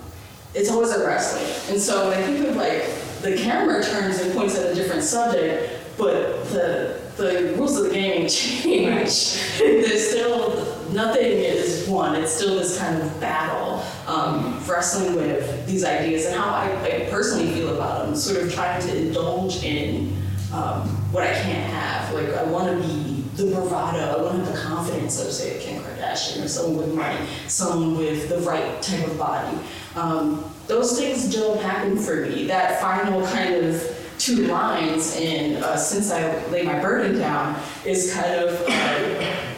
it's 0.55 0.71
always 0.71 0.91
a 0.91 1.05
wrestling. 1.05 1.45
And 1.71 1.79
so 1.79 2.09
when 2.09 2.17
I 2.17 2.23
think 2.23 2.47
of 2.47 2.55
like 2.55 2.85
the 3.21 3.35
camera 3.37 3.83
turns 3.83 4.19
and 4.19 4.33
points 4.33 4.57
at 4.57 4.71
a 4.71 4.75
different 4.75 5.03
subject, 5.03 5.71
but 5.97 6.45
the 6.49 6.99
the 7.19 7.53
rules 7.57 7.77
of 7.77 7.85
the 7.85 7.91
game 7.91 8.27
change. 8.29 9.57
There's 9.59 10.09
still 10.09 10.78
nothing 10.93 11.23
is 11.23 11.87
one. 11.87 12.15
It's 12.15 12.33
still 12.33 12.57
this 12.57 12.77
kind 12.77 13.01
of 13.01 13.19
battle, 13.19 13.83
um, 14.07 14.63
wrestling 14.67 15.15
with 15.15 15.67
these 15.67 15.83
ideas 15.83 16.25
and 16.25 16.35
how 16.35 16.49
I, 16.49 16.71
I, 16.83 17.09
personally 17.09 17.51
feel 17.51 17.75
about 17.75 18.05
them. 18.05 18.15
Sort 18.15 18.43
of 18.43 18.53
trying 18.53 18.81
to 18.81 18.97
indulge 18.97 19.63
in 19.63 20.15
um, 20.53 20.87
what 21.11 21.23
I 21.23 21.33
can't 21.33 21.71
have. 21.73 22.13
Like 22.13 22.29
I 22.35 22.43
want 22.43 22.81
to 22.81 22.87
be 22.87 23.23
the 23.35 23.55
bravado. 23.55 23.99
I 23.99 24.21
want 24.21 24.39
to 24.39 24.45
have 24.45 24.53
the 24.53 24.61
confidence 24.61 25.23
of 25.23 25.31
say 25.31 25.59
Kim 25.59 25.81
Kardashian 25.81 26.43
or 26.43 26.47
someone 26.47 26.77
with 26.77 26.95
money, 26.95 27.25
someone 27.47 27.97
with 27.97 28.29
the 28.29 28.39
right 28.39 28.81
type 28.81 29.07
of 29.07 29.17
body. 29.17 29.57
Um, 29.95 30.43
those 30.67 30.99
things 30.99 31.33
don't 31.33 31.61
happen 31.61 31.97
for 31.97 32.25
me. 32.25 32.47
That 32.47 32.81
final 32.81 33.25
kind 33.27 33.53
of 33.55 33.99
two 34.19 34.47
lines 34.47 35.15
in 35.15 35.63
uh, 35.63 35.77
Since 35.77 36.11
I 36.11 36.45
Lay 36.47 36.63
My 36.63 36.79
Burden 36.79 37.17
Down 37.17 37.59
is 37.85 38.13
kind 38.13 38.35
of, 38.35 38.65
uh, 38.67 39.48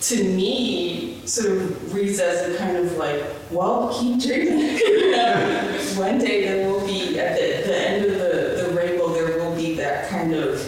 to 0.00 0.24
me, 0.24 1.20
sort 1.26 1.56
of 1.56 1.94
reads 1.94 2.20
as 2.20 2.54
a 2.54 2.58
kind 2.58 2.76
of 2.76 2.96
like, 2.96 3.22
well, 3.50 3.92
keep 3.98 4.20
dreaming. 4.20 4.78
One 5.96 6.18
day 6.18 6.44
there 6.44 6.70
will 6.70 6.86
be, 6.86 7.18
at 7.18 7.36
the, 7.36 7.68
the 7.68 7.88
end 7.88 8.04
of 8.04 8.12
the, 8.12 8.62
the 8.62 8.74
rainbow, 8.74 9.12
there 9.12 9.38
will 9.38 9.56
be 9.56 9.74
that 9.74 10.08
kind 10.08 10.34
of 10.34 10.60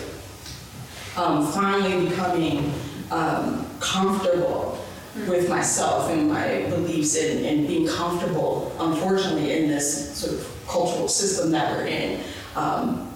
um, 1.17 1.47
finally 1.53 2.09
becoming 2.09 2.73
um, 3.11 3.67
comfortable 3.79 4.85
with 5.29 5.49
myself 5.49 6.11
and 6.11 6.29
my 6.29 6.67
beliefs 6.71 7.17
and, 7.17 7.45
and 7.45 7.67
being 7.67 7.87
comfortable, 7.87 8.75
unfortunately, 8.79 9.53
in 9.53 9.69
this 9.69 10.17
sort 10.17 10.35
of 10.35 10.67
cultural 10.69 11.09
system 11.09 11.51
that 11.51 11.77
we're 11.77 11.87
in. 11.87 12.21
Um, 12.57 13.13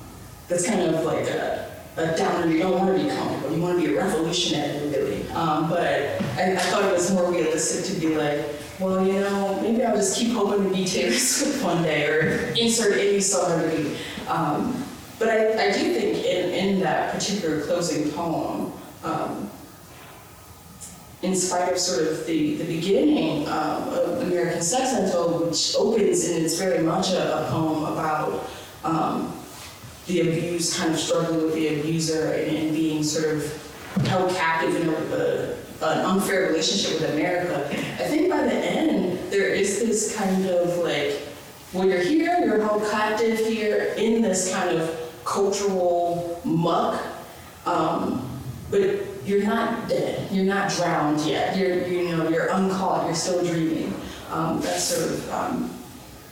that's 0.49 0.67
kind 0.67 0.83
of 0.83 1.05
like 1.05 1.27
a, 1.29 1.71
a 1.97 2.17
downer. 2.17 2.47
You 2.51 2.59
don't 2.59 2.73
want 2.73 2.97
to 2.97 3.03
be 3.03 3.09
comfortable. 3.09 3.57
You 3.57 3.63
want 3.63 3.81
to 3.81 3.87
be 3.87 3.95
a 3.95 3.99
revolutionary. 3.99 4.91
Um, 5.35 5.69
but 5.69 5.81
I, 5.81 6.53
I, 6.53 6.57
thought 6.57 6.85
it 6.85 6.93
was 6.93 7.13
more 7.13 7.31
realistic 7.31 7.93
to 7.93 8.01
be 8.01 8.15
like, 8.15 8.41
well, 8.79 9.05
you 9.05 9.15
know, 9.15 9.61
maybe 9.61 9.85
I'll 9.85 9.97
just 9.97 10.17
keep 10.17 10.33
hoping 10.33 10.69
to 10.69 10.75
be 10.75 10.85
Taylor 10.85 11.13
Swift 11.13 11.63
one 11.65 11.83
day 11.83 12.07
or 12.07 12.53
insert 12.57 12.99
any 12.99 13.21
celebrity. 13.21 13.97
Um, 14.29 14.85
but 15.19 15.29
I, 15.29 15.69
I 15.69 15.73
do 15.73 15.93
think 15.93 16.25
in, 16.25 16.51
in 16.51 16.81
that 16.81 17.15
particular 17.15 17.63
closing 17.63 18.11
poem, 18.13 18.73
um, 19.03 19.51
in 21.23 21.35
spite 21.35 21.73
of 21.73 21.79
sort 21.79 22.07
of 22.07 22.27
the, 22.27 22.57
the 22.57 22.65
beginning 22.65 23.49
um, 23.49 23.89
of 23.89 24.23
American 24.23 24.63
Sex 24.63 24.93
Untold, 24.93 25.47
which 25.47 25.75
opens 25.77 26.29
and 26.29 26.45
it's 26.45 26.59
very 26.59 26.83
much 26.83 27.11
a, 27.11 27.47
a 27.47 27.51
poem 27.51 27.85
about 27.93 28.49
um, 28.85 29.35
the 30.07 30.21
abused 30.21 30.77
kind 30.77 30.93
of 30.93 31.01
struggling 31.01 31.43
with 31.43 31.55
the 31.55 31.81
abuser 31.81 32.33
and, 32.35 32.57
and 32.57 32.75
being 32.75 33.03
sort 33.03 33.37
of 33.37 33.74
held 34.03 34.35
captive 34.35 34.77
in 34.77 34.89
a, 34.89 34.93
a, 34.93 35.91
an 35.91 36.05
unfair 36.05 36.49
relationship 36.49 37.01
with 37.01 37.11
America. 37.13 37.67
I 37.71 38.07
think 38.09 38.31
by 38.31 38.43
the 38.43 38.55
end, 38.55 39.19
there 39.31 39.49
is 39.49 39.81
this 39.81 40.17
kind 40.17 40.47
of 40.47 40.79
like, 40.79 41.13
when 41.73 41.89
you're 41.89 42.01
here, 42.01 42.39
you're 42.45 42.61
held 42.61 42.89
captive 42.91 43.39
here 43.39 43.95
in 43.97 44.23
this 44.23 44.53
kind 44.53 44.77
of 44.77 45.13
cultural 45.25 46.41
muck, 46.45 47.03
um, 47.67 48.41
but 48.71 48.81
you're 49.25 49.45
not 49.45 49.89
dead. 49.89 50.31
You're 50.31 50.45
not 50.45 50.71
drowned 50.71 51.21
yet. 51.23 51.57
You're, 51.57 51.87
you 51.87 52.17
know, 52.17 52.29
you're 52.29 52.49
uncaught. 52.49 53.07
You're 53.07 53.15
still 53.15 53.45
dreaming. 53.45 53.95
Um, 54.31 54.61
that's 54.61 54.85
sort 54.85 55.11
of 55.11 55.31
um, 55.31 55.71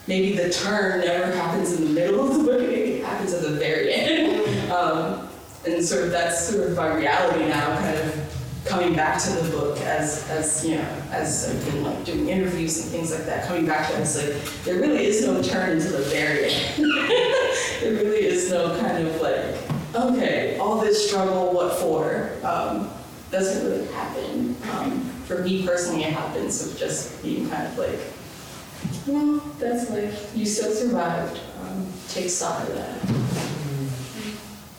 maybe 0.07 0.37
the 0.37 0.51
turn 0.51 1.01
never 1.01 1.33
happens 1.35 1.73
in 1.79 1.85
the 1.85 1.91
middle 1.91 2.21
of 2.21 2.39
the 2.39 2.45
book, 2.45 2.63
it 2.63 3.05
happens 3.05 3.33
at 3.33 3.43
the 3.43 3.51
very 3.51 3.93
end. 3.93 4.39
Um, 4.73 5.29
and 5.67 5.85
sort 5.85 6.05
of 6.05 6.11
that's 6.11 6.49
sort 6.49 6.69
of 6.69 6.77
my 6.77 6.95
reality 6.95 7.47
now, 7.47 7.79
kind 7.79 7.99
of 7.99 8.33
coming 8.65 8.95
back 8.95 9.21
to 9.21 9.31
the 9.31 9.51
book 9.51 9.79
as, 9.81 10.29
as 10.31 10.65
you 10.65 10.77
know, 10.77 11.03
as 11.11 11.49
I've 11.49 11.65
been 11.67 11.83
like 11.85 12.05
doing 12.05 12.29
interviews 12.29 12.81
and 12.81 12.91
things 12.91 13.13
like 13.13 13.25
that, 13.27 13.47
coming 13.47 13.67
back 13.67 13.89
to 13.91 13.97
it, 13.97 14.01
it's 14.01 14.17
like, 14.17 14.65
there 14.65 14.81
really 14.81 15.05
is 15.05 15.27
no 15.27 15.43
turn 15.43 15.81
to 15.81 15.89
the 15.89 16.09
barrier. 16.11 16.49
there 17.81 17.95
really 17.95 18.25
is 18.25 18.51
no 18.51 18.79
kind 18.79 19.07
of 19.07 19.21
like, 19.21 19.57
okay, 19.95 20.59
all 20.59 20.81
this 20.81 21.09
struggle, 21.09 21.53
what 21.53 21.77
for? 21.79 22.33
Um, 22.45 22.91
doesn't 23.31 23.69
really 23.69 23.87
happen. 23.93 24.57
Um, 24.73 25.01
for 25.27 25.43
me 25.43 25.67
personally, 25.67 26.05
it 26.05 26.13
happens 26.13 26.67
of 26.67 26.79
just 26.79 27.23
being 27.23 27.49
kind 27.49 27.67
of 27.67 27.79
like, 27.79 28.01
well, 29.07 29.39
that's 29.59 29.91
like, 29.91 30.13
you 30.37 30.47
still 30.47 30.73
survived. 30.73 31.41
Um, 31.63 31.87
take 32.09 32.29
stock 32.29 32.69
of 32.69 32.75
that. 32.75 33.52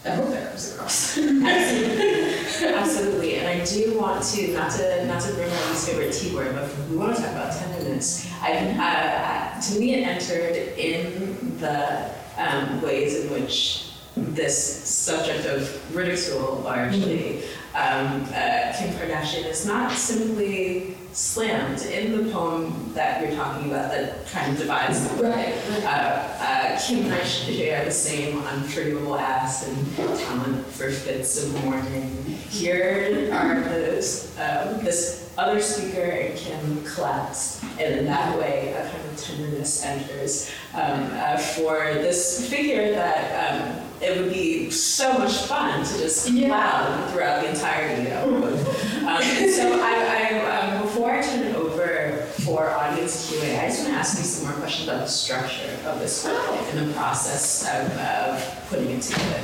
I 0.05 0.09
hope 0.09 0.29
that 0.31 0.49
comes 0.49 0.73
across. 0.73 1.17
Absolutely. 1.17 2.73
Absolutely. 2.73 3.35
And 3.35 3.47
I 3.47 3.65
do 3.65 3.97
want 3.97 4.23
to, 4.23 4.53
not 4.53 4.71
to 4.71 5.05
not 5.05 5.21
to 5.21 5.33
bring 5.33 5.49
my 5.49 5.69
least 5.69 5.87
favorite 5.87 6.11
T 6.11 6.35
word, 6.35 6.53
but 6.55 6.69
we 6.89 6.97
want 6.97 7.15
to 7.15 7.21
talk 7.21 7.31
about 7.31 7.53
tenderness. 7.53 8.29
I, 8.41 8.75
uh, 8.77 9.61
to 9.61 9.79
me, 9.79 9.93
it 9.95 10.05
entered 10.05 10.55
in 10.77 11.57
the 11.59 12.09
um, 12.37 12.81
ways 12.81 13.23
in 13.23 13.31
which 13.31 13.91
this 14.15 14.57
subject 14.87 15.45
of 15.45 15.95
ridicule 15.95 16.61
largely, 16.63 17.43
um, 17.75 18.23
uh, 18.33 18.73
Kim 18.77 18.93
Kardashian 18.93 19.45
is 19.45 19.65
not 19.65 19.91
simply 19.91 20.95
slammed 21.13 21.81
in 21.83 22.25
the 22.25 22.31
poem 22.31 22.91
that 22.93 23.21
you're 23.21 23.35
talking 23.35 23.69
about 23.71 23.91
that 23.91 24.25
kind 24.27 24.51
of 24.51 24.57
divides 24.57 25.07
the 25.15 25.23
Right. 25.23 25.53
uh, 25.83 25.87
uh, 25.87 26.79
Kim 26.85 27.03
share 27.25 27.85
the 27.85 27.91
same 27.91 28.41
unforgivable 28.43 29.15
ass 29.17 29.67
and 29.67 29.95
talent 30.19 30.65
for 30.67 30.89
fits 30.91 31.43
of 31.43 31.63
mourning. 31.63 32.09
Here 32.49 33.29
are 33.31 33.61
those, 33.61 34.35
um, 34.39 34.83
this 34.83 35.22
other 35.37 35.59
speaker 35.61 36.01
and 36.01 36.37
Kim 36.37 36.83
collapse, 36.83 37.63
and 37.79 37.99
in 37.99 38.05
that 38.05 38.37
way, 38.37 38.73
a 38.73 38.89
kind 38.89 39.05
of 39.05 39.17
tenderness 39.17 39.83
enters 39.83 40.51
um, 40.73 41.09
uh, 41.13 41.37
for 41.37 41.93
this 41.95 42.49
figure 42.49 42.91
that 42.91 43.79
um, 43.79 43.83
it 44.01 44.19
would 44.19 44.31
be 44.31 44.69
so 44.69 45.17
much 45.17 45.33
fun 45.43 45.83
to 45.83 45.97
just 45.97 46.27
clown 46.27 47.11
throughout 47.11 47.41
the 47.41 47.49
entirety 47.49 48.11
of. 48.11 48.79
Um, 49.03 49.21
and 49.21 49.51
so 49.51 49.81
I, 49.81 50.39
I 50.39 50.59
um, 50.59 50.81
before 50.83 51.11
I 51.11 51.21
turn 51.21 51.41
it 51.41 51.55
over 51.57 52.25
for 52.45 52.69
audience 52.69 53.29
Q&A, 53.29 53.59
I 53.59 53.67
just 53.67 53.81
want 53.81 53.91
to 53.91 53.99
ask 53.99 54.17
you 54.17 54.23
some 54.23 54.47
more 54.47 54.57
questions 54.57 54.87
about 54.87 55.01
the 55.01 55.07
structure 55.07 55.77
of 55.85 55.99
this 55.99 56.23
book 56.23 56.39
and 56.71 56.89
the 56.89 56.93
process 56.93 57.67
of, 57.67 57.91
of 57.99 58.69
putting 58.69 58.91
it 58.91 59.01
together. 59.01 59.43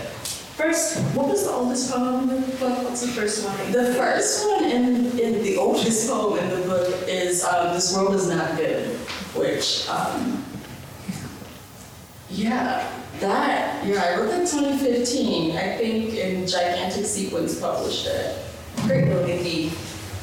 First, 0.59 0.99
what 1.15 1.29
was 1.29 1.45
the 1.45 1.51
oldest 1.51 1.89
poem 1.89 2.29
in 2.29 2.41
the 2.41 2.57
book? 2.57 2.83
What's 2.83 2.99
the 2.99 3.07
first 3.07 3.45
one? 3.45 3.71
The 3.71 3.93
first 3.93 4.45
one 4.45 4.65
in, 4.65 5.17
in 5.17 5.41
the 5.41 5.55
oldest 5.55 6.09
poem 6.09 6.37
in 6.37 6.49
the 6.49 6.67
book 6.67 7.07
is 7.07 7.45
um, 7.45 7.73
This 7.75 7.95
World 7.95 8.13
Is 8.13 8.27
Not 8.27 8.57
Good, 8.57 8.89
which, 9.37 9.87
um, 9.87 10.43
yeah, 12.29 12.91
that, 13.21 13.87
yeah, 13.87 14.03
I 14.03 14.19
wrote 14.19 14.31
that 14.31 14.49
2015. 14.49 15.55
I 15.55 15.77
think 15.77 16.15
in 16.15 16.45
Gigantic 16.45 17.05
Sequins 17.05 17.57
published 17.57 18.07
it. 18.07 18.37
Great 18.81 19.07
little 19.07 19.23
indie. 19.29 19.71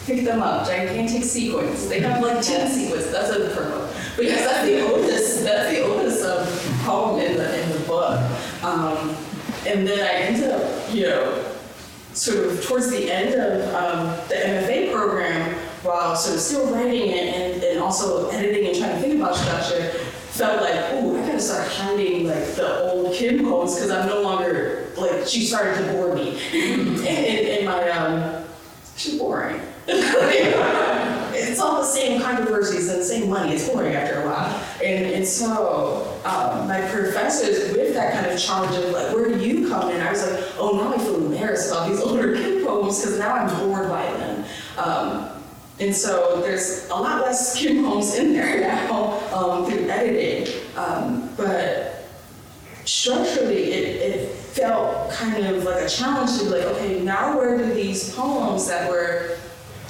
Pick 0.04 0.26
them 0.26 0.42
up, 0.42 0.66
Gigantic 0.66 1.24
Sequins. 1.24 1.88
They 1.88 2.00
have 2.00 2.22
like 2.22 2.42
10 2.42 2.68
sequence, 2.68 3.06
that's 3.06 3.30
a 3.30 3.54
purple. 3.56 3.88
But 4.16 4.26
yes, 4.26 4.46
that's 4.46 4.66
the 4.66 4.86
oldest, 4.86 5.44
that's 5.44 5.74
the 5.74 5.82
oldest 5.82 6.26
um, 6.26 6.84
poem 6.84 7.20
in 7.20 7.38
the, 7.38 7.62
in 7.62 7.72
the 7.72 7.78
book. 7.86 8.20
Um, 8.62 9.16
and 9.66 9.86
then 9.86 10.00
I 10.00 10.12
ended 10.26 10.50
up, 10.50 10.94
you 10.94 11.02
know, 11.02 11.44
sort 12.12 12.46
of 12.46 12.64
towards 12.64 12.90
the 12.90 13.10
end 13.10 13.34
of 13.34 13.74
um, 13.74 14.06
the 14.28 14.34
MFA 14.34 14.92
program, 14.92 15.54
while 15.82 16.16
sort 16.16 16.36
of 16.36 16.40
still 16.40 16.72
writing 16.72 17.10
it 17.10 17.34
and, 17.34 17.62
and 17.62 17.80
also 17.80 18.28
editing 18.30 18.68
and 18.68 18.78
trying 18.78 18.94
to 18.94 19.00
think 19.00 19.20
about 19.20 19.36
structure, 19.36 19.90
felt 20.30 20.62
like, 20.62 20.74
oh, 20.92 21.16
I 21.16 21.26
gotta 21.26 21.40
start 21.40 21.68
hiding 21.68 22.26
like 22.26 22.54
the 22.54 22.90
old 22.90 23.14
Kim 23.14 23.44
poems 23.44 23.74
because 23.74 23.90
I'm 23.90 24.06
no 24.06 24.22
longer 24.22 24.88
like 24.96 25.26
she 25.26 25.44
started 25.44 25.84
to 25.84 25.92
bore 25.92 26.14
me. 26.14 26.38
in 26.52 27.64
my 27.64 27.90
um, 27.90 28.44
she's 28.96 29.18
boring. 29.18 29.60
it's 31.56 31.64
all 31.64 31.80
the 31.80 31.86
same 31.86 32.20
controversies 32.20 32.90
and 32.90 33.00
the 33.00 33.04
same 33.04 33.30
money. 33.30 33.54
It's 33.54 33.66
boring 33.66 33.94
after 33.94 34.20
a 34.20 34.26
while. 34.26 34.62
And, 34.84 35.06
and 35.06 35.26
so 35.26 36.20
um, 36.26 36.68
my 36.68 36.82
professors, 36.90 37.74
with 37.74 37.94
that 37.94 38.12
kind 38.12 38.26
of 38.26 38.38
challenge 38.38 38.76
of 38.76 38.90
like, 38.90 39.14
where 39.14 39.26
do 39.26 39.42
you 39.42 39.66
come 39.66 39.90
in? 39.90 40.02
I 40.02 40.10
was 40.10 40.30
like, 40.30 40.44
oh, 40.58 40.76
now 40.76 40.92
I 40.92 40.98
feel 40.98 41.16
embarrassed 41.16 41.70
about 41.70 41.88
these 41.88 42.00
older 42.02 42.36
kid 42.36 42.62
poems 42.62 43.00
because 43.00 43.18
now 43.18 43.32
I'm 43.32 43.66
bored 43.66 43.88
by 43.88 44.04
them. 44.04 44.44
Um, 44.76 45.30
and 45.80 45.96
so 45.96 46.42
there's 46.42 46.90
a 46.90 46.94
lot 46.94 47.22
less 47.22 47.58
Kim 47.58 47.82
poems 47.86 48.14
in 48.16 48.34
there 48.34 48.60
now 48.60 49.18
um, 49.34 49.64
through 49.64 49.88
editing. 49.88 50.54
Um, 50.76 51.30
but 51.38 52.06
structurally, 52.84 53.72
it, 53.72 54.02
it 54.02 54.28
felt 54.30 55.10
kind 55.10 55.46
of 55.46 55.64
like 55.64 55.84
a 55.84 55.88
challenge 55.88 56.38
to 56.38 56.44
be 56.44 56.50
like, 56.50 56.64
okay, 56.64 57.00
now 57.00 57.38
where 57.38 57.56
do 57.56 57.72
these 57.72 58.14
poems 58.14 58.68
that 58.68 58.90
were 58.90 59.38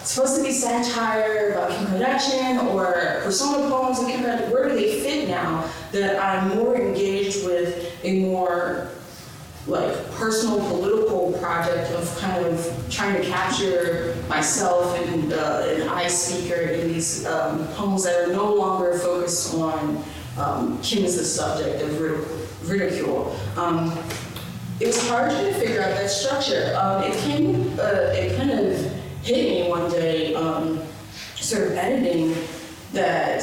supposed 0.07 0.37
to 0.37 0.43
be 0.43 0.53
satire 0.53 1.51
about 1.51 1.71
Kim 1.71 1.87
Kardashian 1.87 2.65
or 2.73 3.21
persona 3.23 3.69
poems 3.69 3.99
of 3.99 4.07
Kim 4.07 4.23
Kardashian, 4.23 4.53
where 4.53 4.69
do 4.69 4.75
they 4.75 5.01
fit 5.01 5.29
now 5.29 5.69
that 5.93 6.23
I'm 6.23 6.57
more 6.57 6.77
engaged 6.77 7.45
with 7.45 7.93
a 8.05 8.21
more 8.21 8.91
like 9.67 10.11
personal 10.13 10.61
political 10.69 11.33
project 11.41 11.91
of 11.93 12.19
kind 12.19 12.47
of 12.47 12.87
trying 12.89 13.21
to 13.21 13.29
capture 13.29 14.17
myself 14.29 14.97
and 15.09 15.33
uh, 15.33 15.67
an 15.69 15.89
I 15.89 16.07
speaker 16.07 16.61
in 16.61 16.87
these 16.87 17.27
um, 17.27 17.67
poems 17.75 18.05
that 18.05 18.29
are 18.29 18.33
no 18.33 18.55
longer 18.55 18.97
focused 18.99 19.55
on 19.55 20.05
um, 20.39 20.81
Kim 20.83 21.05
as 21.05 21.17
the 21.17 21.25
subject 21.25 21.83
of 21.83 22.69
ridicule. 22.69 23.37
Um, 23.57 23.91
it 24.79 24.87
was 24.87 25.09
hard 25.09 25.31
to 25.31 25.55
figure 25.55 25.81
out 25.81 25.91
that 25.97 26.11
structure. 26.11 26.77
Um, 26.79 27.03
it 27.03 27.17
came, 27.19 27.73
uh, 27.81 28.13
it 28.13 28.37
kind 28.37 28.51
of 28.51 28.96
hit 29.27 29.65
me 29.65 29.69
one 29.69 29.91
day, 29.91 30.35
um, 30.35 30.81
sort 31.35 31.67
of 31.67 31.73
editing, 31.73 32.35
that 32.93 33.43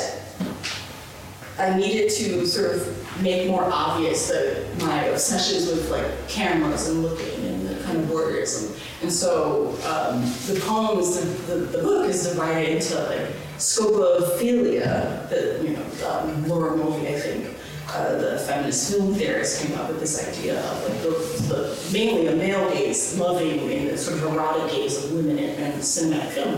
I 1.59 1.77
needed 1.77 2.09
to 2.11 2.45
sort 2.47 2.75
of 2.75 3.21
make 3.21 3.47
more 3.49 3.65
obvious 3.65 4.29
the, 4.29 4.65
my 4.79 5.03
obsessions 5.05 5.67
with 5.67 5.91
like 5.91 6.27
cameras 6.29 6.87
and 6.87 7.03
looking 7.03 7.45
and 7.45 7.67
the 7.67 7.83
kind 7.83 7.99
of 7.99 8.05
voyeurism. 8.05 8.79
And, 9.01 9.11
so 9.11 9.69
um, 9.85 10.21
the 10.47 10.59
poems, 10.65 11.19
the, 11.19 11.53
the, 11.53 11.65
the, 11.65 11.83
book 11.83 12.09
is 12.09 12.27
divided 12.27 12.77
into 12.77 12.95
like 13.03 13.29
scopophilia, 13.57 15.29
the, 15.29 15.59
you 15.63 15.75
know, 15.75 16.09
um, 16.09 16.47
Laura 16.47 16.77
Mulvey, 16.77 17.13
I 17.13 17.19
think, 17.19 17.57
uh, 17.93 18.17
the 18.17 18.39
feminist 18.39 18.91
film 18.91 19.13
theorists 19.13 19.63
came 19.63 19.77
up 19.77 19.87
with 19.87 19.99
this 19.99 20.27
idea 20.27 20.59
of 20.59 20.89
like 20.89 21.01
the, 21.01 21.09
the 21.53 21.89
mainly 21.93 22.27
a 22.27 22.35
male 22.35 22.69
gaze 22.71 23.17
loving 23.19 23.69
in 23.69 23.87
the 23.87 23.97
sort 23.97 24.17
of 24.17 24.23
erotic 24.33 24.71
gaze 24.71 25.03
of 25.03 25.11
women 25.13 25.37
in, 25.37 25.49
in 25.61 25.71
cinematic 25.79 26.29
film. 26.29 26.55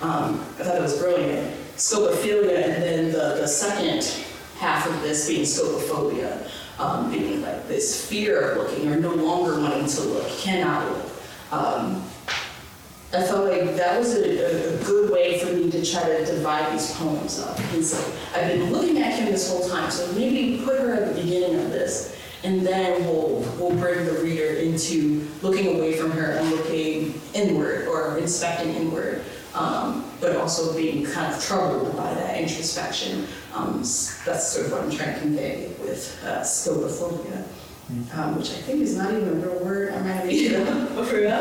Um, 0.00 0.40
I 0.58 0.64
thought 0.64 0.76
it 0.76 0.82
was 0.82 0.98
brilliant. 0.98 1.54
Scopophilia, 1.76 2.64
and 2.64 2.82
then 2.82 3.12
the, 3.12 3.40
the 3.40 3.46
second 3.46 4.02
half 4.58 4.88
of 4.88 5.00
this 5.02 5.28
being 5.28 5.42
scopophobia, 5.42 6.50
um, 6.78 7.10
being 7.10 7.42
like 7.42 7.68
this 7.68 8.08
fear 8.08 8.52
of 8.52 8.58
looking 8.58 8.90
or 8.90 8.98
no 8.98 9.14
longer 9.14 9.60
wanting 9.60 9.86
to 9.86 10.00
look, 10.02 10.28
cannot 10.38 10.90
look. 10.90 11.10
Um, 11.52 12.02
I 13.10 13.22
felt 13.22 13.48
like 13.48 13.74
that 13.76 13.98
was 13.98 14.14
a, 14.16 14.76
a, 14.76 14.84
good 14.84 15.10
way 15.10 15.38
for 15.38 15.50
me 15.54 15.70
to 15.70 15.82
try 15.82 16.02
to 16.02 16.26
divide 16.26 16.74
these 16.74 16.94
poems 16.94 17.40
up. 17.40 17.58
And 17.72 17.82
so 17.82 17.96
I've 18.34 18.48
been 18.48 18.70
looking 18.70 18.98
at 18.98 19.16
Kim 19.16 19.24
this 19.32 19.50
whole 19.50 19.66
time, 19.66 19.90
so 19.90 20.12
maybe 20.12 20.62
put 20.62 20.78
her 20.78 20.92
at 20.92 21.08
the 21.14 21.22
beginning 21.22 21.58
of 21.58 21.70
this, 21.70 22.14
and 22.44 22.66
then 22.66 23.02
we'll, 23.06 23.40
we'll 23.58 23.74
bring 23.76 24.04
the 24.04 24.12
reader 24.22 24.58
into 24.58 25.26
looking 25.40 25.74
away 25.74 25.96
from 25.96 26.10
her 26.10 26.32
and 26.32 26.50
looking 26.50 27.18
inward 27.32 27.88
or 27.88 28.18
inspecting 28.18 28.74
inward, 28.74 29.22
um, 29.54 30.04
but 30.20 30.36
also 30.36 30.76
being 30.76 31.06
kind 31.06 31.32
of 31.34 31.42
troubled 31.42 31.96
by 31.96 32.12
that 32.12 32.38
introspection. 32.38 33.26
Um, 33.54 33.78
that's 34.26 34.52
sort 34.52 34.66
of 34.66 34.72
what 34.72 34.82
I'm 34.82 34.90
trying 34.90 35.14
to 35.14 35.20
convey 35.20 35.72
with 35.80 36.22
uh, 36.26 36.40
scopophobia 36.40 37.42
um, 37.88 38.36
which 38.36 38.50
I 38.50 38.60
think 38.68 38.82
is 38.82 38.96
not 38.96 39.12
even 39.14 39.28
a 39.28 39.32
real 39.32 39.64
word. 39.64 39.94
I 39.94 40.00
might 40.02 40.12
have 40.12 40.26
made 40.26 40.52
it 40.52 40.68
up. 40.68 41.06
For 41.06 41.16
real? 41.16 41.30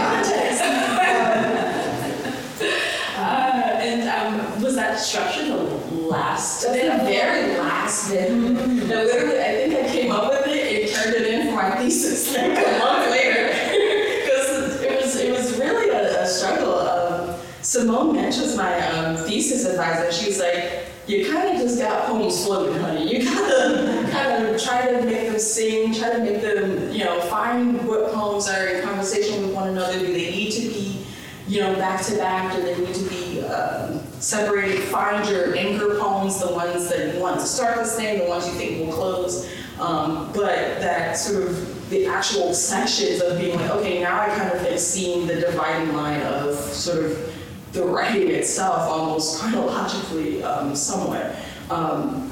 Context. 0.00 0.62
uh, 3.18 3.82
and 3.82 4.08
um, 4.08 4.62
was 4.62 4.74
that 4.76 4.98
structure 4.98 5.44
the 5.44 5.56
last? 5.94 6.62
The 6.62 6.68
very 6.72 7.58
last 7.58 8.08
bit. 8.10 8.30
Mm-hmm. 8.30 8.88
No, 8.88 9.04
literally, 9.04 9.38
I 9.38 9.54
think 9.54 9.74
I 9.84 9.88
came 9.92 10.10
up 10.10 10.30
with 10.30 10.46
it 10.46 10.84
and 10.84 10.90
turned 10.94 11.14
it 11.14 11.26
in 11.26 11.48
for 11.48 11.56
my 11.56 11.76
thesis 11.76 12.34
like 12.36 12.52
a 12.52 12.78
month 12.78 13.10
later 13.10 13.48
because 13.48 14.80
it 14.80 15.02
was 15.02 15.16
it 15.16 15.30
was 15.30 15.58
really 15.58 15.90
a, 15.90 16.22
a 16.22 16.26
struggle. 16.26 16.78
Um, 16.78 17.36
Simone 17.60 18.14
Muench 18.14 18.38
was 18.38 18.56
my 18.56 18.80
um, 18.88 19.16
thesis 19.26 19.66
advisor. 19.66 20.10
She 20.10 20.28
was 20.28 20.38
like 20.38 20.86
you 21.06 21.30
kind 21.30 21.48
of 21.48 21.62
just 21.62 21.78
got 21.78 22.06
poems 22.06 22.44
floating, 22.44 22.80
honey. 22.80 23.18
You 23.18 23.24
gotta 23.24 24.08
kind 24.10 24.46
of 24.46 24.60
try 24.60 24.90
to 24.90 25.04
make 25.04 25.28
them 25.28 25.38
sing, 25.38 25.94
try 25.94 26.10
to 26.10 26.18
make 26.18 26.42
them, 26.42 26.90
you 26.92 27.04
know, 27.04 27.20
find 27.22 27.86
what 27.86 28.12
poems 28.12 28.48
are 28.48 28.66
in 28.66 28.84
conversation 28.84 29.42
with 29.42 29.54
one 29.54 29.68
another. 29.68 29.98
Do 29.98 30.06
they 30.06 30.30
need 30.30 30.50
to 30.52 30.68
be, 30.68 31.06
you 31.46 31.60
know, 31.60 31.74
back 31.76 32.04
to 32.06 32.16
back? 32.16 32.54
Do 32.54 32.62
they 32.62 32.76
need 32.76 32.94
to 32.94 33.08
be 33.08 33.42
um, 33.42 34.00
separated? 34.20 34.82
Find 34.84 35.28
your 35.28 35.56
anchor 35.56 35.96
poems, 36.00 36.40
the 36.40 36.52
ones 36.52 36.88
that 36.88 37.14
you 37.14 37.20
want 37.20 37.38
to 37.40 37.46
start 37.46 37.76
this 37.76 37.94
thing, 37.96 38.18
the 38.18 38.24
ones 38.24 38.46
you 38.46 38.54
think 38.54 38.84
will 38.84 38.92
close. 38.92 39.48
Um, 39.78 40.32
but 40.32 40.80
that 40.80 41.16
sort 41.16 41.44
of 41.44 41.90
the 41.90 42.06
actual 42.06 42.52
sections 42.52 43.20
of 43.20 43.38
being 43.38 43.56
like, 43.60 43.70
okay, 43.70 44.00
now 44.00 44.20
I 44.20 44.28
kind 44.28 44.50
of 44.50 44.64
am 44.64 44.78
seeing 44.78 45.26
the 45.26 45.36
dividing 45.36 45.94
line 45.94 46.20
of 46.22 46.54
sort 46.56 47.04
of 47.04 47.32
the 47.72 47.84
writing 47.84 48.30
itself 48.30 48.88
almost 48.88 49.40
chronologically 49.40 50.42
um, 50.42 50.74
somewhat 50.74 51.36
um, 51.70 52.30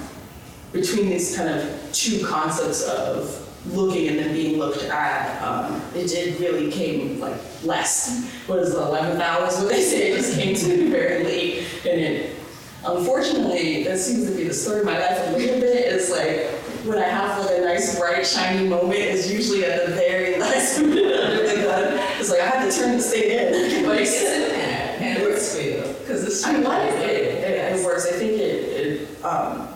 between 0.72 1.08
these 1.08 1.36
kind 1.36 1.48
of 1.48 1.92
two 1.92 2.24
concepts 2.26 2.82
of 2.88 3.40
looking 3.66 4.08
and 4.08 4.18
then 4.18 4.32
being 4.34 4.58
looked 4.58 4.82
at, 4.84 5.42
um, 5.42 5.80
it, 5.94 6.12
it 6.12 6.38
really 6.38 6.70
came 6.70 7.18
like 7.20 7.40
less. 7.62 8.30
What 8.46 8.58
is 8.58 8.72
the 8.72 8.80
11th 8.80 9.20
hours? 9.20 9.58
What 9.58 9.68
they 9.68 9.82
say, 9.82 10.12
it 10.12 10.16
just 10.16 10.38
came 10.38 10.54
to 10.54 10.68
me 10.68 10.90
very 10.90 11.24
late. 11.24 11.66
And 11.86 12.00
it, 12.00 12.36
unfortunately, 12.84 13.84
that 13.84 13.98
seems 13.98 14.28
to 14.28 14.36
be 14.36 14.44
the 14.44 14.54
story 14.54 14.80
of 14.80 14.86
my 14.86 14.98
life 14.98 15.28
a 15.28 15.30
little 15.32 15.60
bit, 15.60 15.86
is 15.86 16.10
like 16.10 16.50
when 16.84 16.98
I 16.98 17.08
have 17.08 17.44
like 17.44 17.58
a 17.58 17.60
nice, 17.62 17.98
bright, 17.98 18.26
shiny 18.26 18.68
moment, 18.68 18.98
is 18.98 19.32
usually 19.32 19.64
at 19.64 19.86
the 19.86 19.92
very 19.94 20.38
last 20.38 20.80
minute 20.80 21.20
under 21.20 21.42
the 21.48 21.62
gun. 21.62 21.98
It's 22.18 22.30
like 22.30 22.40
I 22.40 22.46
have 22.46 22.70
to 22.70 22.78
turn 22.78 22.92
this 22.92 23.12
thing 23.12 23.30
in. 23.30 23.84
But 23.84 23.98
it's 24.00 24.22
in 24.22 24.48
there 24.50 24.84
and 25.04 25.18
it 25.18 25.33
works 25.44 25.56
for 25.56 25.62
you 25.62 25.94
because 26.00 26.24
it's 26.24 26.44
I 26.44 26.56
like 26.58 26.92
it. 26.92 27.10
It, 27.10 27.76
it 27.76 27.84
works. 27.84 28.06
I 28.06 28.12
think 28.12 28.32
it, 28.32 28.40
it 28.40 29.24
um, 29.24 29.68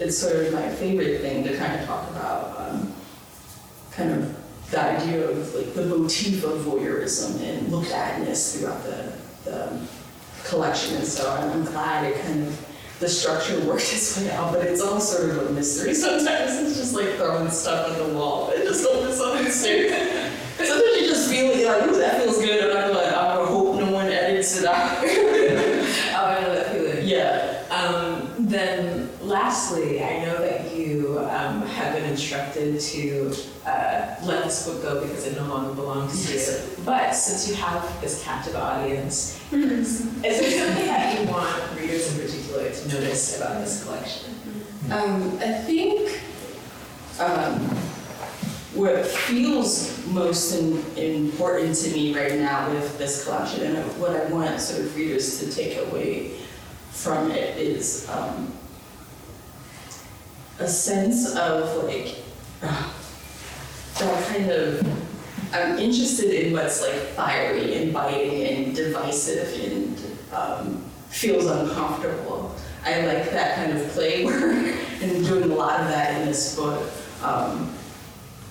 it's 0.00 0.18
sort 0.18 0.36
of 0.36 0.52
my 0.52 0.68
favorite 0.68 1.20
thing 1.20 1.44
to 1.44 1.56
kind 1.56 1.80
of 1.80 1.86
talk 1.86 2.10
about, 2.10 2.58
um, 2.60 2.92
kind 3.92 4.10
of 4.10 4.70
the 4.70 4.80
idea 4.80 5.28
of 5.28 5.54
like 5.54 5.74
the 5.74 5.86
motif 5.86 6.44
of 6.44 6.60
voyeurism 6.62 7.40
and 7.42 7.70
looked 7.70 7.92
atness 7.92 8.58
throughout 8.58 8.82
the, 8.82 9.12
the 9.44 9.80
collection. 10.44 10.96
And 10.96 11.06
so 11.06 11.30
I'm, 11.30 11.50
I'm 11.50 11.64
glad 11.64 12.04
it 12.10 12.20
kind 12.22 12.42
of 12.42 12.74
the 13.00 13.08
structure 13.08 13.58
worked 13.66 13.92
its 13.92 14.18
way 14.18 14.30
out, 14.30 14.52
but 14.52 14.62
it's 14.62 14.80
all 14.80 15.00
sort 15.00 15.30
of 15.30 15.48
a 15.48 15.52
mystery. 15.52 15.94
Sometimes 15.94 16.58
it's 16.58 16.76
just 16.76 16.94
like 16.94 17.14
throwing 17.14 17.50
stuff 17.50 17.90
at 17.90 17.98
the 17.98 18.14
wall 18.14 18.50
and 18.50 18.64
just 18.64 18.86
hoping 18.88 19.14
something 19.14 19.50
sticks. 19.50 19.92
Sometimes 20.56 21.00
you 21.00 21.08
just 21.08 21.30
feel 21.30 21.48
like, 21.48 21.82
ooh, 21.82 21.98
that 21.98 22.22
feels 22.22 22.38
good, 22.38 22.70
and 22.70 22.78
I'm 22.78 22.94
like, 22.94 23.08
I'm 23.08 23.36
gonna 23.36 23.46
hope 23.46 23.76
no 23.80 23.90
one 23.92 24.06
edits 24.06 24.58
it 24.58 24.66
out. 24.66 24.98
oh, 25.02 26.24
I 26.24 26.40
know 26.40 26.54
that 26.54 26.72
feeling. 26.72 27.06
Yeah. 27.06 27.64
Um, 27.70 28.30
then, 28.38 29.10
lastly, 29.74 30.02
I 30.02 30.24
know 30.24 30.38
that 30.38 30.74
you 30.74 31.18
um, 31.30 31.62
have 31.62 31.94
been 31.94 32.10
instructed 32.10 32.80
to 32.80 33.34
uh, 33.66 34.16
let 34.22 34.44
this 34.44 34.66
book 34.66 34.82
go 34.82 35.00
because 35.00 35.26
it 35.26 35.36
no 35.36 35.46
longer 35.46 35.74
belongs 35.74 36.26
to 36.26 36.34
you. 36.34 36.84
But 36.84 37.12
since 37.12 37.48
you 37.48 37.54
have 37.62 38.00
this 38.00 38.22
captive 38.24 38.56
audience, 38.56 39.40
is 39.52 40.20
there 40.22 40.50
something 40.50 40.86
that 40.86 41.20
you 41.20 41.30
want 41.30 41.80
readers 41.80 42.12
in 42.12 42.24
particular 42.24 42.70
to 42.70 42.88
notice 42.88 43.36
about 43.36 43.60
this 43.60 43.84
collection? 43.84 44.34
Um, 44.90 45.38
I 45.38 45.52
think 45.52 46.20
um, 47.18 47.60
what 48.74 49.06
feels 49.06 50.04
most 50.08 50.54
in, 50.54 50.82
important 50.98 51.74
to 51.76 51.90
me 51.92 52.14
right 52.14 52.38
now 52.38 52.70
with 52.70 52.98
this 52.98 53.24
collection 53.24 53.76
and 53.76 54.00
what 54.00 54.10
I 54.10 54.26
want 54.26 54.60
sort 54.60 54.82
of 54.84 54.94
readers 54.94 55.40
to 55.40 55.50
take 55.50 55.78
away 55.88 56.32
from 56.90 57.30
it 57.30 57.56
is 57.56 58.08
um, 58.10 58.52
a 60.58 60.68
sense 60.68 61.34
of 61.36 61.84
like 61.84 62.16
that 62.60 64.28
kind 64.28 64.50
of 64.50 64.86
I'm 65.52 65.78
interested 65.78 66.30
in 66.30 66.52
what's 66.52 66.82
like 66.82 67.00
fiery 67.14 67.76
and 67.76 67.92
biting 67.92 68.42
and 68.42 68.74
divisive 68.74 69.72
and 69.72 70.00
um, 70.32 70.84
feels 71.10 71.46
uncomfortable. 71.46 72.54
I 72.84 73.06
like 73.06 73.30
that 73.30 73.54
kind 73.54 73.78
of 73.78 73.88
play 73.90 74.24
work 74.24 74.74
and 75.00 75.24
doing 75.24 75.50
a 75.50 75.54
lot 75.54 75.80
of 75.80 75.88
that 75.88 76.20
in 76.20 76.26
this 76.26 76.56
book. 76.56 76.90
Um, 77.22 77.72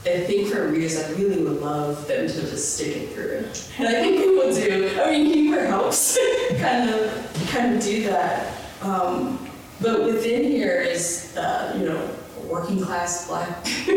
I 0.05 0.19
think 0.21 0.47
for 0.49 0.67
readers, 0.67 0.97
I 0.97 1.11
really 1.11 1.43
would 1.43 1.61
love 1.61 2.07
them 2.07 2.27
to 2.27 2.33
just 2.33 2.75
stick 2.75 2.95
it 2.95 3.13
through. 3.13 3.45
And 3.77 3.87
I 3.87 4.01
think 4.01 4.17
people 4.17 4.53
do. 4.53 5.01
I 5.01 5.11
mean, 5.11 5.25
humor 5.25 5.65
helps 5.65 6.17
kind 6.57 6.89
of 6.89 7.47
kind 7.49 7.75
of 7.75 7.83
do 7.83 8.03
that. 8.03 8.53
Um, 8.81 9.42
but 9.83 10.05
within 10.05 10.43
here 10.43 10.81
is, 10.81 11.35
uh, 11.35 11.75
you 11.77 11.85
know, 11.85 12.09
working 12.47 12.81
class 12.81 13.27
black 13.27 13.65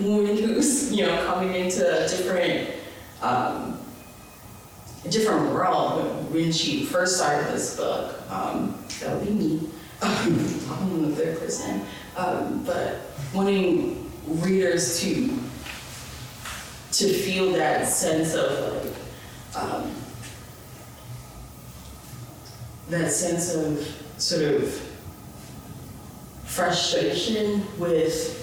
woman 0.00 0.36
who's, 0.36 0.92
you 0.92 1.06
know, 1.06 1.24
coming 1.24 1.54
into 1.54 1.82
a 1.82 2.06
different, 2.06 2.70
um, 3.22 3.80
a 5.04 5.08
different 5.08 5.50
world. 5.52 6.30
When 6.30 6.52
she 6.52 6.84
first 6.84 7.16
started 7.16 7.52
this 7.52 7.76
book, 7.76 8.20
um, 8.30 8.84
that 9.00 9.16
would 9.16 9.26
be 9.26 9.32
me, 9.32 9.68
in 10.22 11.10
the 11.10 11.16
third 11.16 11.38
person, 11.40 11.86
um, 12.16 12.62
but 12.64 13.12
wanting 13.34 14.10
readers 14.26 15.00
to 15.00 15.38
to 16.92 17.12
feel 17.12 17.52
that 17.52 17.86
sense 17.86 18.34
of 18.34 18.84
like 18.84 19.62
um, 19.62 19.90
that 22.90 23.10
sense 23.10 23.54
of 23.54 23.86
sort 24.18 24.42
of 24.42 24.89
frustration 26.50 27.64
with 27.78 28.36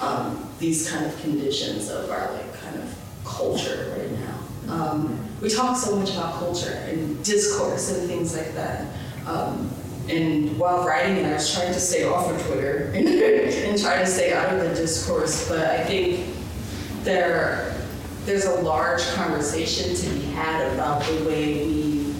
um, 0.00 0.48
these 0.58 0.90
kind 0.90 1.04
of 1.04 1.20
conditions 1.20 1.90
of 1.90 2.10
our 2.10 2.32
like 2.32 2.54
kind 2.60 2.76
of 2.76 2.98
culture 3.24 3.94
right 3.98 4.10
now. 4.12 4.74
Um, 4.74 5.20
we 5.42 5.50
talk 5.50 5.76
so 5.76 5.96
much 5.96 6.10
about 6.14 6.34
culture 6.34 6.72
and 6.88 7.22
discourse 7.22 7.96
and 7.96 8.08
things 8.08 8.34
like 8.34 8.54
that. 8.54 8.94
Um, 9.26 9.70
and 10.08 10.58
while 10.58 10.86
writing 10.86 11.16
it, 11.16 11.26
I 11.26 11.34
was 11.34 11.52
trying 11.52 11.72
to 11.74 11.80
stay 11.80 12.04
off 12.04 12.30
of 12.30 12.42
Twitter 12.46 12.92
and, 12.94 13.06
and 13.08 13.80
try 13.80 13.98
to 13.98 14.06
stay 14.06 14.32
out 14.32 14.54
of 14.54 14.60
the 14.60 14.74
discourse. 14.74 15.46
But 15.48 15.66
I 15.66 15.84
think 15.84 16.34
there, 17.02 17.74
there's 18.24 18.46
a 18.46 18.62
large 18.62 19.06
conversation 19.10 19.94
to 19.94 20.18
be 20.18 20.32
had 20.32 20.72
about 20.72 21.02
the 21.04 21.24
way 21.24 21.66
we, 21.66 22.14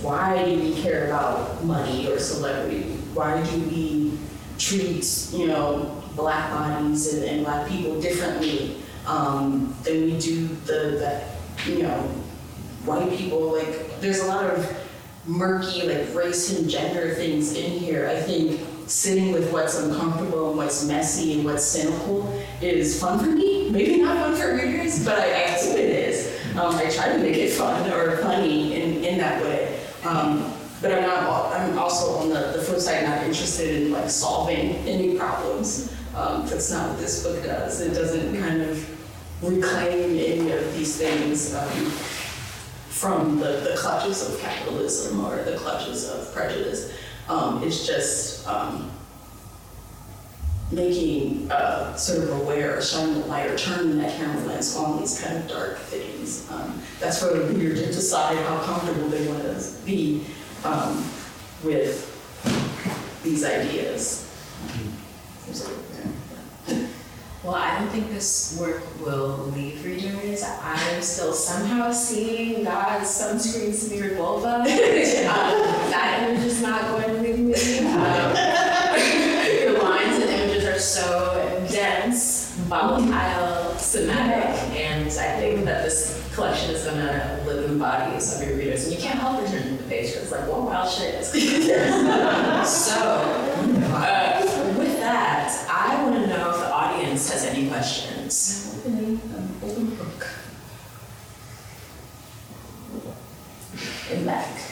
why 0.00 0.42
do 0.42 0.58
we 0.58 0.80
care 0.80 1.06
about 1.06 1.62
money 1.64 2.10
or 2.10 2.18
celebrity? 2.18 2.96
Why 3.14 3.42
do 3.42 3.58
we 3.60 4.18
treat, 4.58 5.06
you 5.32 5.46
know, 5.46 6.02
black 6.16 6.50
bodies 6.50 7.14
and, 7.14 7.24
and 7.24 7.44
black 7.44 7.68
people 7.68 8.00
differently 8.00 8.76
um, 9.06 9.74
than 9.82 10.04
we 10.04 10.18
do 10.18 10.48
the, 10.66 11.22
the, 11.64 11.70
you 11.70 11.82
know, 11.84 11.96
white 12.84 13.10
people? 13.16 13.52
Like, 13.52 14.00
there's 14.00 14.20
a 14.20 14.26
lot 14.26 14.44
of 14.44 14.76
murky, 15.26 15.88
like, 15.88 16.14
race 16.14 16.58
and 16.58 16.68
gender 16.68 17.14
things 17.14 17.54
in 17.54 17.70
here. 17.70 18.08
I 18.08 18.16
think 18.20 18.60
sitting 18.86 19.32
with 19.32 19.50
what's 19.52 19.78
uncomfortable 19.78 20.48
and 20.50 20.58
what's 20.58 20.84
messy 20.84 21.34
and 21.34 21.44
what's 21.44 21.64
cynical 21.64 22.30
is 22.60 23.00
fun 23.00 23.18
for 23.18 23.30
me. 23.30 23.70
Maybe 23.70 24.02
not 24.02 24.18
fun 24.18 24.36
for 24.36 24.54
readers, 24.56 25.04
but 25.04 25.18
I, 25.18 25.44
I 25.44 25.46
hope 25.50 25.76
it 25.76 25.90
is. 25.90 26.56
Um, 26.56 26.74
I 26.74 26.90
try 26.90 27.12
to 27.12 27.18
make 27.18 27.36
it 27.36 27.52
fun 27.52 27.90
or 27.92 28.18
funny 28.18 28.74
in, 28.80 29.02
in 29.04 29.18
that 29.18 29.42
way. 29.42 29.80
Um, 30.04 30.52
but 30.84 30.92
I'm 30.92 31.02
not. 31.02 31.52
I'm 31.54 31.78
also 31.78 32.18
on 32.18 32.28
the, 32.28 32.52
the 32.54 32.62
flip 32.62 32.78
side 32.78 33.04
not 33.04 33.24
interested 33.24 33.82
in 33.82 33.92
like 33.92 34.10
solving 34.10 34.76
any 34.86 35.16
problems. 35.16 35.90
Um, 36.14 36.46
that's 36.46 36.70
not 36.70 36.90
what 36.90 36.98
this 36.98 37.24
book 37.24 37.42
does. 37.42 37.80
It 37.80 37.94
doesn't 37.94 38.38
kind 38.38 38.60
of 38.60 39.42
reclaim 39.42 40.10
any 40.10 40.52
of 40.52 40.74
these 40.74 40.98
things 40.98 41.54
um, 41.54 41.86
from 42.90 43.38
the, 43.38 43.66
the 43.66 43.74
clutches 43.78 44.28
of 44.28 44.38
capitalism 44.40 45.24
or 45.24 45.42
the 45.42 45.56
clutches 45.56 46.06
of 46.06 46.30
prejudice. 46.34 46.92
Um, 47.30 47.62
it's 47.62 47.86
just 47.86 48.46
um, 48.46 48.90
making 50.70 51.50
uh, 51.50 51.96
sort 51.96 52.24
of 52.24 52.42
aware, 52.42 52.80
shining 52.82 53.22
the 53.22 53.26
light, 53.26 53.50
or 53.50 53.56
turning 53.56 53.96
that 53.98 54.14
camera 54.18 54.44
lens 54.44 54.76
on 54.76 55.00
these 55.00 55.18
kind 55.18 55.38
of 55.38 55.48
dark 55.48 55.78
things. 55.78 56.46
Um, 56.50 56.78
that's 57.00 57.20
for 57.20 57.32
the 57.32 57.46
reader 57.54 57.74
to 57.74 57.86
decide 57.86 58.36
how 58.36 58.62
comfortable 58.64 59.08
they 59.08 59.26
want 59.26 59.42
to 59.44 59.72
be 59.86 60.26
um, 60.64 61.04
with 61.62 62.10
these 63.22 63.44
ideas. 63.44 64.20
Well, 67.42 67.56
I 67.56 67.78
don't 67.78 67.88
think 67.88 68.08
this 68.08 68.56
work 68.58 68.82
will 69.04 69.36
leave 69.54 69.84
readers. 69.84 70.42
I'm 70.42 71.02
still 71.02 71.34
somehow 71.34 71.92
seeing 71.92 72.64
God's 72.64 73.06
sunscreen 73.06 73.74
smeared 73.74 74.16
vulva. 74.16 74.54
um, 74.60 74.64
that 74.64 76.26
image 76.26 76.46
is 76.46 76.62
not 76.62 76.80
going 76.88 77.04
to 77.04 77.20
leave 77.20 77.38
me. 77.38 77.78
Um, 77.80 78.32
the 79.74 79.78
lines 79.82 80.22
and 80.22 80.30
images 80.30 80.64
are 80.64 80.78
so 80.78 81.23
volatile, 82.80 83.78
somatic, 83.78 84.58
and 84.76 85.06
I 85.06 85.38
think 85.38 85.64
that 85.64 85.84
this 85.84 86.20
collection 86.34 86.74
is 86.74 86.84
going 86.84 86.96
to 86.96 87.42
live 87.46 87.64
in 87.64 87.74
the 87.74 87.78
bodies 87.78 88.34
of 88.34 88.48
your 88.48 88.56
readers. 88.58 88.86
And 88.86 88.96
you 88.96 89.00
can't 89.00 89.16
help 89.16 89.40
but 89.40 89.48
turn 89.48 89.62
to 89.62 89.82
the 89.82 89.88
page 89.88 90.08
because 90.08 90.24
it's 90.24 90.32
like, 90.32 90.48
whoa, 90.48 90.64
wild 90.64 90.90
shit. 90.90 91.24
so, 91.24 92.98
uh, 93.94 94.74
with 94.76 94.98
that, 94.98 95.66
I 95.70 96.02
want 96.02 96.16
to 96.16 96.26
know 96.26 96.50
if 96.50 96.56
the 96.56 96.72
audience 96.72 97.30
has 97.30 97.44
any 97.44 97.68
questions. 97.68 98.82
Open, 98.84 99.20
um, 99.36 99.48
open 99.62 99.94
book. 99.94 100.26
In 104.10 104.26
back. 104.26 104.63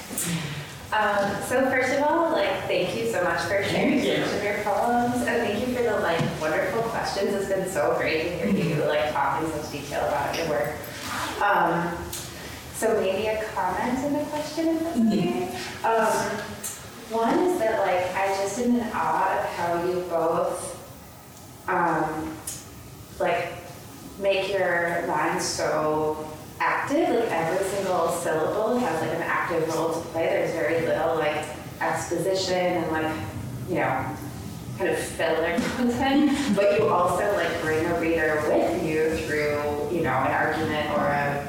Um, 0.92 1.42
so 1.42 1.64
first 1.70 1.94
of 1.94 2.02
all, 2.02 2.32
like, 2.32 2.50
thank 2.64 2.94
you 2.94 3.10
so 3.10 3.24
much 3.24 3.40
for 3.42 3.62
sharing 3.64 3.94
you. 3.94 4.12
each 4.12 4.18
of 4.18 4.44
your 4.44 4.58
poems, 4.62 5.16
and 5.16 5.24
thank 5.24 5.66
you 5.66 5.74
for 5.74 5.82
the 5.82 5.98
like 6.00 6.20
wonderful 6.38 6.82
questions. 6.82 7.32
It's 7.34 7.48
been 7.48 7.66
so 7.66 7.94
great 7.98 8.24
to 8.24 8.28
hear 8.46 8.74
you 8.74 8.84
like 8.84 9.10
talk 9.12 9.42
in 9.42 9.50
such 9.52 9.72
detail 9.72 10.06
about 10.06 10.36
your 10.36 10.48
work. 10.50 10.76
Um, 11.42 11.96
so 12.74 13.00
maybe 13.00 13.26
a 13.28 13.42
comment 13.54 13.98
and 14.00 14.16
a 14.16 14.24
question 14.26 14.68
if 14.68 14.82
that's 14.82 14.98
okay. 14.98 15.48
Um, 15.88 16.38
one 17.10 17.38
is 17.38 17.58
that 17.58 17.80
like 17.80 18.14
I 18.14 18.26
just 18.42 18.58
am 18.58 18.76
in 18.76 18.86
awe 18.92 19.38
of 19.38 19.44
how 19.56 19.84
you 19.86 20.00
both 20.10 20.78
um, 21.68 22.36
like 23.18 23.54
make 24.18 24.52
your 24.52 25.04
lines 25.08 25.44
so 25.44 26.31
active. 26.62 27.08
Like 27.08 27.30
every 27.30 27.66
single 27.66 28.08
syllable 28.08 28.78
has 28.78 29.00
like 29.00 29.16
an 29.16 29.22
active 29.22 29.66
role 29.74 29.92
to 29.92 30.00
play. 30.08 30.26
There's 30.26 30.52
very 30.52 30.86
little 30.86 31.16
like 31.16 31.44
exposition 31.80 32.54
and 32.54 32.92
like 32.92 33.16
you 33.68 33.76
know 33.76 34.16
kind 34.78 34.90
of 34.90 34.98
filler 34.98 35.58
content, 35.76 36.38
but 36.54 36.78
you 36.78 36.88
also 36.88 37.24
like 37.34 37.60
bring 37.62 37.84
a 37.86 38.00
reader 38.00 38.42
with 38.46 38.84
you 38.84 39.16
through 39.26 39.90
you 39.90 40.02
know 40.02 40.16
an 40.26 40.32
argument 40.32 40.90
or 40.90 41.06
a 41.06 41.48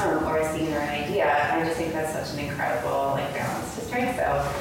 um, 0.00 0.24
or 0.24 0.38
a 0.38 0.52
scene 0.52 0.72
or 0.72 0.78
an 0.78 1.04
idea. 1.04 1.26
I 1.52 1.64
just 1.64 1.76
think 1.76 1.92
that's 1.92 2.12
such 2.12 2.38
an 2.38 2.48
incredible 2.48 3.12
like 3.12 3.32
balance 3.34 3.74
to 3.76 3.84
strike. 3.84 4.14
So 4.16 4.52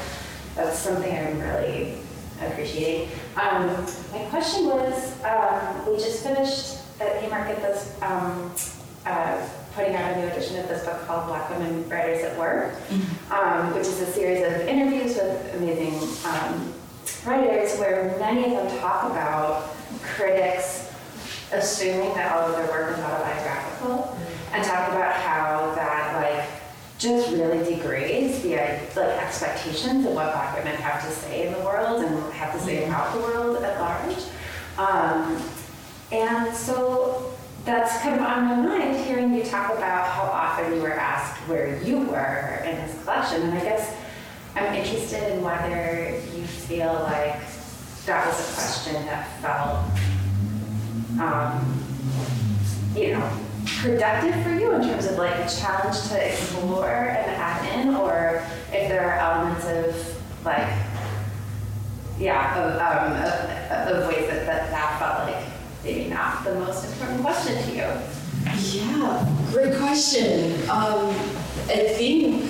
that's 0.55 0.77
something 0.79 1.11
I'm 1.15 1.39
really 1.39 1.97
appreciating. 2.41 3.09
Um, 3.35 3.67
my 4.11 4.25
question 4.29 4.65
was, 4.67 5.23
um, 5.23 5.87
we 5.87 5.97
just 5.97 6.23
finished 6.23 6.77
at 6.99 7.21
Haymarket 7.21 7.57
this, 7.57 7.97
um, 8.01 8.51
uh, 9.05 9.49
putting 9.75 9.95
out 9.95 10.13
a 10.13 10.21
new 10.21 10.27
edition 10.27 10.59
of 10.59 10.67
this 10.67 10.85
book 10.85 11.05
called 11.07 11.27
Black 11.27 11.49
Women 11.49 11.87
Writers 11.89 12.23
at 12.23 12.37
Work, 12.37 12.75
um, 13.31 13.73
which 13.73 13.87
is 13.87 14.01
a 14.01 14.05
series 14.05 14.43
of 14.43 14.67
interviews 14.67 15.15
with 15.15 15.55
amazing 15.55 15.95
um, 16.25 16.73
writers 17.25 17.77
where 17.79 18.15
many 18.19 18.45
of 18.45 18.51
them 18.51 18.79
talk 18.79 19.09
about 19.09 19.75
critics 20.01 20.91
assuming 21.51 22.13
that 22.15 22.31
all 22.31 22.49
of 22.49 22.55
their 22.55 22.67
work 22.67 22.97
is 22.97 23.03
autobiographical 23.03 24.17
and 24.53 24.63
talk 24.63 24.89
about 24.89 25.13
how 25.13 25.73
that 25.75 26.21
like 26.21 26.49
just 26.97 27.31
really 27.31 27.63
degrades 27.63 28.41
the 28.41 28.55
like 28.95 29.21
expectations 29.21 30.05
of 30.05 30.13
what 30.13 30.31
black 30.33 30.55
women 30.57 30.75
have 30.75 31.03
to 31.03 31.11
say 31.11 31.47
in 31.47 31.53
the 31.53 31.59
world 31.59 32.03
and 32.03 32.33
have 32.33 32.53
to 32.53 32.59
say 32.59 32.85
about 32.85 33.13
the 33.13 33.19
world 33.19 33.61
at 33.63 33.79
large. 33.79 34.17
Um, 34.77 35.41
and 36.11 36.55
so 36.55 37.32
that's 37.65 38.01
kind 38.01 38.15
of 38.15 38.21
on 38.21 38.45
my 38.45 38.55
mind 38.55 39.05
hearing 39.05 39.33
you 39.33 39.43
talk 39.43 39.71
about 39.71 40.07
how 40.07 40.23
often 40.23 40.73
you 40.73 40.81
were 40.81 40.91
asked 40.91 41.37
where 41.47 41.81
you 41.81 41.99
were 41.99 42.61
in 42.65 42.75
this 42.75 43.01
collection. 43.03 43.41
And 43.43 43.53
I 43.53 43.61
guess 43.61 43.95
I'm 44.55 44.73
interested 44.73 45.33
in 45.33 45.41
whether 45.41 46.19
you 46.35 46.43
feel 46.45 46.93
like 46.93 47.39
that 48.05 48.27
was 48.27 48.51
a 48.51 48.53
question 48.53 49.05
that 49.05 49.27
felt, 49.39 49.79
um, 51.21 51.83
you 52.95 53.13
know, 53.13 53.39
productive 53.79 54.43
for 54.43 54.53
you 54.53 54.73
in 54.73 54.81
terms 54.81 55.05
of 55.05 55.17
like 55.17 55.33
a 55.35 55.49
challenge 55.49 56.09
to 56.09 56.27
explore 56.27 56.89
and 56.89 57.31
add 57.31 57.79
in, 57.79 57.95
or 57.95 58.43
if 58.73 58.89
there 58.89 59.09
are 59.09 59.17
elements 59.19 59.65
of 59.65 60.45
like, 60.45 60.67
yeah, 62.19 62.59
of, 62.59 62.73
um, 62.75 63.13
of, 63.23 64.03
of 64.03 64.07
ways 64.09 64.27
that, 64.29 64.45
that 64.45 64.69
that 64.69 64.99
felt 64.99 65.31
like 65.31 65.52
maybe 65.83 66.09
not 66.09 66.43
the 66.43 66.55
most 66.55 66.85
important 66.91 67.21
question 67.21 67.61
to 67.63 67.71
you. 67.71 67.91
Yeah, 68.71 69.35
great 69.51 69.75
question. 69.77 70.53
Um, 70.69 71.09
I 71.69 71.87
think 71.95 72.43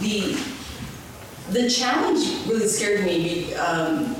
the 0.00 0.36
the 1.50 1.68
challenge 1.68 2.46
really 2.46 2.66
scared 2.66 3.04
me. 3.04 3.54
Um, 3.54 4.16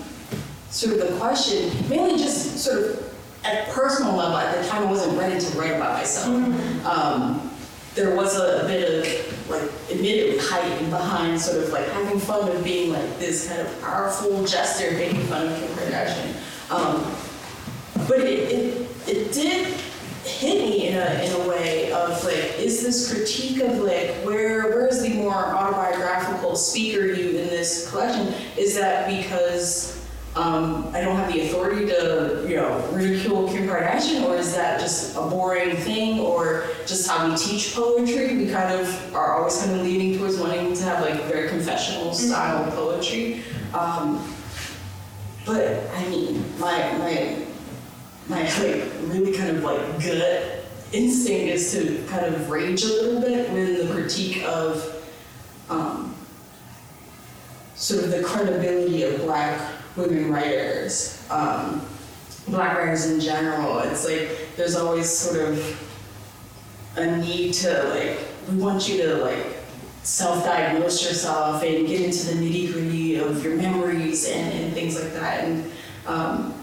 sort 0.71 0.95
of 0.95 1.09
the 1.09 1.17
question, 1.19 1.71
mainly 1.89 2.19
just 2.19 2.59
sort 2.59 2.79
of 2.79 3.15
at 3.45 3.69
personal 3.71 4.15
level. 4.17 4.37
At 4.37 4.61
the 4.61 4.69
time, 4.69 4.89
I 4.89 4.91
wasn't 4.91 5.17
ready 5.19 5.39
to 5.39 5.59
write 5.59 5.73
about 5.73 5.95
myself. 5.95 6.27
Um, 6.85 7.51
there 7.95 8.17
was 8.17 8.37
a 8.37 8.65
bit 8.67 8.91
of 8.91 9.49
like 9.51 9.71
admittedly 9.91 10.39
hype 10.41 10.79
behind 10.91 11.41
sort 11.41 11.63
of 11.63 11.71
like 11.71 11.87
having 11.91 12.19
fun 12.19 12.49
of 12.49 12.65
being 12.65 12.93
like 12.93 13.19
this 13.21 13.49
kind 13.49 13.61
of 13.61 13.83
powerful 13.83 14.45
jester 14.45 14.91
making 14.93 15.21
fun 15.27 15.47
of 15.47 15.59
Kim 15.59 15.69
Kardashian. 15.69 16.35
Um, 16.73 17.15
but 18.09 18.21
it, 18.21 18.51
it, 18.53 19.09
it 19.09 19.33
did 19.33 19.67
hit 20.25 20.59
me 20.59 20.89
in 20.89 20.97
a, 20.97 21.23
in 21.23 21.33
a 21.33 21.49
way 21.49 21.93
of 21.93 22.23
like, 22.25 22.59
is 22.59 22.83
this 22.83 23.13
critique 23.13 23.61
of 23.63 23.79
like, 23.79 24.11
where, 24.25 24.69
where 24.71 24.87
is 24.89 25.03
the 25.03 25.11
more 25.11 25.35
autobiographical 25.35 26.57
speaker 26.57 27.07
you 27.07 27.39
in 27.39 27.49
this 27.49 27.91
collection? 27.91 28.35
Is 28.57 28.75
that 28.77 29.09
because 29.09 29.95
um, 30.37 30.91
I 30.93 31.01
don't 31.01 31.17
have 31.17 31.33
the 31.33 31.43
authority 31.43 31.87
to, 31.87 32.45
you 32.49 32.57
know, 32.57 32.85
ridicule 32.93 33.49
Kim 33.49 33.69
Kardashian, 33.69 34.25
or 34.25 34.37
is 34.37 34.55
that 34.55 34.81
just 34.81 35.17
a 35.17 35.21
boring 35.21 35.77
thing, 35.77 36.19
or 36.19 36.67
just 36.87 37.09
how 37.09 37.31
we 37.31 37.37
teach 37.37 37.73
poetry? 37.75 38.37
We 38.37 38.51
kind 38.51 38.75
of 38.75 39.15
are 39.15 39.37
always 39.37 39.63
kind 39.63 39.79
of 39.79 39.83
leaning 39.83 40.19
towards 40.19 40.37
wanting 40.39 40.75
to 40.75 40.83
have 40.83 41.03
like 41.03 41.23
very 41.25 41.49
confessional 41.49 42.13
style 42.13 42.69
poetry. 42.73 43.43
Um, 43.73 44.35
but 45.47 45.79
I 45.95 46.09
mean, 46.09 46.45
my 46.59 46.93
my 46.99 47.37
my 48.29 48.43
like 48.43 48.91
really 49.07 49.37
kind 49.37 49.57
of 49.57 49.63
like 49.63 49.81
gut 50.03 50.65
instinct 50.93 51.53
is 51.55 51.73
to 51.73 52.03
kind 52.09 52.27
of 52.27 52.51
rage 52.51 52.85
a 52.85 52.89
little 52.89 53.21
bit 53.21 53.51
when 53.51 53.75
the 53.75 53.93
critique 53.93 54.43
of 54.45 54.91
um, 55.69 56.15
sort 57.75 58.05
of 58.05 58.11
the 58.11 58.23
credibility 58.23 59.03
of 59.03 59.21
black 59.23 59.73
women 59.97 60.31
writers, 60.31 61.27
um, 61.31 61.85
black 62.49 62.79
writers 62.79 63.11
in 63.11 63.21
general. 63.21 63.81
It's 63.81 64.09
like 64.09 64.55
there's 64.57 64.77
always 64.77 65.09
sort 65.09 65.49
of 65.49 65.91
a 66.97 67.17
need 67.17 67.53
to 67.55 67.83
like 67.89 68.19
we 68.49 68.57
want 68.57 68.89
you 68.89 69.03
to 69.03 69.17
like 69.17 69.45
self-diagnose 70.05 71.03
yourself 71.03 71.63
and 71.63 71.87
get 71.87 72.01
into 72.03 72.27
the 72.27 72.35
nitty-gritty 72.35 73.17
of 73.17 73.43
your 73.43 73.57
memories 73.57 74.29
and, 74.29 74.53
and 74.53 74.75
things 74.75 75.01
like 75.01 75.13
that. 75.15 75.45
And 75.45 75.73
um, 76.07 76.54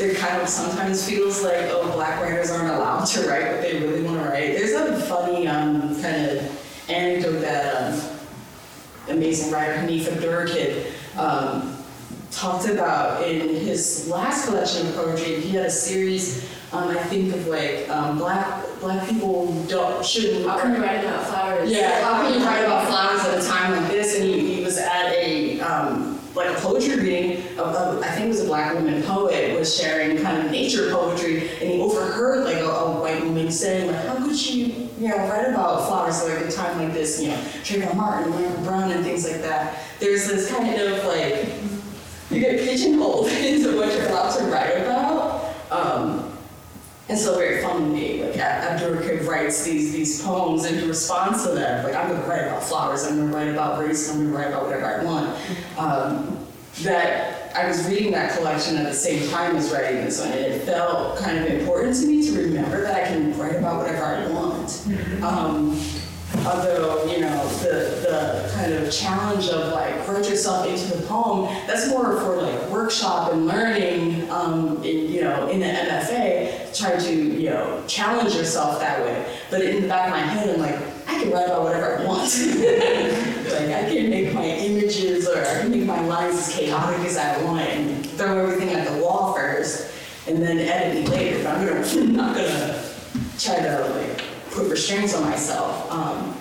it 0.00 0.16
kind 0.16 0.40
of 0.40 0.48
sometimes 0.48 1.08
feels 1.08 1.42
like, 1.42 1.56
oh, 1.70 1.90
black 1.92 2.20
writers 2.22 2.50
aren't 2.50 2.72
allowed 2.72 3.04
to 3.04 3.28
write 3.28 3.52
what 3.52 3.62
they 3.62 3.80
really 3.80 4.02
want 4.02 4.22
to 4.22 4.28
write. 4.28 4.56
There's 4.56 4.72
a 4.72 5.00
funny 5.02 5.48
um, 5.48 6.00
kind 6.00 6.26
of 6.26 6.88
anecdote 6.88 7.40
that 7.40 7.92
um, 7.94 8.18
amazing 9.08 9.52
writer 9.52 9.74
Hanif 9.74 10.04
Abdurraqib 10.04 11.18
um, 11.18 11.76
talked 12.30 12.68
about 12.68 13.26
in 13.26 13.48
his 13.48 14.08
last 14.08 14.46
collection 14.46 14.86
of 14.86 14.94
poetry. 14.94 15.40
He 15.40 15.50
had 15.50 15.66
a 15.66 15.70
series, 15.70 16.48
um, 16.72 16.88
I 16.88 17.02
think, 17.04 17.34
of 17.34 17.46
like 17.48 17.88
um, 17.88 18.18
black 18.18 18.64
black 18.80 19.08
people 19.08 19.52
don't 19.64 20.04
shouldn't. 20.04 20.46
How 20.46 20.60
can 20.60 20.76
you 20.76 20.82
write 20.82 21.04
about 21.04 21.26
flowers? 21.26 21.70
Yeah, 21.70 22.04
how 22.04 22.22
can 22.22 22.38
you 22.38 22.46
write 22.46 22.64
about 22.64 22.86
flowers 22.86 23.24
at 23.24 23.42
a 23.42 23.46
time 23.46 23.72
like 23.72 23.90
this? 23.90 24.14
And 24.14 24.24
he, 24.24 24.56
he 24.56 24.64
was 24.64 24.78
at 24.78 25.12
a 25.12 25.60
um, 25.60 26.18
like 26.34 26.56
a 26.56 26.60
poetry 26.60 26.96
reading 26.96 27.42
of, 27.58 27.74
of, 27.74 28.02
I 28.02 28.10
think 28.12 28.26
it 28.26 28.28
was 28.28 28.40
a 28.42 28.46
black 28.46 28.74
woman 28.74 29.02
poet 29.02 29.57
was 29.68 29.80
sharing 29.80 30.16
kind 30.22 30.44
of 30.44 30.50
nature 30.50 30.90
poetry, 30.90 31.48
and 31.60 31.70
he 31.70 31.80
overheard 31.80 32.44
like 32.44 32.56
a, 32.56 32.66
a 32.66 33.00
white 33.00 33.22
woman 33.24 33.50
saying 33.50 33.90
like, 33.90 34.04
how 34.06 34.16
could 34.16 34.36
she 34.36 34.88
you 34.98 35.08
know 35.08 35.16
write 35.28 35.48
about 35.48 35.86
flowers 35.86 36.22
like 36.24 36.40
at 36.40 36.52
a 36.52 36.56
time 36.56 36.78
like 36.78 36.92
this? 36.92 37.20
You 37.20 37.28
know, 37.28 37.36
Trayvon 37.62 37.94
Martin, 37.94 38.30
Michael 38.30 38.62
Brown, 38.64 38.90
and 38.90 39.04
things 39.04 39.30
like 39.30 39.42
that. 39.42 39.78
There's 40.00 40.26
this 40.26 40.50
kind 40.50 40.80
of 40.80 41.04
like 41.04 41.48
you 42.30 42.40
get 42.40 42.60
pigeonholed 42.60 43.28
into 43.28 43.76
what 43.76 43.92
you're 43.92 44.08
allowed 44.08 44.36
to 44.38 44.44
write 44.44 44.76
about. 44.78 45.54
Um, 45.70 46.24
and 47.10 47.18
so 47.18 47.38
very 47.38 47.62
fun 47.62 47.80
to 47.80 47.86
me, 47.86 48.22
like 48.22 48.36
writes 49.26 49.64
these 49.64 49.92
these 49.92 50.22
poems 50.22 50.66
in 50.66 50.86
response 50.86 51.44
to 51.44 51.52
that, 51.52 51.84
like 51.84 51.94
I'm 51.94 52.10
gonna 52.10 52.26
write 52.26 52.42
about 52.42 52.62
flowers, 52.62 53.04
I'm 53.04 53.16
gonna 53.16 53.34
write 53.34 53.48
about 53.48 53.82
race, 53.82 54.10
I'm 54.10 54.24
gonna 54.24 54.36
write 54.36 54.48
about 54.48 54.64
whatever 54.64 54.86
I 54.86 55.04
want. 55.04 55.38
Um, 55.78 56.47
that 56.82 57.56
I 57.56 57.66
was 57.66 57.88
reading 57.88 58.12
that 58.12 58.36
collection 58.36 58.76
at 58.76 58.84
the 58.84 58.94
same 58.94 59.28
time 59.30 59.56
as 59.56 59.72
writing 59.72 60.04
this 60.04 60.20
one, 60.20 60.30
and 60.30 60.40
it 60.40 60.62
felt 60.62 61.18
kind 61.18 61.38
of 61.38 61.46
important 61.46 61.96
to 61.96 62.06
me 62.06 62.24
to 62.26 62.32
remember 62.40 62.82
that 62.82 63.04
I 63.04 63.08
can 63.08 63.36
write 63.38 63.56
about 63.56 63.78
whatever 63.78 64.04
I 64.04 64.28
want. 64.28 64.86
Um, 65.22 65.80
although 66.46 67.04
you 67.10 67.20
know 67.20 67.48
the 67.62 67.98
the 68.02 68.52
kind 68.54 68.72
of 68.72 68.92
challenge 68.92 69.48
of 69.48 69.72
like 69.72 70.06
write 70.06 70.28
yourself 70.28 70.66
into 70.66 70.96
the 70.96 71.06
poem 71.06 71.46
that's 71.66 71.88
more 71.88 72.20
for 72.20 72.36
like 72.36 72.70
workshop 72.70 73.32
and 73.32 73.46
learning 73.46 74.30
um, 74.30 74.82
in 74.84 75.10
you 75.10 75.22
know 75.22 75.48
in 75.48 75.60
the 75.60 75.66
MFA 75.66 76.76
try 76.78 76.96
to 76.96 77.14
you 77.14 77.50
know 77.50 77.82
challenge 77.86 78.34
yourself 78.34 78.78
that 78.78 79.00
way. 79.00 79.38
But 79.50 79.62
in 79.62 79.82
the 79.82 79.88
back 79.88 80.06
of 80.06 80.10
my 80.12 80.20
head 80.20 80.50
I'm 80.50 80.60
like 80.60 80.76
I 81.08 81.22
can 81.22 81.32
write 81.32 81.46
about 81.46 81.62
whatever 81.62 81.98
I 81.98 82.04
want. 82.04 83.34
Like 83.48 83.70
I 83.70 83.90
can 83.90 84.10
make 84.10 84.34
my 84.34 84.44
or 85.48 85.68
make 85.68 85.84
my 85.84 86.00
lines 86.00 86.36
as 86.36 86.54
chaotic 86.54 87.00
as 87.06 87.16
I 87.16 87.42
want 87.44 87.62
and 87.62 88.06
throw 88.10 88.46
everything 88.46 88.70
at 88.74 88.90
the 88.90 89.02
wall 89.02 89.34
first 89.34 89.92
and 90.26 90.42
then 90.42 90.58
edit 90.58 91.04
me 91.04 91.10
later 91.10 91.42
but 91.42 91.56
I'm 91.56 91.66
gonna 91.66 91.86
I'm 91.86 92.16
not 92.16 92.36
gonna 92.36 92.82
try 93.38 93.60
to 93.60 93.88
like 93.94 94.22
put 94.50 94.70
restraints 94.70 95.14
on 95.14 95.24
myself. 95.24 95.90
Um, 95.90 96.34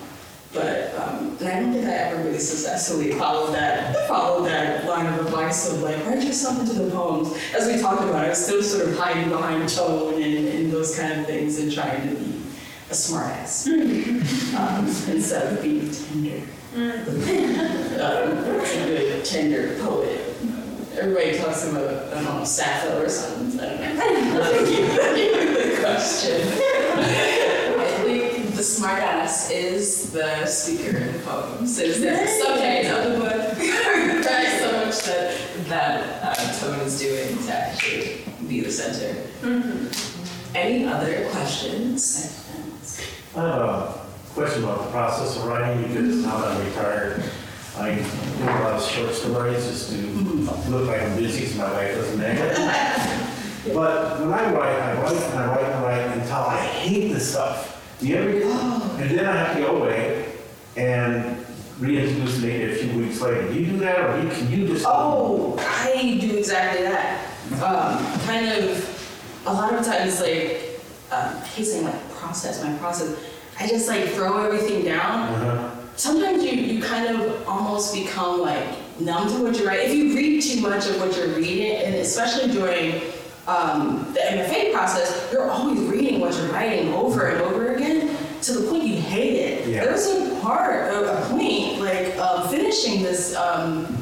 but 0.53 0.95
um, 0.95 1.37
and 1.39 1.47
I 1.47 1.59
don't 1.59 1.73
think 1.73 1.85
I 1.85 1.91
ever 1.91 2.23
really 2.23 2.39
successfully 2.39 3.11
followed 3.13 3.53
that 3.53 4.07
followed 4.07 4.45
that 4.45 4.85
line 4.85 5.05
of 5.05 5.25
advice 5.25 5.71
of 5.71 5.81
like 5.81 6.03
write 6.05 6.23
yourself 6.23 6.59
into 6.59 6.73
the 6.73 6.89
poems. 6.89 7.37
As 7.55 7.67
we 7.67 7.79
talked 7.79 8.01
about, 8.01 8.25
I 8.25 8.29
was 8.29 8.43
still 8.43 8.63
sort 8.63 8.87
of 8.87 8.97
hiding 8.97 9.29
behind 9.29 9.69
tone 9.69 10.21
and, 10.21 10.47
and 10.47 10.71
those 10.71 10.97
kind 10.97 11.19
of 11.19 11.25
things 11.27 11.59
and 11.59 11.71
trying 11.71 12.09
to 12.09 12.15
be 12.15 12.41
a 12.89 12.93
smartass 12.93 13.67
um, 14.57 14.87
instead 15.13 15.53
of 15.53 15.61
being 15.61 15.91
tender. 15.91 16.41
Um, 18.07 18.37
a 18.37 18.87
good 18.87 19.25
tender 19.25 19.77
poet. 19.83 20.21
Everybody 20.97 21.37
talks 21.37 21.69
about, 21.69 22.13
I 22.13 22.23
don't 22.23 22.39
know, 22.39 22.43
Sappho 22.43 23.03
or 23.03 23.09
something. 23.09 23.59
I 23.59 23.97
don't 23.97 24.33
know. 24.33 24.43
Thank 24.43 24.69
you. 24.69 24.87
Thank 24.87 25.17
you 25.17 25.53
for 25.55 25.69
the 25.69 25.79
question. 25.79 26.41
I 26.97 27.85
think 28.03 28.55
the 28.55 28.61
smartass 28.61 29.51
is 29.51 30.11
the 30.11 30.45
speaker 30.45 30.97
in 30.97 31.13
the 31.13 31.19
poems. 31.19 31.79
Is 31.79 32.01
the 32.01 32.25
subject 32.25 32.89
of 32.89 33.13
the 33.13 33.19
book. 33.19 33.57
There's 33.57 34.59
so 34.59 34.85
much 34.85 35.03
that 35.05 35.37
that 35.67 36.23
uh, 36.23 36.59
tone 36.59 36.79
is 36.79 36.99
doing 36.99 37.37
to 37.45 37.53
actually 37.53 38.23
be 38.47 38.61
the 38.61 38.71
center. 38.71 39.21
Any 40.55 40.85
other 40.85 41.29
questions? 41.29 42.43
I 43.35 43.41
have 43.41 43.61
a 43.61 44.01
question 44.33 44.63
about 44.63 44.85
the 44.85 44.91
process 44.91 45.37
of 45.37 45.45
writing 45.45 45.87
because 45.87 46.23
now 46.23 46.41
that 46.41 46.57
I'm 46.57 46.65
retired, 46.65 47.23
I 47.80 47.95
do 47.95 48.43
a 48.43 48.45
lot 48.45 48.73
of 48.73 48.84
short 48.84 49.13
stories 49.13 49.65
just 49.67 49.91
to 49.91 49.97
look 50.69 50.88
like 50.88 51.01
I'm 51.01 51.15
busy 51.15 51.45
so 51.45 51.59
my 51.59 51.71
wife 51.73 51.95
doesn't 51.95 52.21
it. 52.21 53.23
But 53.73 54.21
when 54.21 54.32
I 54.34 54.53
write, 54.53 54.80
I 54.80 55.01
write 55.01 55.11
and 55.13 55.39
I 55.39 55.47
write 55.47 55.63
and 55.65 55.73
I 55.73 55.84
write 55.84 56.17
until 56.17 56.38
I 56.38 56.55
hate 56.57 57.11
the 57.11 57.19
stuff. 57.19 57.84
Do 57.99 58.07
you 58.07 58.15
ever, 58.15 58.30
and 59.01 59.09
then 59.11 59.25
I 59.25 59.36
have 59.36 59.55
to 59.57 59.61
go 59.61 59.84
away 59.84 60.32
and 60.78 61.45
reintroduce 61.78 62.41
it 62.43 62.71
a 62.71 62.75
few 62.88 62.97
weeks 62.99 63.19
later. 63.19 63.47
Do 63.51 63.59
you 63.59 63.65
do 63.73 63.78
that 63.80 63.99
or 63.99 64.21
you- 64.23 64.30
can 64.30 64.49
you 64.51 64.67
just? 64.67 64.86
Oh, 64.88 65.57
I 65.59 66.17
do 66.21 66.38
exactly 66.38 66.84
that. 66.84 67.25
Um, 67.61 68.19
kind 68.21 68.47
of, 68.47 69.41
a 69.47 69.53
lot 69.53 69.73
of 69.73 69.86
times, 69.86 70.21
like, 70.21 70.80
um, 71.11 71.36
I 71.36 71.45
hate 71.47 71.65
saying 71.65 71.84
like 71.86 72.09
process, 72.11 72.63
my 72.63 72.73
process. 72.78 73.17
I 73.59 73.67
just 73.67 73.88
like 73.89 74.05
throw 74.09 74.45
everything 74.45 74.86
down. 74.86 75.30
Uh-huh. 75.34 75.76
Sometimes 75.97 76.43
you, 76.43 76.51
you 76.51 76.81
kind 76.81 77.07
of 77.07 77.47
almost 77.47 77.93
become 77.93 78.39
like 78.39 78.63
numb 78.99 79.27
to 79.29 79.43
what 79.43 79.57
you 79.59 79.67
write. 79.67 79.79
If 79.79 79.93
you 79.93 80.15
read 80.15 80.41
too 80.43 80.61
much 80.61 80.87
of 80.87 80.99
what 80.99 81.17
you're 81.17 81.35
reading, 81.35 81.77
and 81.83 81.95
especially 81.95 82.53
during 82.53 83.01
um, 83.47 84.05
the 84.13 84.19
MFA 84.19 84.73
process, 84.73 85.27
you're 85.33 85.49
always 85.49 85.79
reading 85.79 86.19
what 86.19 86.35
you're 86.35 86.51
writing 86.51 86.93
over 86.93 87.25
and 87.25 87.41
over 87.41 87.73
again 87.73 88.15
to 88.43 88.53
the 88.53 88.69
point 88.69 88.83
you 88.83 89.01
hate 89.01 89.33
it. 89.33 89.67
Yeah. 89.67 89.85
There 89.85 89.93
was 89.93 90.07
a 90.07 90.39
part, 90.41 90.93
a, 90.93 91.17
a 91.17 91.29
point, 91.29 91.79
like 91.79 92.15
um, 92.19 92.47
finishing 92.47 93.01
this 93.01 93.35
um, 93.35 93.97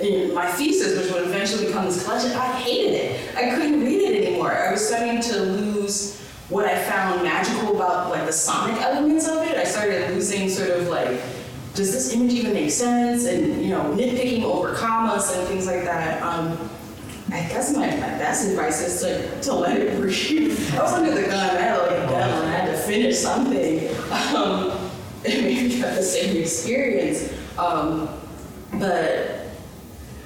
in 0.00 0.34
my 0.34 0.50
thesis, 0.50 0.98
which 0.98 1.12
would 1.12 1.28
eventually 1.28 1.66
become 1.66 1.84
this 1.84 2.04
collection, 2.04 2.32
I 2.32 2.46
hated 2.60 2.94
it. 2.94 3.36
I 3.36 3.54
couldn't 3.54 3.80
read 3.84 4.00
it 4.00 4.26
anymore. 4.26 4.52
I 4.52 4.72
was 4.72 4.86
starting 4.86 5.20
to 5.20 5.40
lose 5.40 6.17
what 6.48 6.64
I 6.64 6.82
found 6.82 7.22
magical 7.22 7.76
about 7.76 8.10
like 8.10 8.24
the 8.26 8.32
sonic 8.32 8.80
elements 8.80 9.28
of 9.28 9.46
it. 9.46 9.56
I 9.56 9.64
started 9.64 10.10
losing 10.14 10.48
sort 10.48 10.70
of 10.70 10.88
like, 10.88 11.20
does 11.74 11.92
this 11.92 12.14
image 12.14 12.32
even 12.32 12.54
make 12.54 12.70
sense? 12.70 13.26
And 13.26 13.62
you 13.62 13.70
know, 13.70 13.82
nitpicking 13.94 14.44
over 14.44 14.74
commas 14.74 15.30
and 15.36 15.46
things 15.46 15.66
like 15.66 15.84
that. 15.84 16.22
Um, 16.22 16.70
I 17.30 17.40
guess 17.40 17.76
my, 17.76 17.86
my 17.86 17.96
best 17.96 18.48
advice 18.48 18.80
is 18.80 19.02
to, 19.02 19.40
to 19.42 19.54
let 19.54 19.76
it 19.76 19.96
breathe. 20.00 20.74
I 20.74 20.82
was 20.82 20.92
under 20.94 21.14
the 21.14 21.28
gun, 21.28 21.56
I 21.56 21.60
had 21.60 21.78
like 21.78 21.90
a 21.90 22.06
deadline, 22.06 22.44
I 22.44 22.50
had 22.50 22.70
to 22.72 22.78
finish 22.78 23.18
something. 23.18 23.88
Um, 24.34 24.70
and 25.24 25.42
maybe 25.42 25.76
have 25.78 25.96
the 25.96 26.02
same 26.02 26.36
experience. 26.40 27.32
Um, 27.58 28.08
but 28.74 29.48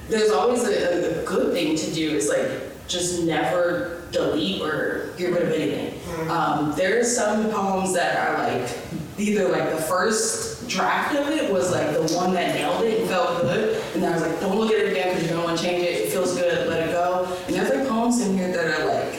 there's 0.07 0.31
always 0.31 0.63
a, 0.63 1.21
a 1.21 1.25
good 1.25 1.53
thing 1.53 1.75
to 1.75 1.91
do 1.93 2.11
is 2.11 2.29
like 2.29 2.47
just 2.87 3.23
never 3.23 4.03
delete 4.11 4.61
or 4.61 5.13
get 5.17 5.33
rid 5.33 5.41
of 5.41 5.51
anything. 5.51 5.92
Um, 6.29 6.73
there's 6.75 7.15
some 7.15 7.49
poems 7.51 7.93
that 7.93 8.15
are 8.17 8.37
like 8.47 8.69
either 9.17 9.49
like 9.49 9.69
the 9.69 9.81
first 9.81 10.67
draft 10.67 11.15
of 11.15 11.27
it 11.29 11.51
was 11.51 11.71
like 11.71 11.91
the 11.91 12.15
one 12.15 12.33
that 12.33 12.55
nailed 12.55 12.83
it 12.83 13.01
and 13.01 13.09
felt 13.09 13.41
good, 13.41 13.81
and 13.95 14.05
I 14.05 14.11
was 14.13 14.21
like, 14.21 14.39
don't 14.39 14.57
look 14.57 14.71
at 14.71 14.79
it 14.79 14.91
again 14.91 15.09
because 15.09 15.29
you 15.29 15.35
don't 15.35 15.43
want 15.43 15.57
to 15.57 15.63
change 15.63 15.83
it. 15.83 16.01
It 16.01 16.11
feels 16.11 16.35
good, 16.35 16.67
let 16.67 16.87
it 16.87 16.91
go. 16.91 17.25
And 17.47 17.55
there's 17.55 17.69
like 17.69 17.87
poems 17.87 18.21
in 18.21 18.37
here 18.37 18.51
that 18.51 18.79
are 18.79 18.85
like 18.85 19.13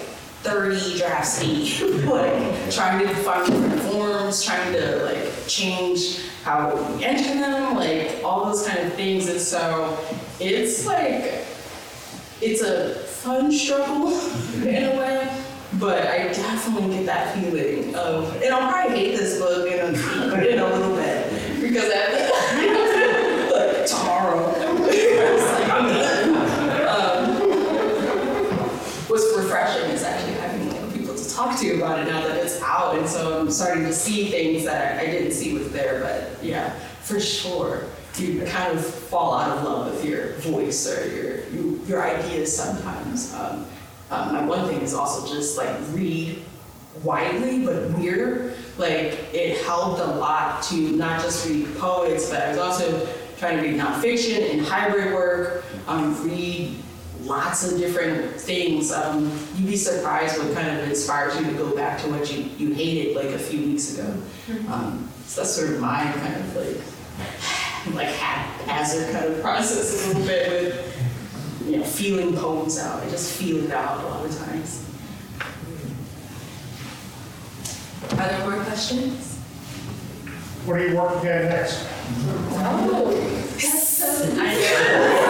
30 0.45 0.99
drafts 0.99 1.41
deep, 1.41 1.81
like 2.07 2.71
trying 2.71 3.07
to 3.07 3.15
find 3.17 3.47
different 3.47 3.81
forms, 3.83 4.43
trying 4.43 4.73
to 4.73 5.05
like 5.05 5.47
change 5.47 6.21
how 6.43 6.75
we 6.75 7.05
enter 7.05 7.35
them, 7.35 7.77
like 7.77 8.23
all 8.23 8.47
those 8.47 8.67
kind 8.67 8.81
of 8.87 8.93
things. 8.95 9.29
And 9.29 9.41
so 9.41 9.99
it's 10.41 10.87
like 10.87 11.47
it's 12.41 12.63
a 12.63 12.95
fun 12.95 13.51
struggle 13.51 14.09
in 14.57 14.85
a 14.85 14.99
way, 14.99 15.44
but 15.79 16.07
I 16.07 16.29
definitely 16.29 16.97
get 16.97 17.07
that 17.07 17.35
feeling 17.35 17.95
of, 17.95 18.35
and 18.43 18.55
I'll 18.55 18.71
probably 18.71 18.97
hate 18.97 19.17
this 19.17 19.39
book 19.39 19.71
in 19.71 19.79
a, 19.79 20.45
in 20.47 20.59
a 20.59 20.67
little 20.67 20.95
bit 20.97 21.61
because 21.61 21.91
I, 21.95 23.51
like 23.53 23.87
tomorrow. 23.87 24.53
Um, 26.85 27.41
what's 29.09 29.37
refreshing 29.37 29.91
is 29.91 30.03
actually 30.05 30.35
having 30.35 30.71
like, 30.71 30.95
people 30.95 31.15
to 31.15 31.35
talk 31.35 31.59
to 31.59 31.77
about 31.77 31.99
it 31.99 32.07
now 32.07 32.21
that 32.21 32.37
it's 32.37 32.61
out, 32.63 32.97
and 32.97 33.09
so 33.09 33.41
I'm 33.41 33.51
starting 33.51 33.85
to 33.85 33.93
see 33.93 34.31
things 34.31 34.65
that 34.65 35.01
I 35.01 35.07
didn't 35.07 35.33
see 35.33 35.53
was 35.55 35.71
there. 35.73 36.01
But 36.01 36.45
yeah, 36.45 36.71
for 37.01 37.19
sure, 37.19 37.85
you 38.17 38.45
kind 38.47 38.79
of 38.79 38.85
fall 38.85 39.35
out 39.35 39.59
of 39.59 39.65
love 39.65 39.93
with 39.93 40.05
your 40.05 40.35
voice 40.35 40.87
or 40.87 41.09
your 41.13 41.45
you, 41.49 41.81
your 41.87 42.03
ideas 42.05 42.57
sometimes. 42.57 43.35
Um, 43.35 43.67
um, 44.11 44.33
my 44.33 44.45
one 44.45 44.69
thing 44.69 44.81
is 44.81 44.95
also 44.95 45.33
just 45.33 45.57
like 45.57 45.75
read 45.93 46.43
widely 47.03 47.65
but 47.65 47.91
weird. 47.99 48.57
Like 48.79 49.33
it 49.33 49.65
helped 49.65 50.01
a 50.01 50.07
lot 50.07 50.63
to 50.65 50.75
not 50.97 51.21
just 51.23 51.49
read 51.49 51.75
poets, 51.77 52.31
but 52.31 52.43
I 52.43 52.49
was 52.51 52.59
also 52.59 53.09
trying 53.39 53.57
to 53.59 53.63
read 53.63 53.81
nonfiction 53.81 54.53
and 54.53 54.61
hybrid 54.61 55.13
work. 55.13 55.65
Um, 55.87 56.29
read 56.29 56.77
lots 57.23 57.71
of 57.71 57.79
different 57.79 58.39
things. 58.41 58.93
Um, 58.93 59.31
you'd 59.55 59.67
be 59.67 59.77
surprised 59.77 60.39
what 60.39 60.55
kind 60.55 60.79
of 60.79 60.89
inspires 60.89 61.39
you 61.41 61.47
to 61.47 61.53
go 61.55 61.75
back 61.75 62.01
to 62.03 62.11
what 62.11 62.31
you, 62.33 62.45
you 62.59 62.75
hated 62.75 63.17
like 63.17 63.31
a 63.35 63.39
few 63.39 63.61
weeks 63.61 63.99
ago. 63.99 64.17
Um, 64.69 65.09
so 65.27 65.41
that's 65.41 65.55
sort 65.55 65.71
of 65.71 65.81
my 65.81 66.03
kind 66.13 66.37
of 66.37 66.57
like 66.57 67.95
like 67.95 68.09
haphazard 68.09 69.13
kind 69.13 69.27
of 69.27 69.41
process 69.41 70.05
a 70.05 70.09
little 70.09 70.27
bit 70.27 70.51
with 70.51 70.94
you 71.67 71.79
know 71.79 71.85
feeling 71.85 72.37
poems 72.37 72.79
out. 72.79 73.03
I 73.03 73.11
just 73.11 73.39
feel 73.39 73.65
it 73.65 73.71
out 73.71 74.03
a 74.03 74.07
lot 74.07 74.25
of 74.25 74.37
times. 74.39 74.85
Are 78.13 78.29
there 78.29 78.51
more 78.51 78.65
questions? 78.65 79.39
What 80.67 80.81
are 80.81 80.89
you 80.89 80.97
working 80.97 81.31
on 81.31 81.45
next? 81.45 81.87
Oh, 82.57 83.11
Good 84.27 85.21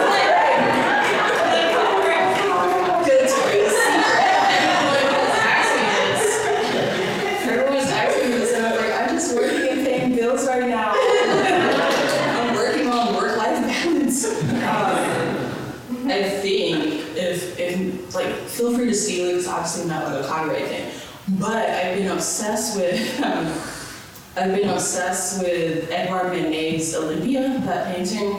steal 19.67 19.89
it, 19.89 19.89
it's 19.89 19.89
obviously 19.89 19.89
not 19.89 20.05
like 20.11 20.23
a 20.23 20.27
copyright 20.27 20.67
thing. 20.67 20.91
But 21.39 21.69
I've 21.69 21.97
been 21.97 22.11
obsessed 22.11 22.77
with, 22.77 23.23
I've 24.37 24.55
been 24.55 24.69
obsessed 24.69 25.41
with 25.41 25.91
Edouard 25.91 26.33
Manet's 26.33 26.95
Olympia, 26.95 27.59
that 27.65 27.95
painting 27.95 28.33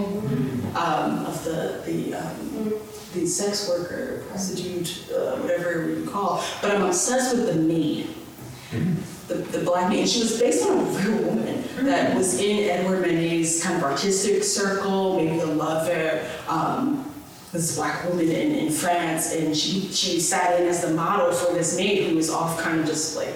um, 0.76 1.26
of 1.26 1.42
the, 1.44 1.82
the, 1.84 2.14
um, 2.14 2.72
the 3.14 3.26
sex 3.26 3.68
worker, 3.68 4.24
prostitute, 4.28 5.10
uh, 5.12 5.36
whatever 5.36 5.88
you 5.90 6.08
call. 6.08 6.44
But 6.62 6.76
I'm 6.76 6.82
obsessed 6.82 7.36
with 7.36 7.46
the 7.46 7.60
maid, 7.60 8.08
the, 9.28 9.34
the 9.34 9.64
black 9.64 9.90
maid. 9.90 10.08
She 10.08 10.20
was 10.20 10.38
based 10.38 10.66
on 10.66 10.78
a 10.78 10.82
real 10.82 11.22
woman 11.24 11.64
that 11.78 12.16
was 12.16 12.40
in 12.40 12.70
Edouard 12.70 13.02
Manet's 13.02 13.62
kind 13.62 13.76
of 13.76 13.84
artistic 13.84 14.44
circle, 14.44 15.16
maybe 15.16 15.38
the 15.38 15.46
lover. 15.46 16.24
Um, 16.48 17.05
this 17.56 17.76
black 17.76 18.06
woman 18.08 18.30
in, 18.30 18.52
in 18.52 18.70
France, 18.70 19.34
and 19.34 19.56
she, 19.56 19.80
she 19.88 20.20
sat 20.20 20.60
in 20.60 20.66
as 20.66 20.82
the 20.82 20.92
model 20.92 21.32
for 21.32 21.54
this 21.54 21.76
maid 21.76 22.08
who 22.08 22.16
was 22.16 22.30
off 22.30 22.60
kind 22.60 22.80
of 22.80 22.86
just 22.86 23.16
like 23.16 23.34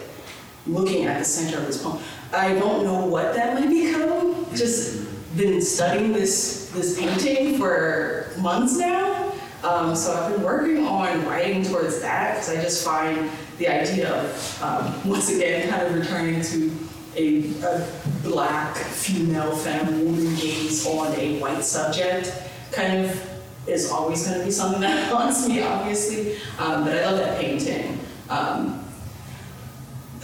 looking 0.66 1.06
at 1.06 1.18
the 1.18 1.24
center 1.24 1.58
of 1.58 1.66
this 1.66 1.82
poem. 1.82 1.98
I 2.32 2.54
don't 2.54 2.84
know 2.84 3.06
what 3.06 3.34
that 3.34 3.54
might 3.54 3.70
become. 3.70 4.46
Just 4.54 5.06
been 5.36 5.60
studying 5.62 6.12
this 6.12 6.70
this 6.70 6.98
painting 6.98 7.58
for 7.58 8.30
months 8.38 8.76
now. 8.76 9.32
Um, 9.62 9.94
so 9.94 10.14
I've 10.14 10.32
been 10.32 10.42
working 10.42 10.86
on 10.86 11.24
writing 11.26 11.64
towards 11.64 12.00
that 12.00 12.34
because 12.34 12.50
I 12.50 12.62
just 12.62 12.84
find 12.84 13.30
the 13.58 13.68
idea 13.68 14.12
of 14.12 14.62
um, 14.62 15.08
once 15.08 15.30
again 15.30 15.68
kind 15.68 15.82
of 15.82 15.94
returning 15.94 16.40
to 16.42 16.72
a, 17.16 17.50
a 17.64 17.86
black 18.22 18.76
female 18.76 19.54
femme 19.56 20.04
woman 20.04 20.34
gaze 20.36 20.86
on 20.86 21.14
a 21.14 21.38
white 21.40 21.64
subject 21.64 22.32
kind 22.70 23.04
of 23.04 23.29
is 23.66 23.90
always 23.90 24.26
going 24.26 24.38
to 24.38 24.44
be 24.44 24.50
something 24.50 24.80
that 24.80 25.08
haunts 25.12 25.46
me, 25.48 25.62
obviously. 25.62 26.36
Um, 26.58 26.84
but 26.84 26.94
I 26.96 27.04
love 27.10 27.18
that 27.18 27.40
painting. 27.40 27.98
Um, 28.28 28.84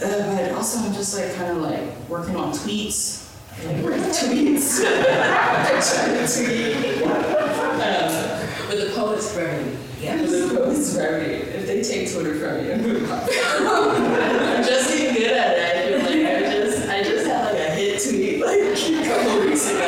uh, 0.02 0.36
but 0.36 0.52
also, 0.52 0.78
I'm 0.80 0.92
just 0.92 1.16
like 1.18 1.34
kind 1.36 1.56
of 1.56 1.62
like 1.62 2.08
working 2.08 2.36
on 2.36 2.52
tweets. 2.52 3.24
Like 3.64 3.82
writing 3.84 4.04
tweets. 4.10 4.80
I 4.84 5.80
try 5.80 6.06
to 6.12 6.26
tweet. 6.26 7.02
Um, 7.06 8.68
With 8.68 8.80
the 8.88 8.92
poet's 8.94 9.32
brevity. 9.34 9.76
yeah, 10.00 10.16
the 10.18 10.54
poet's 10.54 10.94
brevity. 10.94 11.34
If 11.34 11.66
they 11.66 11.82
take 11.82 12.12
Twitter 12.12 12.34
from 12.38 12.64
you, 12.66 12.72
I'm 13.10 14.62
just 14.64 14.88
getting 14.90 15.14
good 15.14 15.32
at 15.32 15.56
it. 15.56 15.94
I 15.94 16.04
feel 16.04 16.22
like 16.22 16.26
I 16.26 16.38
just, 16.64 16.88
I 16.88 17.02
just 17.02 17.26
had 17.26 17.44
like 17.46 17.60
a 17.60 17.70
hit 17.70 18.02
tweet 18.02 18.40
like 18.44 18.60
a 18.60 19.08
couple 19.08 19.40
weeks 19.40 19.66
ago. 19.70 19.78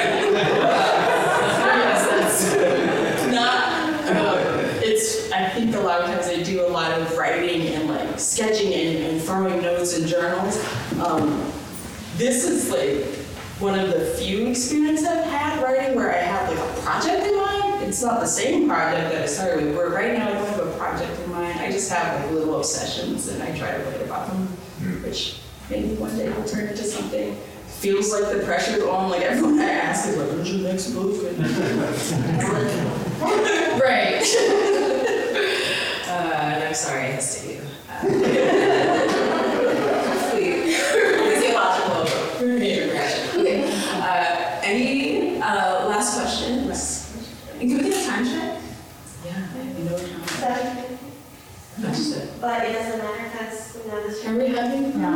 Yes, 1.76 2.54
that's 2.54 3.26
not. 3.34 4.16
Um, 4.16 4.38
it's. 4.82 5.30
I 5.32 5.50
think 5.50 5.74
a 5.74 5.80
lot 5.80 6.00
of 6.00 6.06
times 6.06 6.26
I 6.26 6.42
do 6.42 6.66
a 6.66 6.68
lot 6.68 6.92
of 6.98 7.16
writing 7.18 7.66
and 7.74 7.88
like 7.88 8.18
sketching 8.18 8.72
and, 8.72 8.96
and 9.04 9.20
throwing 9.20 9.60
notes 9.60 9.98
in 9.98 10.06
journals. 10.08 10.56
Um, 11.00 11.52
this 12.18 12.44
is 12.44 12.70
like 12.70 13.04
one 13.60 13.78
of 13.78 13.90
the 13.90 14.04
few 14.18 14.46
experiences 14.48 15.06
I've 15.06 15.24
had 15.24 15.62
writing 15.62 15.94
where 15.96 16.12
I 16.14 16.18
have 16.18 16.48
like 16.48 16.58
a 16.58 16.80
project 16.82 17.26
in 17.26 17.36
mind. 17.36 17.82
It's 17.84 18.02
not 18.02 18.20
the 18.20 18.26
same 18.26 18.68
project 18.68 19.12
that 19.12 19.22
I 19.22 19.26
started 19.26 19.64
with, 19.66 19.76
where 19.76 19.90
right 19.90 20.16
now 20.18 20.28
I 20.28 20.32
don't 20.32 20.46
have 20.46 20.66
a 20.66 20.72
project 20.76 21.18
in 21.20 21.30
mind. 21.30 21.60
I 21.60 21.70
just 21.70 21.90
have 21.90 22.20
like 22.20 22.30
little 22.32 22.56
obsessions 22.58 23.28
and 23.28 23.42
I 23.42 23.56
try 23.56 23.70
to 23.72 23.78
write 23.84 24.02
about 24.02 24.28
them, 24.28 24.46
which 25.02 25.38
maybe 25.70 25.94
one 25.94 26.16
day 26.16 26.28
will 26.30 26.44
turn 26.44 26.66
into 26.68 26.82
something. 26.84 27.36
Feels 27.66 28.10
like 28.12 28.30
the 28.36 28.42
pressure's 28.44 28.82
on, 28.82 29.10
like 29.10 29.22
everyone 29.22 29.58
I 29.60 29.70
ask 29.70 30.08
is 30.08 30.16
like, 30.16 30.28
when's 30.30 30.50
your 30.52 30.62
next 30.68 30.90
book? 30.90 31.14
right. 33.80 34.24
Uh, 36.08 36.64
I'm 36.66 36.74
sorry, 36.74 37.04
it 37.04 37.12
has 37.14 37.42
to 37.42 37.46
you. 37.52 37.60
Uh, 37.90 38.00
Please, 40.30 40.76
physiological 40.80 42.48
regression. 42.48 43.40
Okay. 43.40 43.60
Uh, 43.92 44.60
any 44.64 45.38
uh, 45.40 45.86
last 45.86 46.18
questions? 46.18 47.06
And 47.60 47.60
can 47.60 47.68
we 47.78 47.82
get 47.90 48.02
a 48.02 48.06
time 48.06 48.24
check? 48.24 48.60
Yeah, 49.24 49.32
I 49.32 49.34
have 49.36 49.78
no 49.78 49.98
time. 49.98 50.26
Seven, 50.26 50.98
Understood. 51.76 52.28
But 52.48 52.64
it 52.64 52.72
doesn't 52.72 52.98
matter 52.98 53.28
because 53.30 53.76
we 53.76 53.80
know 53.90 54.00
this. 54.08 54.24
Are 54.26 54.34
we 54.34 54.48
having? 54.48 55.02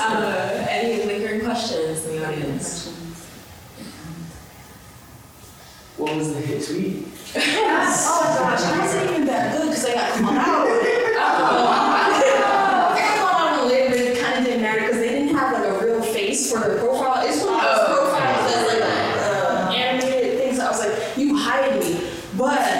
Uh, 0.00 0.66
any 0.68 1.04
lingering 1.04 1.40
questions 1.44 2.04
in 2.06 2.16
the 2.16 2.24
audience? 2.26 2.88
What 5.96 6.16
was 6.16 6.34
the 6.34 6.40
hit 6.40 6.64
tweet? 6.66 7.06
Oh 7.36 8.36
gosh, 8.38 8.62
I 8.62 8.78
wasn't 8.80 9.10
even 9.10 9.26
that 9.26 9.56
good 9.56 9.68
because 9.68 9.84
I 9.84 9.94
got 9.94 10.12
called 10.18 10.36
out. 10.36 10.66
I 10.66 11.12
got 11.14 11.36
called 13.20 13.42
out 13.44 13.52
on 13.60 13.68
later, 13.68 13.90
but 13.90 13.98
it 13.98 14.18
kind 14.20 14.38
of 14.38 14.44
didn't 14.44 14.62
matter 14.62 14.80
because 14.80 14.96
they 14.96 15.10
didn't 15.10 15.34
have 15.36 15.52
like 15.52 15.64
a 15.64 15.78
real 15.84 16.02
face 16.02 16.50
for 16.50 16.58
their 16.60 16.78
profile. 16.78 17.22
It's 17.26 17.42
one 17.44 17.54
of 17.54 17.60
those 17.60 17.86
profiles 17.86 18.52
that's 18.52 18.66
like 18.72 18.82
uh, 18.82 19.70
animated 19.72 20.32
things. 20.38 20.58
I 20.58 20.60
was 20.70 20.80
like, 20.80 20.94
you 21.16 21.36
hide 21.36 21.78
me, 21.78 22.00
but 22.36 22.78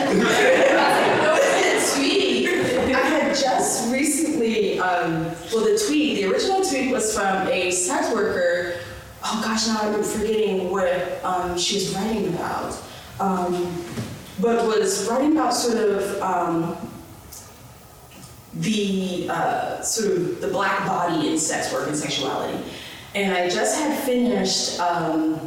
from 7.18 7.48
a 7.48 7.72
sex 7.72 8.14
worker. 8.14 8.78
Oh 9.30 9.42
gosh, 9.44 9.66
now 9.66 9.80
I'm 9.82 10.02
forgetting 10.02 10.70
what 10.70 11.22
um, 11.22 11.58
she 11.58 11.74
was 11.74 11.94
writing 11.94 12.28
about. 12.28 12.82
Um, 13.20 13.84
but 14.40 14.64
was 14.66 15.06
writing 15.06 15.32
about 15.32 15.52
sort 15.52 15.76
of 15.76 16.22
um, 16.22 16.76
the 18.54 19.28
uh, 19.28 19.82
sort 19.82 20.16
of 20.16 20.40
the 20.40 20.48
black 20.48 20.86
body 20.86 21.28
in 21.28 21.38
sex 21.38 21.70
work 21.74 21.88
and 21.88 21.96
sexuality. 21.96 22.58
And 23.14 23.34
I 23.34 23.50
just 23.50 23.78
had 23.78 24.02
finished 24.04 24.80
um, 24.80 25.38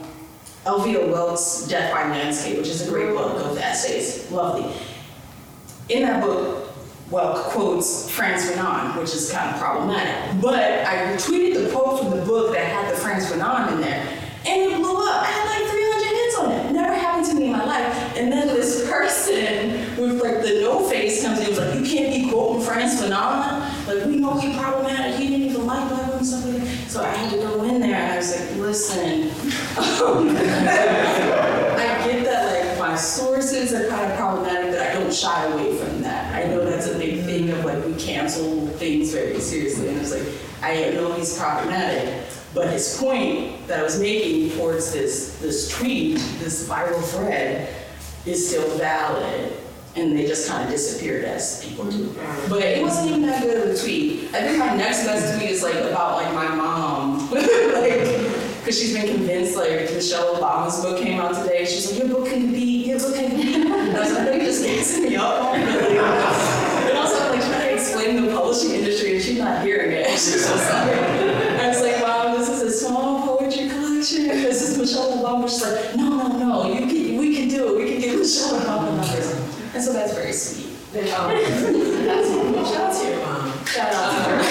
Elvia 0.66 1.08
Wilk's 1.08 1.66
Death 1.68 1.92
by 1.92 2.08
Landscape, 2.08 2.60
which 2.60 2.68
is 2.68 2.88
a 2.88 2.92
great 2.92 3.16
book 3.16 3.44
of 3.46 3.58
essays. 3.58 4.30
Lovely. 4.30 4.72
In 5.90 6.04
that 6.04 6.22
book, 6.22 6.71
well, 7.12 7.44
quotes 7.52 8.10
Frantz 8.10 8.50
Fanon, 8.50 8.98
which 8.98 9.14
is 9.14 9.30
kind 9.32 9.54
of 9.54 9.62
problematic. 9.62 10.42
But 10.42 10.86
I 10.86 11.14
retweeted 11.14 11.54
the 11.66 11.70
quote 11.72 12.00
from 12.00 12.10
the 12.18 12.26
book 12.26 12.54
that 12.54 12.66
had 12.66 12.90
the 12.92 12.98
Frantz 12.98 13.30
Fanon 13.30 13.74
in 13.74 13.82
there, 13.82 14.08
and 14.46 14.62
it 14.62 14.76
blew 14.78 14.96
up. 14.96 15.22
I 15.22 15.26
had 15.26 15.46
like 15.46 15.68
300 15.70 16.08
hits 16.08 16.36
on 16.38 16.52
it. 16.52 16.72
Never 16.72 16.94
happened 16.96 17.26
to 17.28 17.34
me 17.36 17.46
in 17.48 17.52
my 17.52 17.66
life. 17.66 18.16
And 18.18 18.32
then 18.32 18.48
this 18.48 18.90
person 19.02 19.72
with 19.98 20.22
like 20.22 20.42
the 20.42 20.62
no 20.62 20.88
face 20.90 21.22
comes 21.24 21.40
in 21.40 21.46
and 21.48 21.56
was 21.56 21.60
like, 21.60 21.76
you 21.78 21.84
can't 21.86 22.14
be 22.14 22.30
quoting 22.32 22.62
Frantz 22.64 23.02
Fanon. 23.02 23.60
Like, 23.88 24.06
we 24.06 24.16
know 24.18 24.38
he's 24.40 24.56
problematic. 24.58 25.16
He 25.20 25.28
didn't 25.28 25.48
even 25.50 25.66
like 25.68 25.88
black 25.90 26.08
women, 26.08 26.24
stuff. 26.24 26.46
So 26.90 27.04
I 27.04 27.10
had 27.10 27.30
to 27.32 27.38
go 27.38 27.64
in 27.64 27.80
there 27.80 27.96
and 27.96 28.14
I 28.14 28.18
was 28.18 28.32
like, 28.38 28.56
listen, 28.58 29.32
I 29.78 29.80
get 32.06 32.24
that 32.26 32.68
like 32.68 32.78
my 32.80 32.96
sources 32.98 33.74
are 33.74 33.88
kind 33.88 34.12
of 34.12 34.18
problematic, 34.18 34.72
but 34.72 34.82
I 34.82 34.94
don't 34.94 35.14
shy 35.14 35.46
away 35.46 35.78
from 35.78 36.02
that. 36.02 36.34
I 36.36 36.48
know 36.50 36.66
that's 36.66 36.88
a 36.88 36.98
big 36.98 37.24
thing 37.24 37.50
of 37.52 37.64
like 37.64 37.82
we 37.86 37.94
cancel 38.32 38.68
things 38.78 39.14
very 39.14 39.40
seriously. 39.40 39.90
And 39.90 39.98
it's 39.98 40.12
like, 40.12 40.28
I 40.62 40.92
know 40.92 41.14
he's 41.14 41.38
problematic, 41.38 42.26
but 42.54 42.70
his 42.70 42.98
point 42.98 43.68
that 43.68 43.80
I 43.80 43.84
was 43.84 44.00
making 44.00 44.58
towards 44.58 44.94
this 44.94 45.40
this 45.40 45.70
tweet, 45.78 46.16
this 46.40 46.68
viral 46.68 47.02
thread, 47.04 47.74
is 48.26 48.50
still 48.50 48.78
valid. 48.78 49.58
And 49.94 50.18
they 50.18 50.26
just 50.26 50.48
kind 50.48 50.64
of 50.64 50.70
disappeared 50.70 51.26
as 51.26 51.66
people 51.66 51.84
do. 51.92 52.16
But 52.48 52.62
it 52.62 52.82
wasn't 52.82 53.10
even 53.10 53.24
that 53.24 53.44
good 53.44 53.68
of 53.68 53.76
a 53.76 53.78
tweet. 53.78 54.34
I 54.34 54.42
think 54.42 54.58
my 54.58 54.74
next 54.74 55.04
best 55.04 55.38
tweet 55.38 55.50
is 55.50 55.64
like 55.64 55.76
about 55.76 56.16
like 56.16 56.34
my 56.34 56.48
mom. 56.56 57.30
like, 57.32 57.42
because 58.60 58.80
she's 58.80 58.94
been 58.94 59.14
convinced 59.14 59.58
like 59.58 59.92
Michelle 59.92 60.36
Obama's 60.36 60.80
book 60.82 61.02
came 61.02 61.20
out 61.20 61.36
today. 61.36 61.66
She's 61.66 61.92
like, 61.92 62.00
your 62.00 62.20
book 62.20 62.30
can 62.30 62.54
be, 62.54 62.90
your 62.90 63.00
book 63.00 63.16
can 63.16 63.36
be. 63.36 63.56
I 63.70 64.00
was 64.00 64.14
like, 64.14 64.40
just 64.40 64.64
gassing 64.64 65.10
me 65.10 65.18
up 65.18 66.48
the 68.32 68.38
publishing 68.38 68.72
industry 68.72 69.16
and 69.16 69.24
she's 69.24 69.38
not 69.38 69.64
hearing 69.64 69.92
it. 69.92 70.08
She's 70.10 70.48
just 70.48 70.72
like, 70.72 70.96
I 70.96 71.68
was 71.68 71.82
like, 71.82 72.02
wow, 72.02 72.36
this 72.38 72.50
is 72.50 72.62
a 72.62 72.72
small 72.72 73.38
poetry 73.38 73.70
collection. 73.70 74.28
This 74.28 74.62
is 74.62 74.78
Michelle 74.78 75.18
Obama. 75.18 75.50
She's 75.50 75.62
like, 75.64 75.96
no, 75.96 76.28
no, 76.28 76.38
no, 76.38 76.74
you 76.74 76.88
can, 76.88 77.18
we 77.18 77.36
can 77.36 77.50
do 77.50 77.76
it. 77.76 77.84
We 77.84 77.92
can 77.92 78.02
give 78.02 78.20
Michelle 78.20 78.60
Obama 78.60 78.96
numbers. 78.96 79.32
And 79.74 79.84
so 79.84 79.94
that's 79.94 80.14
very 80.14 80.34
sweet. 80.34 80.68
Um, 80.92 81.02
that's, 81.04 82.30
shout 82.72 82.82
out 82.82 83.02
to 83.02 83.10
your 83.10 83.20
mom. 83.26 83.66
Shout 83.66 83.94
out 83.94 84.12
to 84.12 84.22
her. 84.30 84.42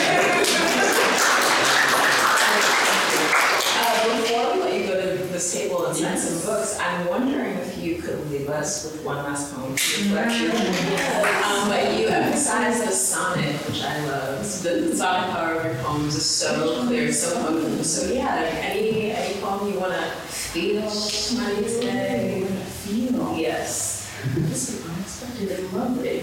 Uh, 3.76 4.20
before 4.20 4.54
we 4.54 4.60
let 4.60 4.74
you 4.80 4.86
go 4.86 5.00
to 5.00 5.22
this 5.24 5.52
table 5.52 5.86
and 5.86 5.96
sign 5.96 6.16
some 6.16 6.40
books, 6.46 6.78
I'm 6.80 7.06
wondering 7.08 7.54
if 7.56 7.69
you 8.00 8.06
could 8.06 8.30
leave 8.30 8.48
us 8.48 8.84
with 8.84 9.04
one 9.04 9.16
last 9.16 9.54
poem 9.54 9.76
to 9.76 10.02
reflect 10.02 10.40
your 10.40 10.50
um, 10.52 11.68
But 11.68 11.98
you 11.98 12.08
emphasize 12.08 12.82
the 12.82 12.90
sonnet, 12.90 13.56
which 13.66 13.82
I 13.82 14.06
love. 14.06 14.62
The, 14.62 14.70
the 14.70 14.96
sonnet 14.96 15.30
power 15.34 15.54
of 15.56 15.64
your 15.66 15.74
poems 15.82 16.14
is 16.14 16.24
so 16.24 16.86
clear, 16.86 17.12
so 17.12 17.42
potent. 17.42 17.84
So 17.84 18.12
yeah, 18.12 18.42
like 18.42 18.54
any 18.54 19.10
any 19.10 19.40
poem 19.40 19.72
you 19.72 19.78
want 19.78 19.92
to 19.92 20.00
feel 20.00 20.90
tonight 20.90 21.66
today? 21.66 22.44
Feel. 22.44 23.36
Yes. 23.36 24.10
This 24.34 24.68
is 24.70 24.88
unexpected 24.88 25.58
and 25.58 25.72
lovely. 25.72 26.20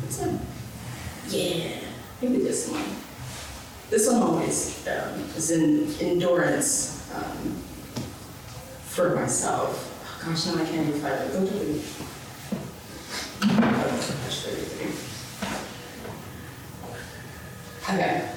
What's 0.00 0.22
up? 0.22 0.40
Yeah, 1.28 1.78
maybe 2.22 2.38
this 2.38 2.68
one. 2.70 2.84
This 3.88 4.08
one 4.08 4.22
always 4.22 4.86
um, 4.86 5.20
is 5.36 5.50
an 5.50 5.92
endurance 6.00 7.10
um, 7.14 7.56
for 8.84 9.16
myself. 9.16 9.89
Go 11.32 11.46
to 11.46 11.52
the. 11.54 11.82
Oh, 13.42 13.56
gosh, 13.58 14.48
everything. 14.48 14.92
Okay. 17.88 18.30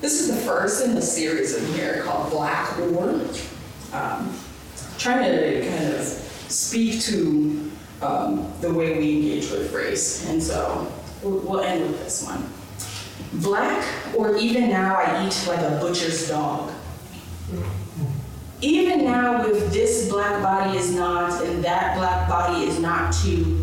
This 0.00 0.20
is 0.20 0.34
the 0.34 0.40
first 0.42 0.84
in 0.84 0.96
the 0.96 1.02
series 1.02 1.54
in 1.56 1.74
here 1.74 2.02
called 2.02 2.32
Black 2.32 2.76
War. 2.78 3.20
Um, 3.92 4.36
trying 4.98 5.30
to 5.30 5.68
kind 5.68 5.94
of 5.94 6.02
speak 6.02 7.00
to 7.02 7.70
um, 8.00 8.52
the 8.60 8.74
way 8.74 8.98
we 8.98 9.12
engage 9.12 9.48
with 9.52 9.72
race. 9.72 10.28
And 10.28 10.42
so 10.42 10.92
we'll, 11.22 11.38
we'll 11.38 11.60
end 11.60 11.82
with 11.82 12.00
this 12.00 12.24
one. 12.24 12.44
Black, 13.40 13.86
or 14.16 14.36
even 14.36 14.70
now 14.70 14.96
I 14.96 15.24
eat 15.24 15.44
like 15.46 15.60
a 15.60 15.78
butcher's 15.80 16.28
dog. 16.28 16.72
Even 18.62 19.04
now, 19.04 19.44
with 19.44 19.72
this 19.72 20.08
black 20.08 20.40
body 20.40 20.78
is 20.78 20.94
not, 20.94 21.42
and 21.44 21.64
that 21.64 21.96
black 21.96 22.28
body 22.28 22.64
is 22.64 22.78
not 22.78 23.12
too. 23.12 23.60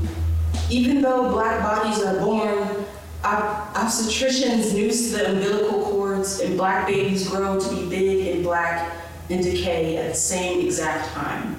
Even 0.69 1.01
though 1.01 1.29
black 1.31 1.63
bodies 1.63 2.03
are 2.03 2.19
born, 2.19 2.85
ob- 3.23 3.73
obstetricians 3.75 4.73
noose 4.73 5.11
the 5.11 5.31
umbilical 5.31 5.83
cords, 5.83 6.41
and 6.41 6.57
black 6.57 6.85
babies 6.85 7.29
grow 7.29 7.57
to 7.57 7.69
be 7.75 7.89
big 7.89 8.35
and 8.35 8.43
black 8.43 8.91
and 9.29 9.41
decay 9.41 9.95
at 9.95 10.11
the 10.11 10.17
same 10.17 10.65
exact 10.65 11.13
time. 11.13 11.55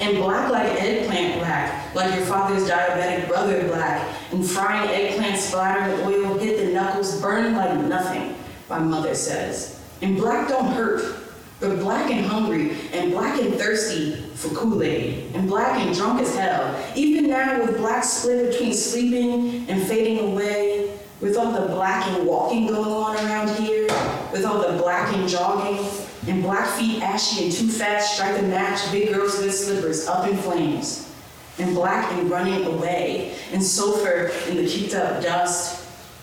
And 0.00 0.16
black 0.18 0.48
like 0.48 0.80
eggplant 0.80 1.40
black, 1.40 1.92
like 1.96 2.14
your 2.14 2.26
father's 2.26 2.70
diabetic 2.70 3.26
brother 3.26 3.66
black, 3.66 4.16
and 4.30 4.48
frying 4.48 4.88
eggplant 4.90 5.36
splattering 5.36 6.00
oil 6.06 6.38
hit 6.38 6.64
the 6.64 6.72
knuckles, 6.72 7.20
burn 7.20 7.56
like 7.56 7.76
nothing, 7.86 8.36
my 8.70 8.78
mother 8.78 9.16
says. 9.16 9.82
And 10.00 10.16
black 10.16 10.48
don't 10.48 10.70
hurt, 10.72 11.17
but 11.60 11.78
black 11.80 12.10
and 12.10 12.24
hungry, 12.24 12.76
and 12.92 13.10
black 13.10 13.40
and 13.40 13.54
thirsty 13.54 14.14
for 14.34 14.48
Kool-Aid, 14.54 15.34
and 15.34 15.48
black 15.48 15.80
and 15.80 15.94
drunk 15.94 16.20
as 16.20 16.34
hell. 16.36 16.76
Even 16.94 17.28
now 17.28 17.60
with 17.60 17.78
black 17.78 18.04
split 18.04 18.52
between 18.52 18.72
sleeping 18.72 19.68
and 19.68 19.82
fading 19.86 20.32
away, 20.32 20.96
with 21.20 21.36
all 21.36 21.50
the 21.50 21.66
black 21.74 22.06
and 22.06 22.26
walking 22.26 22.68
going 22.68 22.92
on 22.92 23.16
around 23.16 23.48
here, 23.56 23.88
with 24.30 24.44
all 24.44 24.60
the 24.60 24.78
black 24.78 25.12
and 25.14 25.28
jogging, 25.28 25.84
and 26.28 26.42
black 26.42 26.68
feet 26.78 27.02
ashy 27.02 27.44
and 27.44 27.52
too 27.52 27.68
fast, 27.68 28.14
strike 28.14 28.38
a 28.38 28.42
match, 28.42 28.92
big 28.92 29.12
girls 29.12 29.38
with 29.38 29.52
slippers 29.52 30.06
up 30.06 30.28
in 30.28 30.36
flames, 30.36 31.12
and 31.58 31.74
black 31.74 32.12
and 32.12 32.30
running 32.30 32.64
away, 32.66 33.34
and 33.52 33.60
sulfur 33.60 34.30
in 34.48 34.56
the 34.56 34.68
kicked 34.68 34.94
up 34.94 35.20
dust. 35.22 35.77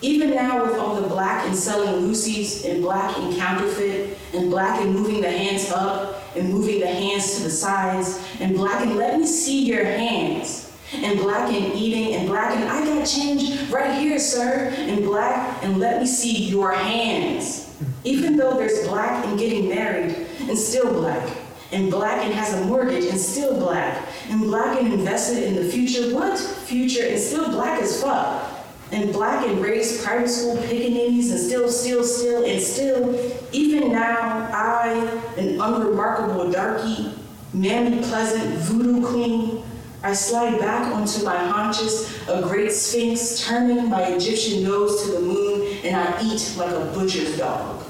Even 0.06 0.36
now 0.36 0.64
with 0.64 0.78
all 0.78 1.02
the 1.02 1.08
black 1.08 1.48
and 1.48 1.56
selling 1.56 2.08
loosies, 2.08 2.64
and 2.70 2.84
black 2.84 3.18
and 3.18 3.36
counterfeit, 3.36 4.16
and 4.36 4.52
black 4.52 4.80
and 4.80 4.94
moving 4.94 5.20
the 5.20 5.32
hands 5.32 5.72
up, 5.72 6.22
and 6.36 6.48
moving 6.48 6.80
the 6.80 6.86
hands 6.86 7.38
to 7.38 7.44
the 7.44 7.50
sides, 7.50 8.24
and 8.40 8.56
black 8.56 8.86
and 8.86 8.98
let 8.98 9.20
me 9.20 9.26
see 9.26 9.66
your 9.66 9.84
hands. 9.84 10.72
And 10.94 11.18
black 11.18 11.52
and 11.52 11.74
eating, 11.74 12.14
and 12.14 12.28
black 12.28 12.56
and 12.56 12.66
I 12.66 12.86
got 12.86 13.08
change 13.08 13.68
right 13.72 14.00
here, 14.00 14.20
sir. 14.20 14.72
And 14.78 15.04
black 15.04 15.64
and 15.64 15.80
let 15.80 16.02
me 16.02 16.06
see 16.06 16.50
your 16.50 16.72
hands. 16.72 17.76
Even 18.04 18.38
though 18.38 18.54
there's 18.54 18.88
black 18.88 19.26
and 19.26 19.40
getting 19.40 19.68
married, 19.70 20.16
and 20.42 20.56
still 20.56 20.94
black. 20.94 21.36
And 21.72 21.90
black 21.90 22.24
and 22.24 22.32
has 22.32 22.54
a 22.54 22.64
mortgage, 22.66 23.06
and 23.06 23.20
still 23.20 23.58
black. 23.58 24.08
And 24.30 24.42
black 24.42 24.80
and 24.80 24.94
invested 24.94 25.42
in 25.42 25.56
the 25.56 25.68
future. 25.68 26.14
What? 26.14 26.38
Future, 26.38 27.08
and 27.08 27.20
still 27.20 27.50
black 27.50 27.82
as 27.82 28.00
fuck. 28.04 28.55
And 28.96 29.12
black 29.12 29.46
and 29.46 29.62
raised 29.62 30.06
private 30.06 30.30
school 30.30 30.56
pickaninnies, 30.56 31.30
and 31.30 31.38
still, 31.38 31.68
still, 31.68 32.02
still, 32.02 32.46
and 32.46 32.62
still, 32.62 33.20
even 33.52 33.92
now, 33.92 34.50
I, 34.54 34.88
an 35.36 35.60
unremarkable 35.60 36.50
darky, 36.50 37.12
mammy 37.54 38.02
pleasant 38.02 38.58
voodoo 38.60 39.06
queen, 39.06 39.64
I 40.02 40.14
slide 40.14 40.60
back 40.60 40.96
onto 40.96 41.26
my 41.26 41.36
haunches, 41.36 42.26
a 42.30 42.42
great 42.44 42.72
sphinx, 42.72 43.46
turning 43.46 43.90
my 43.90 44.04
Egyptian 44.04 44.64
nose 44.64 45.04
to 45.04 45.12
the 45.12 45.20
moon, 45.20 45.78
and 45.84 45.98
I 45.98 46.22
eat 46.24 46.56
like 46.58 46.72
a 46.72 46.86
butcher's 46.96 47.38
dog. 47.38 47.82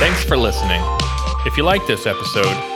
Thanks 0.00 0.24
for 0.24 0.36
listening. 0.36 0.82
If 1.46 1.56
you 1.56 1.62
like 1.62 1.86
this 1.86 2.06
episode, 2.06 2.75